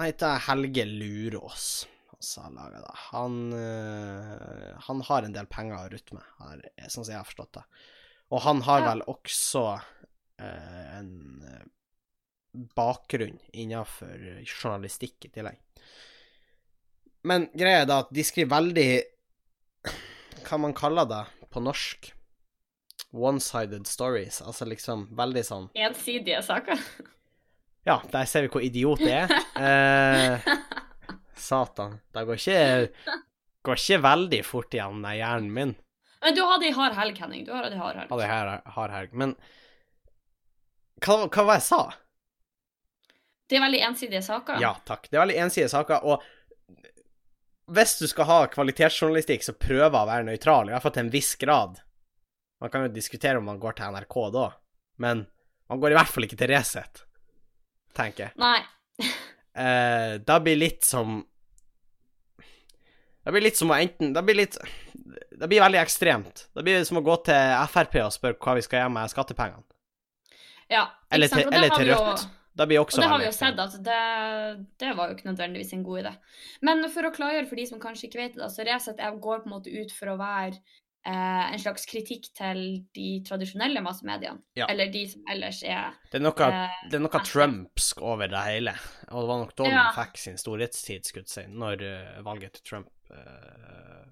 Han 0.00 0.06
heter 0.06 0.38
Helge 0.38 0.84
Lurås. 0.84 1.88
Han 2.36 2.54
det. 2.54 2.92
Han, 2.94 3.52
han 4.80 5.02
har 5.02 5.22
en 5.22 5.34
del 5.34 5.46
penger 5.46 5.76
å 5.76 5.90
rutte 5.92 6.16
med, 6.16 6.24
her, 6.38 6.62
sånn 6.86 7.04
som 7.04 7.12
jeg 7.12 7.18
har 7.18 7.28
forstått 7.28 7.58
det. 7.58 7.64
Og 8.32 8.40
han 8.46 8.62
har 8.64 8.86
vel 8.86 9.04
også 9.12 9.64
øh, 10.40 10.88
en 10.96 11.12
øh, 11.44 11.68
bakgrunn 12.80 13.36
innenfor 13.52 14.24
journalistikk 14.46 15.28
i 15.28 15.32
tillegg. 15.36 15.60
Men 17.28 17.50
greia 17.52 17.84
er 17.84 17.92
da 17.92 18.00
at 18.06 18.16
de 18.16 18.24
skriver 18.24 18.54
veldig 18.56 18.88
Hva 20.48 20.62
man 20.64 20.72
kaller 20.80 21.12
det 21.12 21.22
på 21.52 21.60
norsk? 21.60 22.14
One-sided 23.12 23.84
stories. 23.84 24.40
Altså 24.40 24.64
liksom 24.64 25.10
veldig 25.12 25.44
sånn 25.44 25.72
Ensidige 25.76 26.40
saker. 26.48 26.88
Ja, 27.88 28.00
der 28.12 28.26
ser 28.28 28.44
vi 28.44 28.50
hvor 28.52 28.64
idiot 28.64 29.00
det 29.00 29.14
er. 29.22 29.32
Eh, 29.60 30.50
satan. 31.40 31.98
Det 32.12 32.26
går 32.28 32.40
ikke, 32.42 33.14
går 33.66 33.80
ikke 33.80 34.02
veldig 34.04 34.42
fort 34.46 34.76
igjen, 34.76 35.00
den 35.04 35.16
hjernen 35.16 35.54
min. 35.56 35.72
Men 36.20 36.36
du 36.36 36.42
hadde 36.44 36.68
ei 36.68 36.74
hard 36.76 36.98
helg, 36.98 37.16
Henning. 37.22 37.46
Du 37.46 37.54
hadde 37.56 37.72
ei 37.72 37.80
hard 37.80 37.96
helg. 37.96 38.10
Hadde 38.12 38.22
det 38.22 38.28
her 38.28 38.52
hard 38.76 38.92
helg. 38.92 39.16
Men 39.16 39.34
hva, 41.00 41.16
hva 41.24 41.46
var 41.48 41.54
det 41.54 41.60
jeg 41.62 41.68
sa? 41.70 41.82
Det 43.50 43.58
er 43.58 43.64
veldig 43.64 43.80
ensidige 43.88 44.22
saker. 44.22 44.60
Ja, 44.62 44.74
takk. 44.86 45.08
Det 45.08 45.16
er 45.16 45.24
veldig 45.24 45.40
ensidige 45.46 45.72
saker. 45.72 46.04
Og 46.04 46.20
hvis 47.74 47.96
du 47.98 48.06
skal 48.10 48.28
ha 48.28 48.38
kvalitetsjournalistikk, 48.52 49.46
så 49.46 49.56
prøver 49.56 49.96
å 49.96 50.06
være 50.08 50.26
nøytral, 50.28 50.68
i 50.68 50.74
hvert 50.74 50.84
fall 50.84 50.94
til 50.94 51.06
en 51.06 51.14
viss 51.14 51.32
grad. 51.40 51.80
Man 52.60 52.72
kan 52.72 52.84
jo 52.84 52.92
diskutere 52.92 53.40
om 53.40 53.46
man 53.48 53.60
går 53.62 53.78
til 53.78 53.94
NRK 53.94 54.16
da, 54.34 54.46
men 55.00 55.24
man 55.70 55.80
går 55.80 55.94
i 55.94 55.96
hvert 55.96 56.12
fall 56.12 56.26
ikke 56.26 56.38
til 56.40 56.50
Resett, 56.52 57.04
tenker 57.96 58.28
jeg. 58.28 58.32
Nei. 58.36 58.60
Eh, 59.56 60.18
det 60.18 60.38
blir 60.44 60.56
litt 60.56 60.84
som 60.86 61.24
Det 63.24 63.32
blir 63.34 63.42
litt 63.44 63.56
som 63.58 63.70
å 63.72 63.76
enten 63.80 64.12
Det 64.14 64.22
blir 64.24 64.38
litt 64.42 64.56
Det 65.40 65.48
blir 65.50 65.60
veldig 65.64 65.80
ekstremt. 65.80 66.46
Det 66.54 66.62
blir 66.66 66.84
som 66.84 67.00
å 67.00 67.04
gå 67.04 67.16
til 67.24 67.54
Frp 67.72 67.96
og 68.04 68.12
spørre 68.14 68.38
hva 68.38 68.54
vi 68.58 68.62
skal 68.66 68.82
gjøre 68.84 68.92
med 68.98 69.10
skattepengene. 69.12 69.64
Ja, 70.70 70.84
Eller 71.10 71.26
til, 71.32 71.46
Og 71.48 71.54
eller 71.54 71.72
til 71.74 71.88
Rødt. 71.90 72.20
jo- 72.22 72.36
Det 72.60 72.66
blir 72.68 72.80
Og 72.80 72.86
også 72.90 73.00
det 73.00 73.08
har 73.08 73.18
vi 73.18 73.24
jo 73.24 73.32
sett 73.32 73.58
at 73.62 73.72
det, 73.82 74.66
det 74.78 74.96
var 74.96 75.08
jo 75.08 75.14
ikke 75.14 75.28
nødvendigvis 75.30 75.72
en 75.72 75.82
god 75.84 76.02
idé. 76.02 76.12
Men 76.60 76.82
for 76.90 77.02
å 77.08 77.12
klargjøre 77.14 77.48
for 77.48 77.56
de 77.56 77.66
som 77.66 77.80
kanskje 77.80 78.08
ikke 78.08 78.18
vet 78.20 78.34
det, 78.34 78.42
da, 78.42 78.48
så 78.48 78.66
Resett 78.66 78.98
jeg 78.98 79.20
går 79.22 79.38
på 79.44 79.46
en 79.46 79.54
måte 79.54 79.70
ut 79.72 79.92
for 79.92 80.06
å 80.12 80.18
være 80.18 80.58
en 81.08 81.58
slags 81.62 81.86
kritikk 81.88 82.26
til 82.36 82.58
de 82.94 83.06
tradisjonelle 83.24 83.80
massemediene. 83.80 84.42
Ja. 84.58 84.66
Eller 84.68 84.90
de 84.92 85.06
som 85.08 85.22
ellers 85.32 85.62
er 85.64 85.94
Det 86.12 86.18
er 86.20 86.24
noe, 86.26 86.48
eh, 86.52 86.74
det 86.90 86.98
er 86.98 87.04
noe 87.06 87.22
trumpsk 87.24 88.02
over 88.04 88.28
det 88.28 88.42
hele. 88.44 88.74
Og 89.08 89.22
det 89.22 89.28
var 89.30 89.38
nok 89.44 89.54
da 89.56 89.64
Ja. 89.70 89.84
fikk 89.96 90.18
sin 90.20 90.36
storhetstid, 90.36 91.04
skulle 91.08 91.26
si, 91.26 91.46
når 91.48 91.82
eh, 91.82 92.22
valget 92.22 92.52
til 92.58 92.62
Trump 92.68 92.90
eh, 93.10 94.04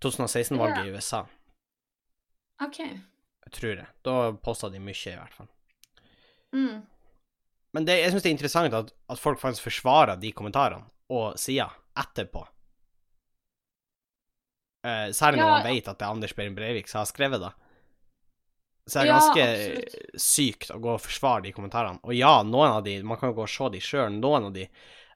2016-valget 0.00 0.86
i 0.86 0.94
USA, 0.94 1.24
OK. 2.62 2.78
Jeg 2.78 3.52
tror 3.54 3.74
det. 3.78 3.86
Da 4.04 4.14
posta 4.42 4.68
de 4.68 4.78
mye, 4.82 4.92
i 5.12 5.16
hvert 5.16 5.34
fall. 5.34 5.48
Mm. 6.52 6.82
Men 7.76 7.84
det, 7.86 7.98
jeg 8.00 8.12
syns 8.12 8.24
det 8.24 8.30
er 8.30 8.36
interessant 8.36 8.74
at, 8.74 8.92
at 9.10 9.20
folk 9.20 9.40
faktisk 9.40 9.68
forsvarer 9.68 10.18
de 10.20 10.32
kommentarene 10.32 10.86
og 11.10 11.38
sider 11.40 11.72
etterpå. 11.98 12.42
Eh, 14.84 15.08
særlig 15.16 15.40
når 15.40 15.48
Ja. 15.48 15.54
man 15.58 15.66
vet 15.72 15.88
at 15.88 15.98
det 15.98 16.06
er 16.06 16.10
Anders 16.14 16.34
Behring 16.38 16.54
Breivik 16.54 16.88
som 16.88 17.00
har 17.00 17.06
skrevet 17.10 17.40
det. 17.42 17.52
Så 18.88 19.02
det 19.02 19.08
er 19.08 19.12
ganske 19.12 19.42
ja, 19.44 19.80
sykt 20.16 20.70
å 20.72 20.78
gå 20.80 20.94
og 20.94 21.00
forsvare 21.04 21.42
de 21.44 21.52
kommentarene. 21.52 22.00
Og 22.08 22.14
ja, 22.16 22.42
noen 22.42 22.70
av 22.78 22.84
de, 22.86 23.02
man 23.04 23.18
kan 23.20 23.28
jo 23.30 23.34
gå 23.36 23.42
og 23.44 23.50
se 23.52 23.68
de 23.74 23.80
sjøl, 23.84 24.14
noen 24.16 24.46
av 24.48 24.52
de 24.54 24.68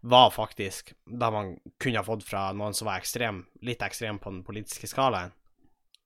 var 0.02 0.30
faktisk 0.34 0.92
da 1.06 1.30
man 1.30 1.54
kunne 1.80 1.96
ha 1.96 2.04
fått 2.04 2.26
fra 2.26 2.50
noen 2.52 2.74
som 2.74 2.90
var 2.90 2.98
ekstrem, 3.00 3.46
litt 3.62 3.80
ekstrem 3.86 4.18
på 4.20 4.28
den 4.34 4.42
politiske 4.44 4.90
skalaen. 4.90 5.32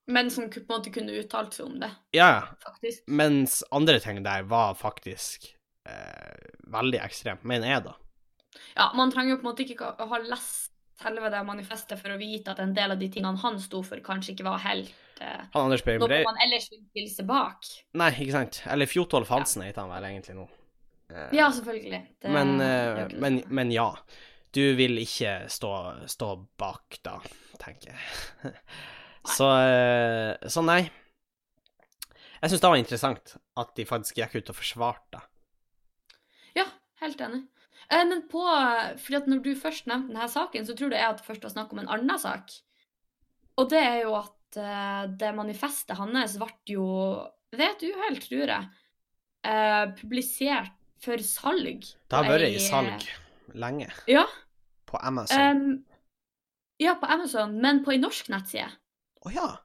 Men 0.07 0.31
som 0.31 0.47
på 0.53 0.61
en 0.61 0.69
måte 0.71 0.93
kunne 0.95 1.17
uttalt 1.19 1.57
seg 1.57 1.67
om 1.67 1.81
det, 1.81 1.91
Ja, 2.15 2.43
faktisk. 2.63 3.03
mens 3.09 3.65
andre 3.73 3.99
ting 3.99 4.23
der 4.23 4.45
var 4.47 4.75
faktisk 4.79 5.49
eh, 5.89 6.37
veldig 6.71 7.01
ekstremt, 7.03 7.43
mener 7.43 7.67
jeg, 7.73 7.83
da. 7.89 7.97
Ja, 8.77 8.93
man 8.95 9.11
trenger 9.11 9.35
jo 9.35 9.41
på 9.41 9.49
en 9.49 9.51
måte 9.51 9.67
ikke 9.67 9.91
å 9.99 10.07
ha 10.13 10.19
lest 10.23 10.71
selve 11.03 11.31
det 11.33 11.43
manifestet 11.47 12.01
for 12.01 12.15
å 12.15 12.19
vite 12.21 12.53
at 12.55 12.61
en 12.65 12.75
del 12.77 12.95
av 12.95 13.01
de 13.01 13.09
tingene 13.13 13.41
han 13.43 13.59
sto 13.61 13.83
for, 13.85 14.01
kanskje 14.05 14.33
ikke 14.35 14.47
var 14.49 14.63
helt 14.65 14.93
eh, 15.21 15.43
Han 15.55 15.67
Anders 15.67 15.85
Behring 15.85 16.01
noe 16.01 16.09
Breivik 16.09 16.29
man 16.31 16.41
ellers 16.47 16.69
vil 16.97 17.11
seg 17.13 17.29
bak. 17.29 17.69
Nei, 18.01 18.11
ikke 18.25 18.37
sant. 18.39 18.63
Eller 18.73 18.89
Fjotolf 18.91 19.33
Hansen 19.35 19.67
heter 19.67 19.85
han 19.85 19.93
vel 19.93 20.09
egentlig 20.09 20.39
nå. 20.39 20.47
Eh, 21.13 21.29
Ja, 21.37 21.51
selvfølgelig. 21.53 22.01
Det, 22.23 22.33
men, 22.33 22.55
eh, 22.65 23.03
men, 23.21 23.43
men 23.49 23.75
ja. 23.75 23.91
Du 24.57 24.63
vil 24.79 24.97
ikke 25.03 25.43
stå, 25.53 25.71
stå 26.09 26.31
bak 26.57 26.97
da, 27.05 27.19
tenker 27.61 27.93
jeg. 27.93 28.55
Så, 29.27 29.49
eh, 29.59 30.49
så 30.49 30.63
nei. 30.63 30.85
Jeg 32.39 32.53
syns 32.53 32.63
det 32.63 32.69
var 32.71 32.79
interessant 32.79 33.33
at 33.59 33.73
de 33.75 33.85
faktisk 33.89 34.21
gikk 34.21 34.37
ut 34.39 34.53
og 34.53 34.57
forsvarte 34.61 35.19
det. 35.19 35.23
Ja, 36.61 36.67
helt 37.03 37.21
enig. 37.27 37.41
Eh, 37.91 38.05
Men 38.05 38.23
på 38.31 38.43
fordi 38.99 39.17
at 39.21 39.29
når 39.31 39.43
du 39.45 39.53
først 39.59 39.87
nevnte 39.87 40.13
denne 40.15 40.29
saken, 40.29 40.67
så 40.67 40.75
tror 40.77 40.93
jeg 40.93 41.05
at 41.07 41.21
det 41.21 41.27
først 41.27 41.45
var 41.47 41.55
snakk 41.55 41.73
om 41.73 41.79
en 41.85 41.89
annen 41.89 42.19
sak. 42.19 42.51
Og 43.57 43.69
det 43.71 43.79
er 43.83 44.01
jo 44.05 44.17
at 44.19 44.59
eh, 44.61 45.05
det 45.21 45.35
manifestet 45.37 45.97
hans 45.97 46.37
ble 46.41 46.49
jo, 46.67 46.87
ved 47.57 47.69
et 47.69 47.85
uhell, 47.91 48.19
tror 48.21 48.53
jeg, 48.53 48.69
eh, 49.47 49.85
publisert 50.01 50.73
for 51.03 51.23
salg. 51.23 51.85
Det 52.09 52.17
har 52.17 52.27
vært 52.27 52.49
i 52.51 52.59
salg 52.63 53.07
lenge, 53.55 53.91
Ja. 54.11 54.25
på 54.87 54.99
Amazon. 55.03 55.39
Um, 55.57 55.85
ja, 56.79 56.95
på 56.95 57.07
Amazon, 57.07 57.61
men 57.61 57.85
på 57.85 57.93
ei 57.95 57.99
norsk 58.03 58.29
nettside. 58.33 58.73
ja. 59.33 59.57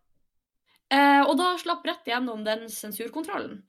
Uh, 0.91 1.23
og 1.23 1.37
da 1.39 1.53
slapp 1.55 1.85
rett 1.87 2.03
igjennom 2.09 2.41
den 2.43 2.65
sensurkontrollen. 2.67 3.61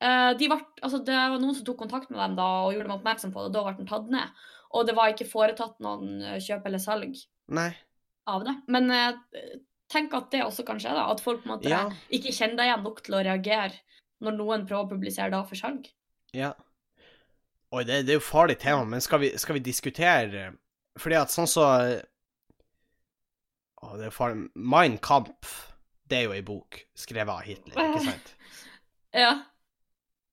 Eh, 0.00 0.30
de 0.38 0.46
ble, 0.50 0.58
altså 0.82 1.00
det 1.02 1.14
var 1.16 1.40
noen 1.42 1.56
som 1.58 1.64
tok 1.66 1.80
kontakt 1.80 2.10
med 2.12 2.20
dem 2.22 2.36
da 2.38 2.46
og 2.66 2.74
gjorde 2.74 2.86
dem 2.86 2.96
oppmerksom 3.00 3.32
på 3.34 3.42
det, 3.42 3.48
og 3.50 3.56
da 3.56 3.64
ble 3.66 3.76
den 3.80 3.88
tatt 3.90 4.10
ned. 4.14 4.44
Og 4.76 4.84
det 4.86 4.94
var 4.98 5.10
ikke 5.10 5.26
foretatt 5.30 5.78
noen 5.82 6.20
eh, 6.22 6.36
kjøp 6.44 6.66
eller 6.68 6.82
salg 6.82 7.16
Nei. 7.56 7.70
av 8.30 8.44
det. 8.46 8.54
Men 8.70 8.90
eh, 8.94 9.16
tenk 9.90 10.14
at 10.14 10.30
det 10.34 10.44
også 10.44 10.64
kan 10.68 10.78
skje, 10.82 10.92
da. 10.94 11.08
At 11.10 11.22
folk 11.24 11.42
på 11.42 11.48
en 11.50 11.54
måte 11.56 11.72
Ja. 11.72 11.82
ikke 12.14 12.34
kjenner 12.36 12.60
deg 12.60 12.70
igjen 12.70 12.84
nok 12.86 13.02
til 13.06 13.16
å 13.18 13.22
reagere 13.26 13.74
når 14.22 14.34
noen 14.38 14.66
prøver 14.68 14.84
å 14.86 14.90
publisere 14.90 15.30
da 15.34 15.42
for 15.48 15.58
salg. 15.58 15.88
Ja. 16.36 16.52
Oi, 17.72 17.82
det, 17.88 18.02
det 18.06 18.14
er 18.14 18.20
jo 18.20 18.24
farlig 18.24 18.58
tema, 18.62 18.84
men 18.88 19.00
skal 19.04 19.20
vi, 19.24 19.32
skal 19.40 19.58
vi 19.58 19.60
diskutere 19.66 20.46
Fordi 20.98 21.16
at 21.20 21.28
sånn 21.32 21.48
så 21.50 21.66
Å, 23.82 23.90
det 24.00 24.06
er 24.08 24.14
farlig 24.14 24.46
Mein 24.56 24.96
Kampf, 25.04 25.52
det 26.08 26.16
er 26.20 26.24
jo 26.26 26.32
ei 26.36 26.42
bok 26.46 26.78
skrevet 26.98 27.28
av 27.34 27.44
Hitler, 27.46 27.76
ikke 27.76 28.00
sant? 28.08 28.32
Ja. 29.14 29.34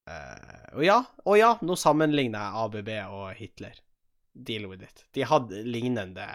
Eh, 0.05 0.67
og 0.77 0.83
ja, 0.85 0.99
og 1.25 1.39
ja, 1.39 1.55
nå 1.65 1.77
sammenligner 1.79 2.43
jeg 2.43 2.65
ABB 2.65 2.91
og 3.09 3.25
Hitler. 3.39 3.81
Deal 4.35 4.67
with 4.69 4.83
it. 4.83 5.05
De 5.15 5.23
hadde 5.25 5.63
lignende 5.63 6.25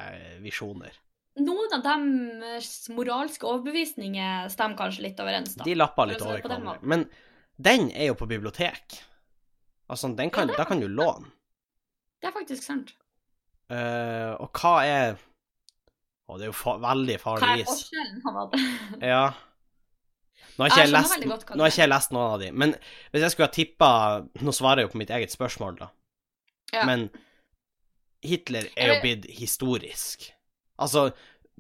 visjoner. 0.41 0.95
Noen 1.41 1.73
av 1.77 1.85
deres 1.85 2.89
moralske 2.93 3.47
overbevisninger 3.47 4.49
stemmer 4.53 4.79
kanskje 4.81 5.05
litt 5.07 5.21
overens, 5.23 5.55
da. 5.59 5.67
De 5.69 5.77
lappa 5.77 6.09
litt 6.09 6.23
over 6.25 6.41
hverandre. 6.43 6.81
Men 6.83 7.07
den 7.61 7.91
er 7.93 8.11
jo 8.11 8.17
på 8.19 8.29
bibliotek. 8.31 8.99
Altså, 9.91 10.11
den 10.17 10.33
kan, 10.33 10.49
Ja, 10.49 10.57
da 10.63 10.65
kan 10.65 10.81
du 10.81 10.89
låne. 10.89 11.31
Det 12.21 12.29
er 12.31 12.35
faktisk 12.35 12.65
sant. 12.65 12.95
Uh, 13.71 14.35
og 14.43 14.51
hva 14.59 14.73
er 14.83 15.21
Å, 16.27 16.37
det 16.39 16.47
er 16.47 16.49
jo 16.49 16.55
fa 16.59 16.73
veldig 16.83 17.17
Hva 17.23 17.35
er 17.39 17.61
forskjellen? 17.69 18.17
Han 18.25 18.39
hadde? 18.41 18.61
Ja. 19.07 19.23
Nå 20.57 20.65
har 20.65 20.73
ikke 20.73 20.85
Jeg 20.85 20.93
lest, 20.93 21.25
nå 21.55 21.63
har 21.63 21.73
ikke 21.73 21.83
jeg 21.83 21.93
lest 21.93 22.13
noen 22.15 22.27
av 22.27 22.43
de, 22.43 22.51
men 22.53 22.75
hvis 23.13 23.25
jeg 23.25 23.35
skulle 23.35 23.49
ha 23.49 23.55
tippa 23.55 23.91
Nå 24.45 24.55
svarer 24.57 24.83
jeg 24.83 24.89
jo 24.89 24.93
på 24.95 25.01
mitt 25.03 25.13
eget 25.15 25.35
spørsmål, 25.35 25.81
da. 25.81 25.91
Ja. 26.75 26.87
Men 26.89 27.09
Hitler 28.23 28.69
er 28.77 28.95
jo 28.95 28.97
blitt 29.03 29.27
historisk. 29.33 30.29
Altså, 30.81 31.09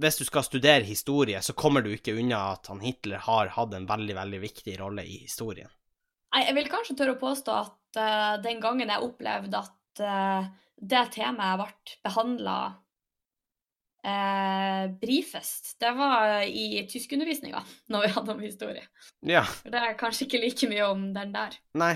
hvis 0.00 0.18
du 0.20 0.24
skal 0.24 0.44
studere 0.44 0.86
historie, 0.86 1.40
så 1.42 1.54
kommer 1.56 1.84
du 1.84 1.90
ikke 1.92 2.14
unna 2.20 2.40
at 2.54 2.68
han 2.72 2.82
Hitler 2.84 3.22
har 3.24 3.52
hatt 3.56 3.74
en 3.76 3.88
veldig, 3.88 4.16
veldig 4.16 4.40
viktig 4.44 4.76
rolle 4.80 5.04
i 5.04 5.22
historien. 5.24 5.70
Nei, 6.30 6.44
jeg 6.46 6.56
vil 6.60 6.70
kanskje 6.70 6.96
tørre 6.98 7.16
å 7.16 7.20
påstå 7.20 7.56
at 7.56 7.98
uh, 7.98 8.34
den 8.44 8.60
gangen 8.62 8.92
jeg 8.92 9.06
opplevde 9.06 9.64
at 9.64 10.02
uh, 10.04 10.46
det 10.80 11.02
temaet 11.16 11.58
ble 11.60 11.96
behandla 12.06 12.56
uh, 14.06 14.86
brifest, 15.00 15.74
det 15.80 15.90
var 15.98 16.42
i 16.46 16.84
tyskundervisninga, 16.90 17.62
når 17.92 18.06
vi 18.06 18.12
hadde 18.16 18.34
om 18.36 18.40
historie. 18.44 18.86
Ja, 19.26 19.42
For 19.44 19.70
det 19.74 19.82
er 19.84 19.98
kanskje 20.00 20.26
ikke 20.28 20.42
like 20.44 20.70
mye 20.72 20.88
om 20.92 21.10
den 21.16 21.32
der. 21.36 21.58
nei. 21.74 21.94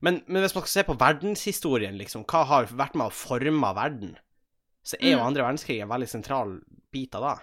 Men, 0.00 0.22
men 0.32 0.40
hvis 0.40 0.54
man 0.56 0.62
skal 0.64 0.72
se 0.72 0.82
på 0.88 0.94
verdenshistorien, 0.96 1.98
liksom, 2.00 2.22
hva 2.24 2.46
har 2.48 2.70
vært 2.72 2.94
med 2.96 3.10
å 3.10 3.12
forme 3.12 3.68
verden, 3.76 4.14
så 4.80 4.96
er 4.96 5.10
jo 5.12 5.18
Mm. 5.18 5.26
andre 5.26 5.42
verdenskrig 5.44 5.82
en 5.84 5.90
veldig 5.92 6.08
sentral 6.08 6.54
bit 6.90 7.14
av 7.18 7.26
det. 7.26 7.34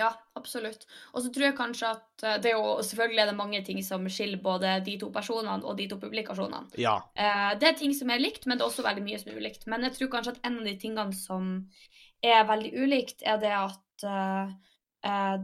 Ja, 0.00 0.08
absolutt. 0.34 0.88
Og 1.14 1.22
så 1.22 1.30
tror 1.30 1.44
jeg 1.46 1.54
kanskje 1.54 1.92
at 1.94 2.24
eh, 2.26 2.40
det 2.42 2.50
er 2.50 2.56
jo 2.58 2.82
selvfølgelig 2.82 3.22
er 3.22 3.30
det 3.30 3.36
mange 3.38 3.60
ting 3.62 3.78
som 3.86 4.02
skiller 4.10 4.42
både 4.42 4.72
de 4.82 4.96
to 4.98 5.12
personene 5.14 5.62
og 5.62 5.76
de 5.78 5.86
to 5.92 6.00
publikasjonene. 6.02 6.66
Ja. 6.82 6.96
Eh, 7.14 7.52
det 7.62 7.68
er 7.68 7.78
ting 7.78 7.94
som 7.94 8.10
er 8.10 8.18
likt, 8.18 8.48
men 8.50 8.58
det 8.58 8.66
er 8.66 8.72
også 8.72 8.82
veldig 8.82 9.04
mye 9.06 9.20
som 9.22 9.30
er 9.30 9.38
ulikt. 9.38 9.68
Men 9.70 9.86
jeg 9.86 9.94
tror 10.00 10.10
kanskje 10.16 10.34
at 10.34 10.40
en 10.50 10.58
av 10.58 10.66
de 10.66 10.74
tingene 10.82 11.14
som 11.14 11.52
er 12.32 12.44
veldig 12.48 12.70
ulikt, 12.84 13.22
er 13.26 13.38
det 13.42 13.50
at 13.52 14.04
uh, 14.08 14.52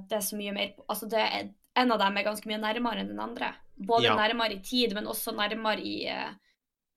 det 0.09 0.17
er 0.17 0.23
så 0.25 0.37
mye 0.39 0.53
mer 0.57 0.71
Altså 0.89 1.09
det 1.11 1.19
er, 1.21 1.49
en 1.77 1.93
av 1.93 1.99
dem 2.01 2.17
er 2.17 2.25
ganske 2.25 2.49
mye 2.49 2.59
nærmere 2.63 3.01
enn 3.03 3.09
den 3.13 3.21
andre. 3.21 3.53
Både 3.77 4.05
Ja. 4.09 4.15
nærmere 4.17 4.53
i 4.57 4.63
tid, 4.65 4.95
men 4.95 5.07
også 5.07 5.33
nærmere 5.37 5.81
i 5.81 6.09
uh, 6.11 6.31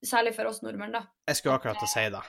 Særlig 0.03 0.33
for 0.35 0.45
oss 0.49 0.61
nordmenn, 0.61 0.91
da. 0.91 1.05
Jeg 1.27 1.37
skulle 1.37 1.55
akkurat 1.55 1.77
til 1.79 1.87
å 1.87 1.93
si 1.93 2.01
det. 2.11 2.23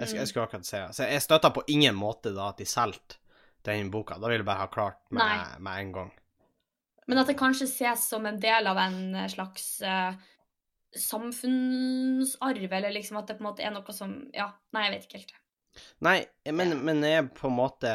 Jeg, 0.00 0.08
Mm. 0.08 0.14
jeg 0.18 0.26
skulle 0.28 0.46
akkurat 0.48 0.64
si 0.66 0.76
det. 0.76 0.94
Så 0.96 1.06
jeg 1.06 1.22
støtta 1.22 1.50
på 1.54 1.62
ingen 1.68 1.94
måte 1.94 2.32
da 2.34 2.48
at 2.48 2.56
de 2.58 2.64
solgte 2.66 3.18
den 3.62 3.90
boka. 3.90 4.14
Da 4.18 4.26
ville 4.26 4.40
jeg 4.42 4.46
bare 4.48 4.58
ha 4.64 4.66
klart 4.66 4.98
med, 5.10 5.60
med 5.60 5.78
en 5.78 5.92
gang. 5.92 6.10
Men 7.06 7.18
at 7.18 7.26
det 7.28 7.36
kanskje 7.38 7.68
ses 7.68 8.08
som 8.08 8.26
en 8.26 8.40
del 8.40 8.66
av 8.66 8.76
en 8.78 9.14
slags 9.28 9.80
uh, 9.82 10.14
samfunnsarv, 10.96 12.72
eller 12.72 12.90
liksom 12.92 13.16
at 13.20 13.26
det 13.28 13.36
på 13.38 13.44
en 13.44 13.48
måte 13.50 13.62
er 13.62 13.70
noe 13.74 13.92
som 13.94 14.16
Ja, 14.34 14.50
nei, 14.74 14.86
jeg 14.88 14.94
vet 14.96 15.06
ikke 15.06 15.18
helt. 15.22 15.34
Nei, 16.06 16.18
men, 16.50 16.74
Ja. 16.74 16.80
men 16.88 17.02
jeg 17.06 17.18
er 17.22 17.28
på 17.36 17.48
en 17.50 17.56
måte 17.56 17.92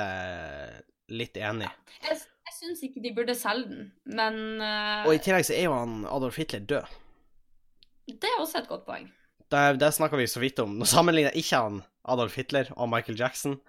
litt 1.10 1.38
enig. 1.38 1.70
Jeg, 2.06 2.18
jeg 2.20 2.56
syns 2.60 2.84
ikke 2.88 3.02
de 3.04 3.12
burde 3.18 3.36
selge 3.38 3.70
den, 3.70 3.88
men 4.06 4.40
uh, 4.62 5.06
Og 5.08 5.16
i 5.16 5.22
tillegg 5.22 5.46
så 5.48 5.54
er 5.58 5.68
jo 5.68 5.76
han 5.78 6.06
Adolf 6.10 6.38
Hitler 6.42 6.64
død. 6.66 6.96
det 8.10 8.30
er 8.30 8.40
også 8.42 8.62
et 8.62 8.70
godt 8.70 8.86
poeng. 8.86 9.10
Det, 9.52 9.64
det 9.82 9.92
snakka 9.94 10.18
vi 10.18 10.26
så 10.30 10.42
vidt 10.42 10.60
om. 10.64 10.78
Nå 10.80 10.86
sammenligner 10.90 11.34
jeg 11.34 11.46
ikke 11.46 11.60
han 11.62 11.84
Adolf 12.10 12.36
Hitler 12.38 12.72
og 12.76 12.90
Michael 12.90 13.20
Jackson, 13.20 13.60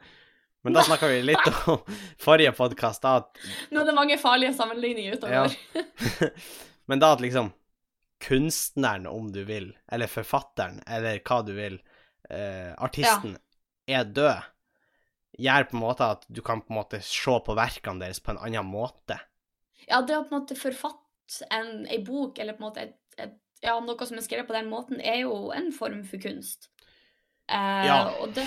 men 0.64 0.74
da 0.74 0.82
snakka 0.82 1.08
vi 1.12 1.20
litt 1.22 1.50
om 1.70 1.82
forrige 2.20 2.52
podkast, 2.56 3.04
da 3.04 3.18
at 3.20 3.44
Nå 3.70 3.82
er 3.82 3.90
det 3.90 3.94
mange 3.96 4.16
farlige 4.18 4.54
sammenligninger 4.56 5.18
utover. 5.20 5.52
Ja. 5.76 5.84
Men 6.88 7.00
da 7.02 7.12
at 7.16 7.20
liksom 7.22 7.52
kunstneren, 8.22 9.06
om 9.06 9.32
du 9.32 9.44
vil, 9.44 9.72
eller 9.92 10.06
forfatteren, 10.10 10.80
eller 10.86 11.18
hva 11.26 11.40
du 11.46 11.52
vil, 11.56 11.76
eh, 12.30 12.72
artisten, 12.78 13.36
er 13.86 14.04
død, 14.04 14.44
gjør 15.38 15.66
på 15.70 15.76
en 15.76 15.82
måte 15.82 16.10
at 16.16 16.28
du 16.28 16.40
kan 16.44 16.62
på 16.64 16.72
en 16.72 16.80
måte 16.80 17.00
se 17.04 17.38
på 17.46 17.56
verkene 17.58 18.02
deres 18.04 18.22
på 18.24 18.32
en 18.34 18.40
annen 18.42 18.68
måte. 18.68 19.18
Ja, 19.86 20.00
det 20.02 20.16
å 20.16 20.24
på 20.26 20.34
en 20.34 20.40
måte 20.42 20.58
forfatte 20.58 21.46
en, 21.52 21.84
ei 21.90 22.00
bok, 22.04 22.38
eller 22.38 22.56
på 22.56 22.62
en 22.62 22.68
måte 22.68 22.86
et, 22.86 22.96
et, 23.18 23.34
ja, 23.64 23.76
noe 23.82 24.06
som 24.08 24.18
er 24.18 24.24
skrevet 24.24 24.48
på 24.48 24.56
den 24.56 24.70
måten, 24.70 25.00
er 25.00 25.22
jo 25.24 25.50
en 25.54 25.70
form 25.74 26.02
for 26.08 26.22
kunst. 26.22 26.70
Eh, 27.50 27.84
Ja. 27.86 28.00
Og 28.22 28.32
det, 28.34 28.46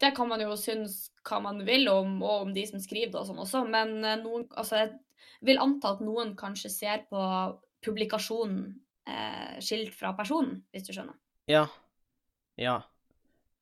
det 0.00 0.12
kan 0.16 0.28
man 0.28 0.42
jo 0.44 0.56
synes 0.60 1.10
hva 1.28 1.40
man 1.44 1.62
vil 1.66 1.88
om, 1.92 2.18
og 2.22 2.48
om 2.48 2.52
de 2.56 2.66
som 2.68 2.80
skriver 2.82 3.12
det 3.12 3.20
og 3.22 3.28
sånn 3.30 3.42
også, 3.42 3.64
men 3.68 3.98
eh, 4.04 4.18
noen, 4.20 4.46
altså, 4.56 4.84
jeg 4.84 4.92
vil 5.46 5.60
anta 5.62 5.94
at 5.94 6.04
noen 6.04 6.34
kanskje 6.36 6.72
ser 6.72 7.04
på 7.08 7.24
publikasjonen 7.84 8.64
eh, 9.08 9.58
skilt 9.64 9.94
fra 9.96 10.12
personen, 10.16 10.62
hvis 10.72 10.88
du 10.88 10.92
skjønner. 10.92 11.16
Ja. 11.48 11.66
Ja. 12.60 12.80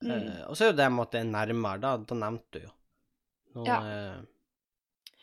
Mm. 0.03 0.11
Eh, 0.15 0.43
og 0.47 0.57
så 0.57 0.65
er 0.69 0.73
jo 0.73 0.77
det 0.79 0.89
med 0.95 1.03
at 1.07 1.15
det 1.17 1.21
er 1.21 1.31
nærmere, 1.33 1.81
da, 1.83 1.97
da 1.99 2.15
nevnte 2.15 2.59
du 2.61 2.67
jo. 2.67 2.75
Nå, 3.57 3.65
Ja. 3.67 3.79
eh, 3.83 4.19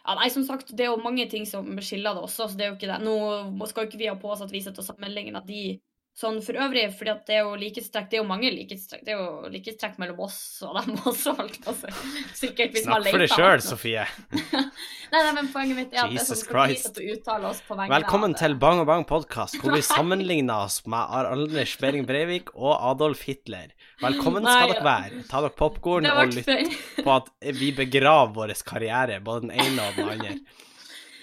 Ja, 0.06 0.14
nei, 0.20 0.28
som 0.30 0.44
sagt, 0.46 0.70
det 0.78 0.86
er 0.86 0.92
jo 0.92 1.02
mange 1.02 1.24
ting 1.30 1.48
som 1.50 1.66
skiller 1.82 2.14
det 2.14 2.22
også, 2.22 2.46
så 2.52 2.58
det 2.58 2.66
er 2.66 2.70
jo 2.70 2.76
ikke 2.76 2.92
det. 2.92 3.00
Nå 3.02 3.68
skal 3.68 3.86
jo 3.86 3.90
ikke 3.90 3.98
vi 3.98 4.06
ha 4.12 4.14
på 4.22 4.30
oss 4.30 4.44
at 4.46 4.52
vi 4.54 4.62
sitter 4.62 4.84
og 4.84 4.86
sammenligner 4.86 5.42
de 5.48 5.80
sånn 6.16 6.38
for 6.44 6.56
øvrig, 6.64 6.86
fordi 6.96 7.12
at 7.12 7.26
det 7.28 7.36
er 7.36 7.42
jo 7.44 7.56
likhetstrekk, 7.60 8.06
det 8.08 8.16
er 8.16 8.22
jo 8.22 8.28
mange 8.30 8.48
likhetstrekk, 8.54 9.02
det 9.04 9.12
er 9.12 9.18
jo 9.20 9.50
likhetstrekk 9.52 9.98
mellom 10.00 10.22
oss 10.24 10.38
og 10.64 10.78
dem 10.78 10.96
også, 11.12 11.34
alt 11.44 11.68
å 11.68 11.74
si. 11.76 11.92
Sikkert 12.40 12.76
hvis 12.76 12.86
Snakk 12.86 13.10
for 13.10 13.24
deg 13.24 13.34
sjøl. 13.34 13.64
Sofie. 13.66 14.06
Nei, 15.12 15.20
nei, 15.22 15.34
men 15.38 15.50
poenget 15.52 15.78
mitt 15.78 15.94
er 15.94 16.06
at 16.06 16.14
det 16.16 16.22
er 16.24 16.28
sånn, 16.28 16.42
Christ. 16.50 16.98
uttale 17.00 17.48
oss 17.52 17.60
på 17.64 17.76
vegne 17.78 17.94
Velkommen 17.94 18.34
av 18.34 18.40
til 18.42 18.56
Bang 18.60 18.82
og 18.82 18.88
Bang 18.90 19.06
podkast, 19.08 19.60
hvor 19.62 19.76
vi 19.76 19.84
sammenligner 19.96 20.66
oss 20.66 20.82
med 20.92 21.14
Anders 21.20 21.76
Behring 21.80 22.08
Breivik 22.10 22.50
og 22.56 22.74
Adolf 22.74 23.22
Hitler. 23.28 23.76
Velkommen 24.02 24.48
skal 24.48 24.74
dere 24.74 24.88
være. 24.88 25.22
Ta 25.30 25.44
dere 25.46 25.56
popkorn 25.56 26.10
og 26.10 26.34
lytt 26.36 26.50
på 27.06 27.14
at 27.14 27.30
vi 27.60 27.72
begraver 27.78 28.34
vår 28.36 28.56
karriere, 28.68 29.22
både 29.24 29.48
den 29.50 29.56
ene 29.56 29.88
og 29.88 30.00
den 30.00 30.12
andre. 30.16 30.36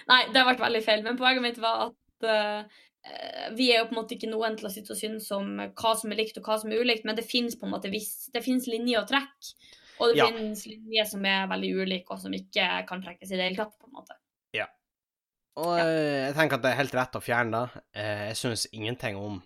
Nei, 0.09 0.23
det 0.31 0.41
har 0.41 0.49
vært 0.53 0.65
veldig 0.65 0.85
feil, 0.85 1.05
men 1.05 1.21
poenget 1.21 1.45
mitt 1.45 1.61
var 1.63 1.89
at 1.91 2.29
eh, 2.33 2.81
vi 3.57 3.73
er 3.73 3.81
jo 3.83 3.87
på 3.91 3.97
en 3.97 4.01
måte 4.03 4.15
ikke 4.17 4.31
noen 4.31 4.55
til 4.57 4.69
å 4.69 4.73
sitte 4.73 4.93
og 4.95 4.99
synes 5.01 5.27
om 5.35 5.57
hva 5.59 5.93
som 5.99 6.13
er 6.13 6.21
likt 6.23 6.37
og 6.39 6.45
hva 6.47 6.59
som 6.63 6.71
er 6.73 6.83
ulikt, 6.85 7.05
men 7.05 7.17
det 7.19 7.25
finnes 7.27 7.57
på 7.59 7.67
en 7.67 7.73
måte 7.75 7.91
viss, 7.91 8.29
det 8.33 8.45
finnes 8.45 8.67
linjer 8.71 9.03
å 9.03 9.09
trekke. 9.09 9.55
Og 10.01 10.13
det 10.13 10.17
Ja. 10.19 10.27
finnes 10.31 10.67
linjer 10.67 11.05
som 11.07 11.25
er 11.27 11.47
veldig 11.51 11.73
ulike, 11.83 12.11
og 12.11 12.21
som 12.21 12.33
ikke 12.33 12.87
kan 12.87 13.03
trekkes 13.03 13.31
i 13.33 13.37
det 13.37 13.43
hele 13.51 13.57
tatt. 13.57 13.79
på 13.79 13.87
en 13.87 13.93
måte. 14.01 14.15
Og 15.55 15.77
ja. 15.77 15.85
jeg 15.85 16.35
tenker 16.35 16.57
at 16.57 16.63
det 16.65 16.71
er 16.73 16.79
helt 16.79 16.95
rett 16.97 17.17
å 17.19 17.21
fjerne 17.21 17.51
det. 17.53 17.83
Eh, 18.01 18.21
Jeg 18.31 18.37
synes 18.41 18.67
ingenting 18.73 19.17
om 19.21 19.43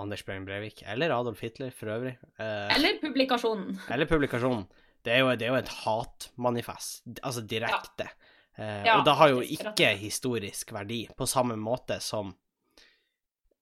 Anders 0.00 0.22
Behring 0.24 0.46
Breivik, 0.46 0.82
eller 0.88 1.12
Adolf 1.12 1.42
Hitler 1.44 1.70
for 1.70 1.86
øvrig. 1.92 2.14
Eh, 2.40 2.74
Eller 2.74 2.96
publikasjonen. 3.02 3.78
Eller 3.92 4.06
publikasjonen. 4.06 4.64
Det 5.04 5.12
er 5.12 5.18
jo, 5.20 5.28
det 5.36 5.42
er 5.42 5.52
jo 5.52 5.58
et 5.60 5.68
hatmanifest, 5.68 7.02
altså 7.22 7.44
direkte. 7.46 8.08
Eh, 8.56 8.84
Ja, 8.86 8.98
og 8.98 9.04
det 9.04 9.14
har 9.18 9.28
jo 9.34 9.40
ikke 9.42 9.90
historisk 9.98 10.72
verdi, 10.72 11.08
på 11.14 11.26
samme 11.28 11.56
måte 11.60 12.00
som 12.00 12.34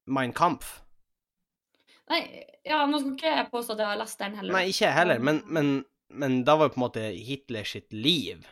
Mein 0.07 0.33
Kampf. 0.37 0.81
Nei, 2.11 2.21
ja, 2.67 2.83
nå 2.87 2.99
skal 3.01 3.15
ikke 3.15 3.37
jeg 3.37 3.51
påstå 3.53 3.77
at 3.77 3.83
jeg 3.85 3.91
har 3.93 4.01
lest 4.01 4.21
den 4.21 4.35
heller. 4.39 4.57
Nei, 4.57 4.65
ikke 4.73 4.87
jeg 4.87 4.97
heller, 4.97 5.23
men, 5.23 5.39
men, 5.47 5.71
men 6.13 6.43
da 6.47 6.59
var 6.59 6.69
jo 6.69 6.75
på 6.75 6.81
en 6.81 6.87
måte 6.87 7.05
Hitler 7.29 7.69
sitt 7.69 7.95
liv. 7.95 8.43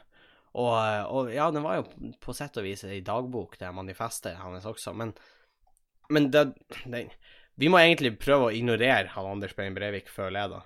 Og, 0.59 0.74
og 1.14 1.30
ja, 1.30 1.51
det 1.55 1.62
var 1.62 1.78
jo 1.78 2.14
på 2.22 2.34
sett 2.34 2.59
og 2.59 2.66
vis 2.66 2.82
ei 2.86 3.03
dagbok, 3.07 3.59
det 3.61 3.70
manifestet 3.74 4.40
hans 4.40 4.66
også, 4.66 4.94
men, 4.98 5.12
men 6.11 6.26
det, 6.34 6.48
det 6.90 7.05
Vi 7.61 7.68
må 7.70 7.78
egentlig 7.78 8.16
prøve 8.18 8.48
å 8.48 8.55
ignorere 8.55 9.12
han 9.12 9.28
Anders 9.30 9.55
Behring 9.55 9.76
Breivik, 9.76 10.09
føler 10.11 10.40
jeg, 10.40 10.51
da. 10.57 10.64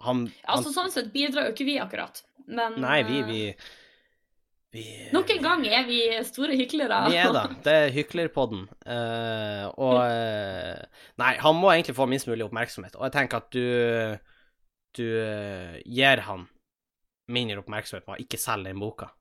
Han, 0.00 0.24
han 0.24 0.56
Altså, 0.56 0.72
sånn 0.74 0.90
sett 0.90 1.12
bidrar 1.12 1.50
jo 1.50 1.54
ikke 1.54 1.68
vi, 1.68 1.76
akkurat. 1.82 2.22
Men 2.50 2.78
Nei, 2.82 3.02
vi, 3.06 3.20
eh, 3.20 3.28
vi, 3.28 3.42
vi 4.74 4.84
Nok 5.14 5.30
en 5.36 5.42
gang 5.44 5.66
er 5.68 5.84
vi 5.86 6.00
store 6.26 6.56
hyklere. 6.58 7.02
Vi 7.12 7.18
er 7.20 7.34
da. 7.36 7.44
Det 7.62 7.74
er 7.84 7.92
Hyklerpodden. 7.94 8.64
Uh, 8.86 9.66
og 9.76 9.98
eh, 9.98 9.99
Nei, 11.20 11.34
han 11.42 11.58
må 11.58 11.70
egentlig 11.72 11.96
få 11.98 12.06
minst 12.08 12.28
mulig 12.30 12.46
oppmerksomhet. 12.46 12.96
Og 12.98 13.06
jeg 13.08 13.16
tenker 13.18 13.42
at 13.42 13.50
du 13.54 13.64
Du 14.98 15.06
eh, 15.06 15.76
gir 15.86 16.24
han 16.26 16.48
mindre 17.30 17.60
oppmerksomhet 17.62 18.08
med 18.08 18.16
å 18.16 18.24
ikke 18.24 18.40
selge 18.42 18.72
den 18.72 18.80
boka. 18.82 19.12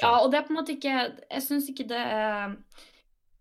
Ja, 0.00 0.22
og 0.22 0.30
det 0.32 0.38
er 0.38 0.46
på 0.46 0.54
en 0.54 0.60
måte 0.60 0.76
ikke 0.76 0.94
Jeg 0.94 1.42
syns 1.44 1.68
ikke 1.68 1.84
det 1.90 1.98
er 1.98 2.54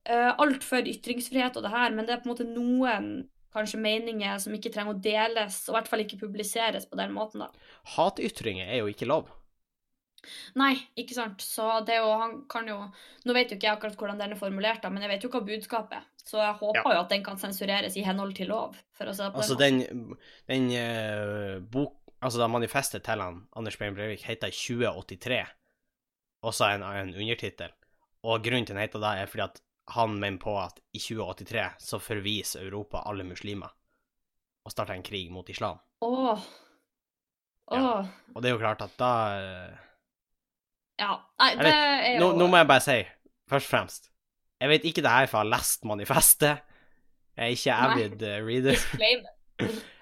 uh, 0.09 0.31
altfor 0.41 0.87
ytringsfrihet 0.89 1.57
og 1.57 1.63
det 1.63 1.73
her, 1.73 1.93
men 1.93 2.07
det 2.07 2.15
er 2.15 2.23
på 2.23 2.29
en 2.29 2.33
måte 2.33 2.47
noen 2.49 3.11
kanskje 3.53 3.81
meninger 3.83 4.39
som 4.41 4.55
ikke 4.55 4.71
trenger 4.73 4.95
å 4.95 5.03
deles, 5.03 5.59
og 5.67 5.73
i 5.73 5.77
hvert 5.77 5.91
fall 5.91 6.03
ikke 6.05 6.21
publiseres 6.21 6.87
på 6.87 6.97
den 6.99 7.11
måten, 7.13 7.43
da. 7.43 7.49
Hatytringer 7.97 8.69
er 8.69 8.81
jo 8.81 8.91
ikke 8.91 9.09
lov. 9.09 9.29
Nei, 10.55 10.75
ikke 11.01 11.17
sant. 11.17 11.41
Så 11.41 11.65
det 11.87 11.95
er 11.95 12.03
jo 12.03 12.11
Han 12.13 12.33
kan 12.49 12.67
jo 12.69 12.75
Nå 13.25 13.33
vet 13.33 13.49
jo 13.49 13.55
ikke 13.57 13.65
jeg 13.65 13.73
akkurat 13.73 13.95
hvordan 13.97 14.19
den 14.21 14.35
er 14.35 14.39
formulert, 14.39 14.83
da, 14.83 14.91
men 14.93 15.01
jeg 15.05 15.11
vet 15.15 15.25
jo 15.25 15.31
hva 15.33 15.41
budskapet 15.47 15.97
er. 15.97 16.07
Så 16.25 16.37
jeg 16.37 16.53
håper 16.59 16.83
Ja. 16.85 16.93
jo 16.95 16.99
at 17.01 17.09
den 17.09 17.23
kan 17.23 17.37
sensureres 17.37 17.95
i 17.97 18.03
henhold 18.05 18.35
til 18.35 18.47
lov, 18.47 18.75
Altså, 18.99 19.55
den 19.57 19.81
den, 20.47 20.71
eh, 20.71 21.59
bok... 21.59 21.97
Altså, 22.21 22.37
da 22.39 22.47
manifestet 22.47 23.03
til 23.03 23.19
han, 23.21 23.47
Anders 23.57 23.77
Behring 23.77 23.95
Breivik 23.95 24.21
heter 24.27 24.51
2083, 24.53 25.47
også 26.43 26.67
en, 26.75 26.83
en 26.83 27.15
undertittel. 27.15 27.71
Og 28.23 28.43
grunnen 28.43 28.65
til 28.65 28.75
den 28.75 28.81
heter 28.83 28.99
det, 29.01 29.13
er 29.21 29.25
fordi 29.25 29.41
at 29.43 29.61
han 29.89 30.19
mener 30.19 30.37
på 30.37 30.53
at 30.61 30.77
i 30.93 30.99
2083 30.99 31.79
så 31.81 31.97
forviser 31.99 32.61
Europa 32.67 33.01
alle 33.09 33.23
muslimer 33.25 33.73
og 34.65 34.71
starter 34.71 34.93
en 34.93 35.03
krig 35.03 35.31
mot 35.33 35.49
islam. 35.49 35.79
Åh. 36.01 36.37
Ja. 37.71 38.05
Og 38.35 38.41
det 38.43 38.49
er 38.51 38.53
jo 38.53 38.61
klart 38.61 38.81
at 38.85 38.93
da 38.99 39.11
eh, 39.39 39.77
Ja. 41.01 41.15
Nei, 41.39 41.55
det 41.57 41.73
er 41.73 42.13
jo 42.13 42.19
nå, 42.19 42.31
nå 42.37 42.47
må 42.51 42.57
jeg 42.61 42.67
bare 42.69 42.85
si, 42.85 42.99
først 43.49 43.65
og 43.65 43.71
fremst 43.73 44.10
Jeg 44.61 44.69
vet 44.69 44.85
ikke 44.85 45.01
det 45.01 45.11
her 45.11 45.27
for 45.29 45.41
jeg 45.41 45.47
har 45.47 45.53
lest 45.55 45.85
manifestet. 45.89 46.67
Jeg 47.37 47.45
er 47.45 47.55
ikke 47.55 47.77
avid 47.87 48.27
eh, 48.27 48.41
reader. 48.45 48.77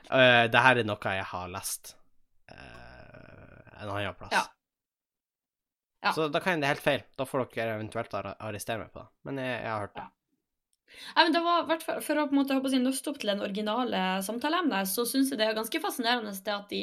Uh, 0.10 0.48
det 0.54 0.62
her 0.64 0.80
er 0.80 0.86
noe 0.88 1.12
jeg 1.14 1.26
har 1.28 1.50
lest 1.52 1.92
uh, 2.50 3.82
en 3.84 3.92
annen 3.92 4.16
plass. 4.18 4.32
Ja. 4.34 4.46
Ja. 6.00 6.14
Så 6.16 6.30
da 6.32 6.40
kan 6.40 6.56
jeg 6.56 6.64
det 6.64 6.70
helt 6.72 6.86
feil. 6.86 7.04
Da 7.20 7.28
får 7.28 7.44
dere 7.52 7.76
eventuelt 7.76 8.16
arrestere 8.16 8.80
meg 8.80 8.94
på 8.94 9.04
det. 9.04 9.10
Men 9.28 9.42
jeg, 9.44 9.52
jeg 9.52 9.70
har 9.70 9.84
hørt 9.84 9.98
det. 10.00 10.06
Nei, 11.18 11.26
men 11.26 11.36
det 11.36 11.42
var, 11.44 12.02
For 12.02 12.22
å 12.22 12.26
på 12.30 12.34
en 12.34 12.40
måte 12.40 12.56
håpe 12.58 12.72
å 12.72 12.74
si, 12.74 12.80
nøste 12.82 13.12
opp 13.12 13.20
til 13.22 13.34
den 13.34 13.44
originale 13.46 14.04
samtaleemnet, 14.26 14.90
så 14.90 15.06
syns 15.06 15.30
jeg 15.30 15.42
det 15.42 15.50
er 15.50 15.60
ganske 15.60 15.84
fascinerende 15.84 16.34
det 16.34 16.56
at 16.56 16.72
de, 16.72 16.82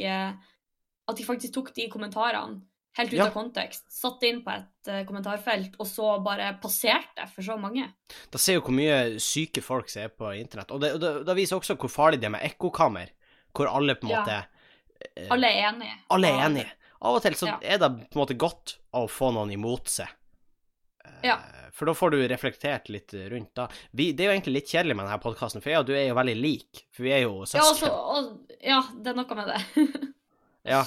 at 1.10 1.18
de 1.18 1.26
faktisk 1.26 1.56
tok 1.56 1.72
de 1.74 1.88
kommentarene 1.90 2.60
helt 2.96 3.12
ut 3.12 3.18
Ja. 3.18 3.26
av 3.26 3.32
kontekst, 3.34 3.84
Satt 3.92 4.22
inn 4.28 4.42
på 4.44 4.50
et 4.54 4.88
uh, 4.92 5.02
kommentarfelt, 5.08 5.74
og 5.80 5.86
så 5.86 6.14
bare 6.24 6.50
passerte 6.62 7.26
for 7.34 7.42
så 7.42 7.56
mange. 7.60 7.86
Da 8.32 8.38
ser 8.38 8.54
jo 8.58 8.64
hvor 8.66 8.76
mye 8.76 9.18
syke 9.20 9.62
folk 9.64 9.88
som 9.92 10.02
er 10.06 10.08
på 10.12 10.30
internett. 10.38 10.70
Og 10.72 10.80
det, 10.80 10.92
og 10.96 11.00
det, 11.00 11.12
det 11.26 11.36
viser 11.36 11.56
også 11.60 11.76
hvor 11.80 11.92
farlig 11.92 12.20
det 12.20 12.28
er 12.30 12.34
med 12.36 12.44
ekkokammer, 12.48 13.12
hvor 13.56 13.68
alle 13.72 13.94
på 13.96 14.06
en 14.08 14.14
Ja. 14.16 14.22
måte 14.24 14.38
uh, 14.42 15.30
Alle 15.36 15.46
er 15.52 15.70
enige. 15.72 15.96
alle 16.10 16.28
er 16.32 16.44
enige. 16.48 16.70
Av 17.02 17.14
og 17.18 17.22
til 17.22 17.34
så 17.36 17.46
Ja. 17.52 17.58
er 17.62 17.78
det 17.78 17.90
på 18.10 18.16
en 18.16 18.22
måte 18.24 18.36
godt 18.40 18.78
å 18.96 19.06
få 19.08 19.32
noen 19.36 19.52
imot 19.52 19.88
seg. 19.88 20.08
Uh, 21.04 21.20
Ja. 21.22 21.38
For 21.76 21.84
da 21.84 21.92
får 21.92 22.10
du 22.14 22.22
reflektert 22.28 22.88
litt 22.88 23.12
rundt 23.28 23.50
da. 23.54 23.66
Vi, 23.92 24.12
det 24.16 24.24
er 24.24 24.30
jo 24.30 24.36
egentlig 24.40 24.54
litt 24.62 24.70
kjedelig 24.72 24.94
med 24.96 25.04
denne 25.04 25.20
podkasten, 25.20 25.60
for 25.60 25.68
jeg 25.68 25.78
og 25.82 25.86
du 25.86 25.92
er 25.92 26.06
jo 26.08 26.14
veldig 26.16 26.36
lik. 26.40 26.86
For 26.90 27.02
vi 27.04 27.10
er 27.12 27.20
jo 27.26 27.44
Ja, 27.52 27.60
altså, 27.60 27.90
og, 27.92 28.30
ja, 28.64 28.78
det 28.96 29.12
er 29.12 29.18
noe 29.18 29.36
med 29.36 29.50
det. 29.52 29.60
Ja, 30.72 30.80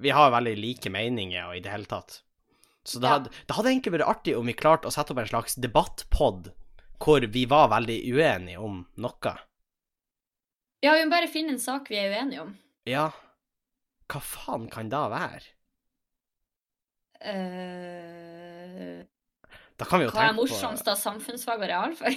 vi 0.00 0.14
har 0.14 0.32
veldig 0.34 0.54
like 0.58 0.90
meninger 0.92 1.48
og 1.48 1.58
i 1.58 1.62
det 1.64 1.72
hele 1.72 1.88
tatt. 1.90 2.20
Så 2.88 3.02
det, 3.02 3.10
hadde, 3.10 3.32
det 3.44 3.56
hadde 3.56 3.72
egentlig 3.72 3.92
vært 3.98 4.08
artig 4.08 4.36
om 4.38 4.48
vi 4.48 4.56
klarte 4.56 4.88
å 4.88 4.94
sette 4.94 5.12
opp 5.12 5.20
en 5.20 5.28
slags 5.28 5.58
debattpod 5.60 6.52
hvor 7.02 7.26
vi 7.34 7.44
var 7.50 7.68
veldig 7.70 7.98
uenige 8.14 8.62
om 8.64 8.80
noe. 8.98 9.34
ja, 10.82 10.94
vi 10.94 11.04
må 11.04 11.12
bare 11.12 11.30
finne 11.30 11.54
en 11.54 11.62
sak 11.62 11.90
vi 11.92 12.00
er 12.00 12.14
uenige 12.14 12.46
om. 12.46 12.56
Ja, 12.88 13.10
hva 14.08 14.22
faen 14.24 14.66
kan 14.72 14.90
det 14.90 15.04
være? 15.12 15.44
Uh... 17.18 19.04
Da 19.78 19.86
kan 19.86 20.00
vi 20.00 20.08
jo 20.08 20.10
hva 20.10 20.24
er 20.24 20.32
tenke 20.32 20.40
på 20.40 20.42
morsomst 20.42 20.88
av 20.90 20.98
samfunnsfag 20.98 21.60
og 21.62 21.70
realfag? 21.70 22.16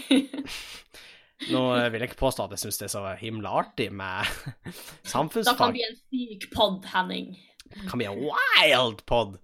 Nå 1.51 1.61
vil 1.73 2.03
jeg 2.03 2.11
ikke 2.11 2.21
påstå 2.21 2.45
at 2.45 2.55
jeg 2.55 2.63
syns 2.63 2.79
det 2.79 2.87
er 2.87 2.93
så 2.93 3.03
himla 3.17 3.51
artig 3.63 3.89
med 3.93 4.29
da 4.63 5.53
kan 5.57 5.73
det 5.73 5.73
bli 5.75 5.85
en 5.87 5.97
syk 5.97 6.47
pod, 6.53 6.85
Henning. 6.93 7.33
Det 7.75 7.89
kan 7.89 8.01
bli 8.01 8.09
en 8.09 8.19
wild 8.21 9.05
pod. 9.09 9.37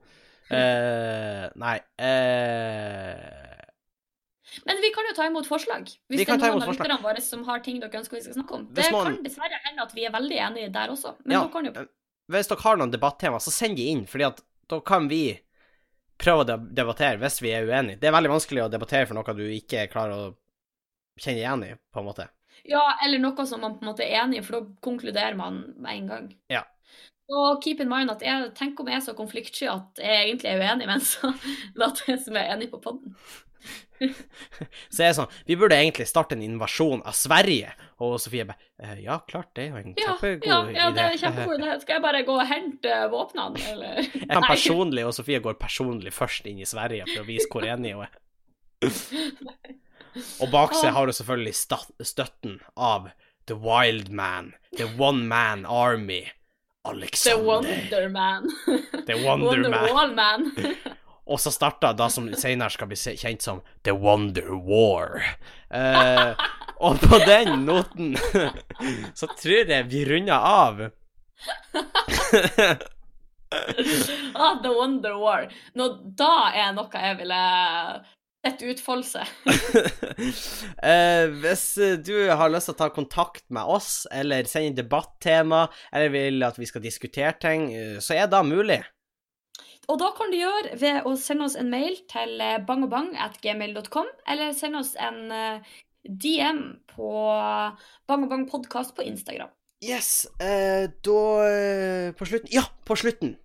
Uh, 0.47 1.47
nei 1.59 1.75
uh... 1.99 3.57
Men 4.63 4.79
vi 4.81 4.89
kan 4.95 5.05
jo 5.09 5.15
ta 5.15 5.25
imot 5.27 5.47
forslag. 5.47 5.89
Hvis 6.07 6.21
Vi 6.21 6.25
det 6.25 6.33
er 6.33 6.39
noen 6.39 6.63
av 6.63 6.71
lytterne 6.71 6.97
våre 7.03 7.21
som 7.21 7.43
har 7.47 7.59
ting 7.65 7.81
dere 7.81 7.99
ønsker 7.99 8.17
vi 8.17 8.23
skal 8.25 8.37
snakke 8.39 8.55
om. 8.55 8.67
Det 8.73 8.87
man- 8.95 9.09
kan 9.09 9.17
dessverre 9.25 9.59
hende 9.65 9.83
at 9.83 9.93
vi 9.95 10.05
er 10.07 10.13
veldig 10.15 10.37
enige 10.47 10.71
der 10.73 10.93
også, 10.93 11.15
men 11.25 11.35
Ja, 11.35 11.47
kan 11.51 11.65
jo 11.65 11.87
Hvis 12.27 12.47
dere 12.47 12.63
har 12.63 12.77
noen 12.77 12.91
debattema, 12.91 13.39
så 13.39 13.51
send 13.51 13.77
de 13.77 13.83
inn, 13.91 14.05
fordi 14.07 14.25
at 14.27 14.41
da 14.67 14.79
kan 14.79 15.07
vi 15.07 15.39
prøve 16.17 16.43
å 16.43 16.73
debattere 16.73 17.19
hvis 17.21 17.41
vi 17.41 17.53
er 17.53 17.67
uenige. 17.67 17.99
Det 17.99 18.07
er 18.09 18.15
veldig 18.15 18.33
vanskelig 18.33 18.63
å 18.65 18.71
debattere 18.71 19.07
for 19.07 19.15
noe 19.15 19.35
du 19.37 19.45
ikke 19.45 19.87
klarer 19.91 20.15
å 20.15 20.35
kjenne 21.19 21.39
igjen 21.43 21.63
i, 21.63 21.75
på 21.93 22.01
en 22.01 22.05
måte. 22.09 22.27
Ja, 22.67 22.97
eller 23.05 23.21
noe 23.21 23.45
som 23.45 23.61
man 23.61 23.77
på 23.77 23.85
en 23.85 23.91
måte 23.91 24.03
er 24.03 24.23
enig 24.23 24.41
i, 24.41 24.45
for 24.45 24.59
da 24.59 24.65
konkluderer 24.81 25.37
man 25.37 25.61
med 25.77 25.91
en 25.93 26.07
gang. 26.07 26.27
Ja. 26.49 26.63
Og 27.27 27.59
keep 27.63 27.81
in 27.83 27.89
mind 27.91 28.11
at 28.13 28.21
jeg, 28.23 28.51
tenker 28.55 28.85
om 28.85 28.91
jeg 28.91 29.01
er 29.01 29.05
så 29.09 29.15
konfliktsky 29.17 29.67
at 29.71 29.99
jeg 29.99 30.29
egentlig 30.29 30.53
er 30.53 30.61
uenig, 30.63 30.87
men 30.87 31.03
så 31.03 31.33
later 31.79 32.13
jeg 32.13 32.23
som 32.23 32.39
jeg 32.39 32.47
er 32.47 32.55
enig 32.55 32.69
på 32.71 32.79
podden. 32.83 33.17
Så 34.93 35.01
jeg 35.01 35.09
er 35.09 35.15
sånn 35.17 35.31
Vi 35.49 35.55
burde 35.57 35.75
egentlig 35.75 36.05
starte 36.07 36.35
en 36.37 36.43
invasjon 36.45 37.01
av 37.01 37.15
Sverige. 37.17 37.71
Og 38.05 38.19
Sofie 38.21 38.45
bare 38.45 38.61
«Eh, 38.77 38.99
Ja, 39.07 39.17
klart, 39.27 39.49
det 39.57 39.63
er 39.65 39.71
jo 39.73 39.79
en 39.81 39.95
kjempegod 39.97 40.45
ja, 40.45 40.59
ja, 40.75 40.85
det 40.93 41.01
er 41.03 41.17
kjempegod 41.17 41.63
idé. 41.63 41.73
Skal 41.81 41.97
jeg 41.97 42.03
bare 42.05 42.21
gå 42.27 42.35
og 42.37 42.45
hente 42.47 42.99
våpnene, 43.11 43.63
eller? 43.73 43.97
Jeg 44.21 44.29
kan 44.29 44.45
personlig, 44.45 45.03
og 45.09 45.15
Sofie 45.17 45.41
går 45.43 45.57
personlig 45.59 46.13
først 46.15 46.45
inn 46.47 46.61
i 46.61 46.69
Sverige 46.69 47.09
for 47.09 47.25
å 47.25 47.27
vise 47.27 47.49
hvor 47.51 47.65
enig 47.67 47.95
hun 47.97 48.05
er. 48.05 48.13
Og 50.45 50.53
bak 50.53 50.77
seg 50.77 50.93
har 50.93 51.09
hun 51.09 51.17
selvfølgelig 51.17 51.57
støtten 52.13 52.59
av 52.77 53.09
The 53.49 53.57
Wild 53.57 54.13
Man, 54.13 54.53
The 54.77 54.91
One 55.01 55.25
Man 55.25 55.65
Army, 55.65 56.23
Alexander. 56.89 57.45
Wonder 57.45 58.09
Man. 58.09 58.49
The 59.07 59.15
Wonder 59.25 59.93
Wall 59.93 60.15
Man. 60.15 60.51
Og 61.27 61.39
så 61.39 61.51
starta 61.51 61.93
det 61.93 62.09
som 62.11 62.29
senere 62.39 62.69
skal 62.71 62.87
bli 62.87 62.95
kjent 62.95 63.41
som 63.43 63.59
The 63.83 63.91
Wonder 63.91 64.47
War. 64.63 65.19
Eh, 65.69 66.31
og 66.79 67.01
på 67.01 67.17
den 67.25 67.65
noten 67.67 68.15
så 69.19 69.27
tror 69.27 69.67
jeg 69.67 69.89
vi 69.91 70.05
runder 70.07 70.39
av. 70.39 70.79
ah, 74.33 74.55
The 74.63 74.71
Wonder 74.71 75.19
War. 75.19 75.51
Nå, 75.75 75.89
da 76.15 76.51
er 76.55 76.71
noe 76.77 77.03
jeg 77.03 77.19
ville 77.19 77.41
sett 78.47 78.65
utfoldelse. 78.65 79.27
Eh, 80.87 81.27
hvis 81.41 81.63
du 82.05 82.13
har 82.29 82.51
lyst 82.51 82.69
til 82.69 82.75
å 82.75 82.79
ta 82.79 82.87
kontakt 82.93 83.43
med 83.53 83.67
oss, 83.69 84.05
eller 84.13 84.47
sende 84.49 84.71
inn 84.71 84.77
debattema, 84.77 85.65
eller 85.91 86.11
vil 86.13 86.45
at 86.45 86.57
vi 86.59 86.67
skal 86.69 86.83
diskutere 86.83 87.33
ting, 87.41 87.67
eh, 87.73 87.97
så 88.03 88.15
er 88.17 88.29
det 88.31 88.41
mulig. 88.47 88.79
Og 89.87 89.99
da 90.01 90.09
kan 90.15 90.31
du 90.31 90.37
gjøre 90.39 90.75
ved 90.79 91.05
å 91.07 91.13
sende 91.19 91.47
oss 91.47 91.55
en 91.59 91.69
mail 91.71 91.95
til 92.11 92.41
eh, 92.43 92.59
bangobang.gmail.com, 92.67 94.09
eller 94.27 94.55
sende 94.55 94.83
oss 94.83 94.93
en 94.99 95.31
eh, 95.31 95.75
DM 96.07 96.61
på 96.91 97.11
bangobangpodkast 98.09 98.95
på 98.97 99.05
Instagram. 99.07 99.51
Yes, 99.85 100.25
eh, 100.41 100.89
da 101.05 102.13
På 102.17 102.25
slutten 102.25 102.49
Ja, 102.49 102.63
på 102.87 102.97
slutten. 102.97 103.35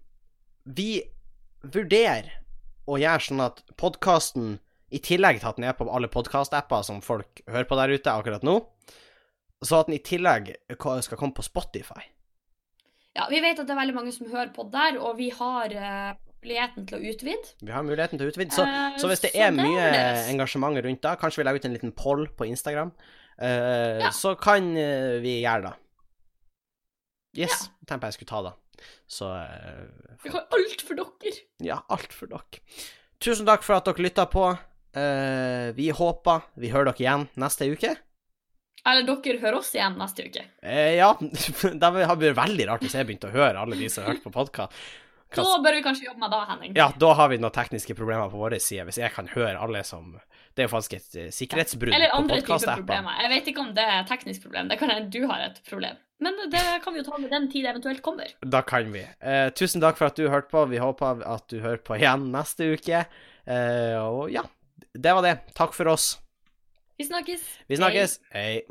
Vi 0.65 1.03
vurderer 1.63 2.31
å 2.89 2.99
gjøre 2.99 3.27
sånn 3.27 3.43
at 3.45 3.63
podkasten, 3.79 4.57
i 4.93 5.01
tillegg 5.03 5.41
til 5.41 5.49
at 5.51 5.59
den 5.59 5.67
er 5.69 5.77
på 5.77 5.87
alle 5.89 6.11
podkast-apper 6.13 6.85
som 6.87 7.01
folk 7.05 7.43
hører 7.49 7.69
på 7.69 7.79
der 7.79 7.95
ute 7.97 8.13
akkurat 8.13 8.45
nå, 8.47 8.59
så 9.63 9.81
at 9.81 9.89
den 9.89 9.97
i 9.97 10.03
tillegg 10.05 10.53
skal 10.77 11.19
komme 11.19 11.37
på 11.37 11.45
Spotify. 11.47 12.05
Ja, 13.17 13.27
Vi 13.29 13.41
vet 13.45 13.59
at 13.61 13.69
det 13.69 13.75
er 13.75 13.81
veldig 13.81 13.95
mange 13.97 14.13
som 14.15 14.29
hører 14.31 14.53
på 14.57 14.65
der, 14.73 14.97
og 15.01 15.19
vi 15.19 15.29
har 15.37 15.75
eh, 15.77 16.15
muligheten 16.43 16.87
til 16.89 16.97
å 16.97 17.11
utvide. 17.13 17.53
Vi 17.61 17.75
har 17.75 17.85
muligheten 17.85 18.19
til 18.19 18.29
å 18.29 18.33
utvide. 18.33 18.57
Så, 18.57 18.65
uh, 18.65 18.97
så 18.99 19.11
hvis 19.11 19.21
det 19.25 19.35
så 19.35 19.43
er 19.43 19.53
det 19.53 19.61
er 19.61 19.69
mye 19.69 19.85
deres. 19.93 20.31
engasjement 20.33 20.81
rundt 20.87 21.03
da, 21.05 21.13
kanskje 21.21 21.43
vi 21.43 21.47
legger 21.47 21.63
ut 21.63 21.69
en 21.69 21.77
liten 21.77 21.93
poll 21.97 22.25
på 22.39 22.49
Instagram, 22.49 22.95
uh, 23.37 24.01
Ja. 24.01 24.11
så 24.17 24.35
kan 24.41 24.73
vi 25.23 25.37
gjøre 25.43 25.69
det. 25.69 25.77
Yes, 27.45 27.69
tenkte 27.89 28.11
jeg 28.11 28.19
skulle 28.19 28.33
ta 28.33 28.43
det. 28.49 28.57
Så 29.09 29.29
for... 29.29 30.25
Vi 30.25 30.33
har 30.35 30.49
alt 30.57 30.83
for 30.85 30.99
dere. 30.99 31.37
ja, 31.65 31.79
alt 31.93 32.17
for 32.17 32.33
dere. 32.33 32.61
Tusen 33.23 33.47
takk 33.47 33.63
for 33.65 33.77
at 33.77 33.87
dere 33.87 34.05
lytta 34.09 34.27
på. 34.29 34.51
Eh, 34.93 35.69
vi 35.77 35.89
håper 35.97 36.49
vi 36.61 36.73
hører 36.73 36.91
dere 36.93 37.05
igjen 37.05 37.29
neste 37.41 37.69
uke. 37.73 37.95
Eller 38.83 39.07
dere 39.07 39.39
hører 39.39 39.61
oss 39.61 39.71
igjen 39.77 39.95
neste 39.99 40.27
uke. 40.27 40.43
Uh, 40.65 40.91
ja, 40.99 41.13
det 41.63 41.87
har 41.87 42.19
vært 42.19 42.37
veldig 42.37 42.67
rart 42.69 42.85
hvis 42.85 42.97
jeg 42.99 43.07
begynte 43.09 43.31
å 43.31 43.37
høre 43.37 43.63
alle 43.63 43.79
de 43.79 43.89
som 43.93 44.05
har 44.05 44.17
hørt 44.17 44.27
på 44.27 44.35
podkast. 44.35 44.75
Da 45.33 45.45
bør 45.65 45.79
vi 45.79 45.81
kanskje 45.85 46.11
jobbe 46.11 46.21
med 46.21 46.33
det, 46.35 46.41
Henning. 46.51 46.73
Ja, 46.77 46.91
da 47.01 47.13
har 47.17 47.31
vi 47.33 47.39
noen 47.41 47.55
tekniske 47.55 47.95
problemer 47.97 48.29
på 48.29 48.37
vår 48.37 48.59
side, 48.61 48.85
hvis 48.89 48.99
jeg 49.01 49.15
kan 49.15 49.31
høre 49.33 49.55
alle 49.65 49.81
som 49.89 50.19
Det 50.53 50.61
er 50.61 50.67
jo 50.67 50.73
faktisk 50.75 50.95
et 50.99 51.15
eh, 51.17 51.29
sikkerhetsbrudd 51.33 51.95
på 51.97 52.19
podkast-appene. 52.29 53.15
Jeg 53.23 53.31
vet 53.33 53.47
ikke 53.49 53.63
om 53.63 53.71
det 53.73 53.87
er 53.89 54.03
et 54.03 54.11
teknisk 54.13 54.45
problem. 54.45 54.69
Det 54.69 54.77
kan 54.83 54.93
hende 54.93 55.09
du 55.09 55.25
har 55.31 55.47
et 55.47 55.63
problem. 55.65 55.97
Men 56.21 56.37
det 56.53 56.61
kan 56.85 56.93
vi 56.93 57.01
jo 57.01 57.07
ta 57.07 57.17
med 57.23 57.33
den 57.33 57.49
tid 57.49 57.65
det 57.65 57.71
eventuelt 57.73 58.03
kommer. 58.05 58.35
Da 58.45 58.61
kan 58.67 58.93
vi. 58.93 59.07
Uh, 59.25 59.49
tusen 59.57 59.81
takk 59.81 59.97
for 59.97 60.13
at 60.13 60.21
du 60.21 60.29
hørte 60.29 60.53
på. 60.53 60.67
Vi 60.69 60.83
håper 60.83 61.25
at 61.25 61.49
du 61.49 61.63
hører 61.65 61.81
på 61.81 61.97
igjen 61.97 62.29
neste 62.35 62.75
uke. 62.77 63.07
Og 63.49 64.29
ja, 64.31 64.45
det 64.95 65.15
var 65.15 65.23
det. 65.23 65.37
Takk 65.55 65.75
for 65.75 65.89
oss. 65.93 66.19
Vi 66.99 67.05
snakkes. 67.09 67.41
Vi 67.69 67.77
snakkes. 67.77 68.21
Hei. 68.33 68.63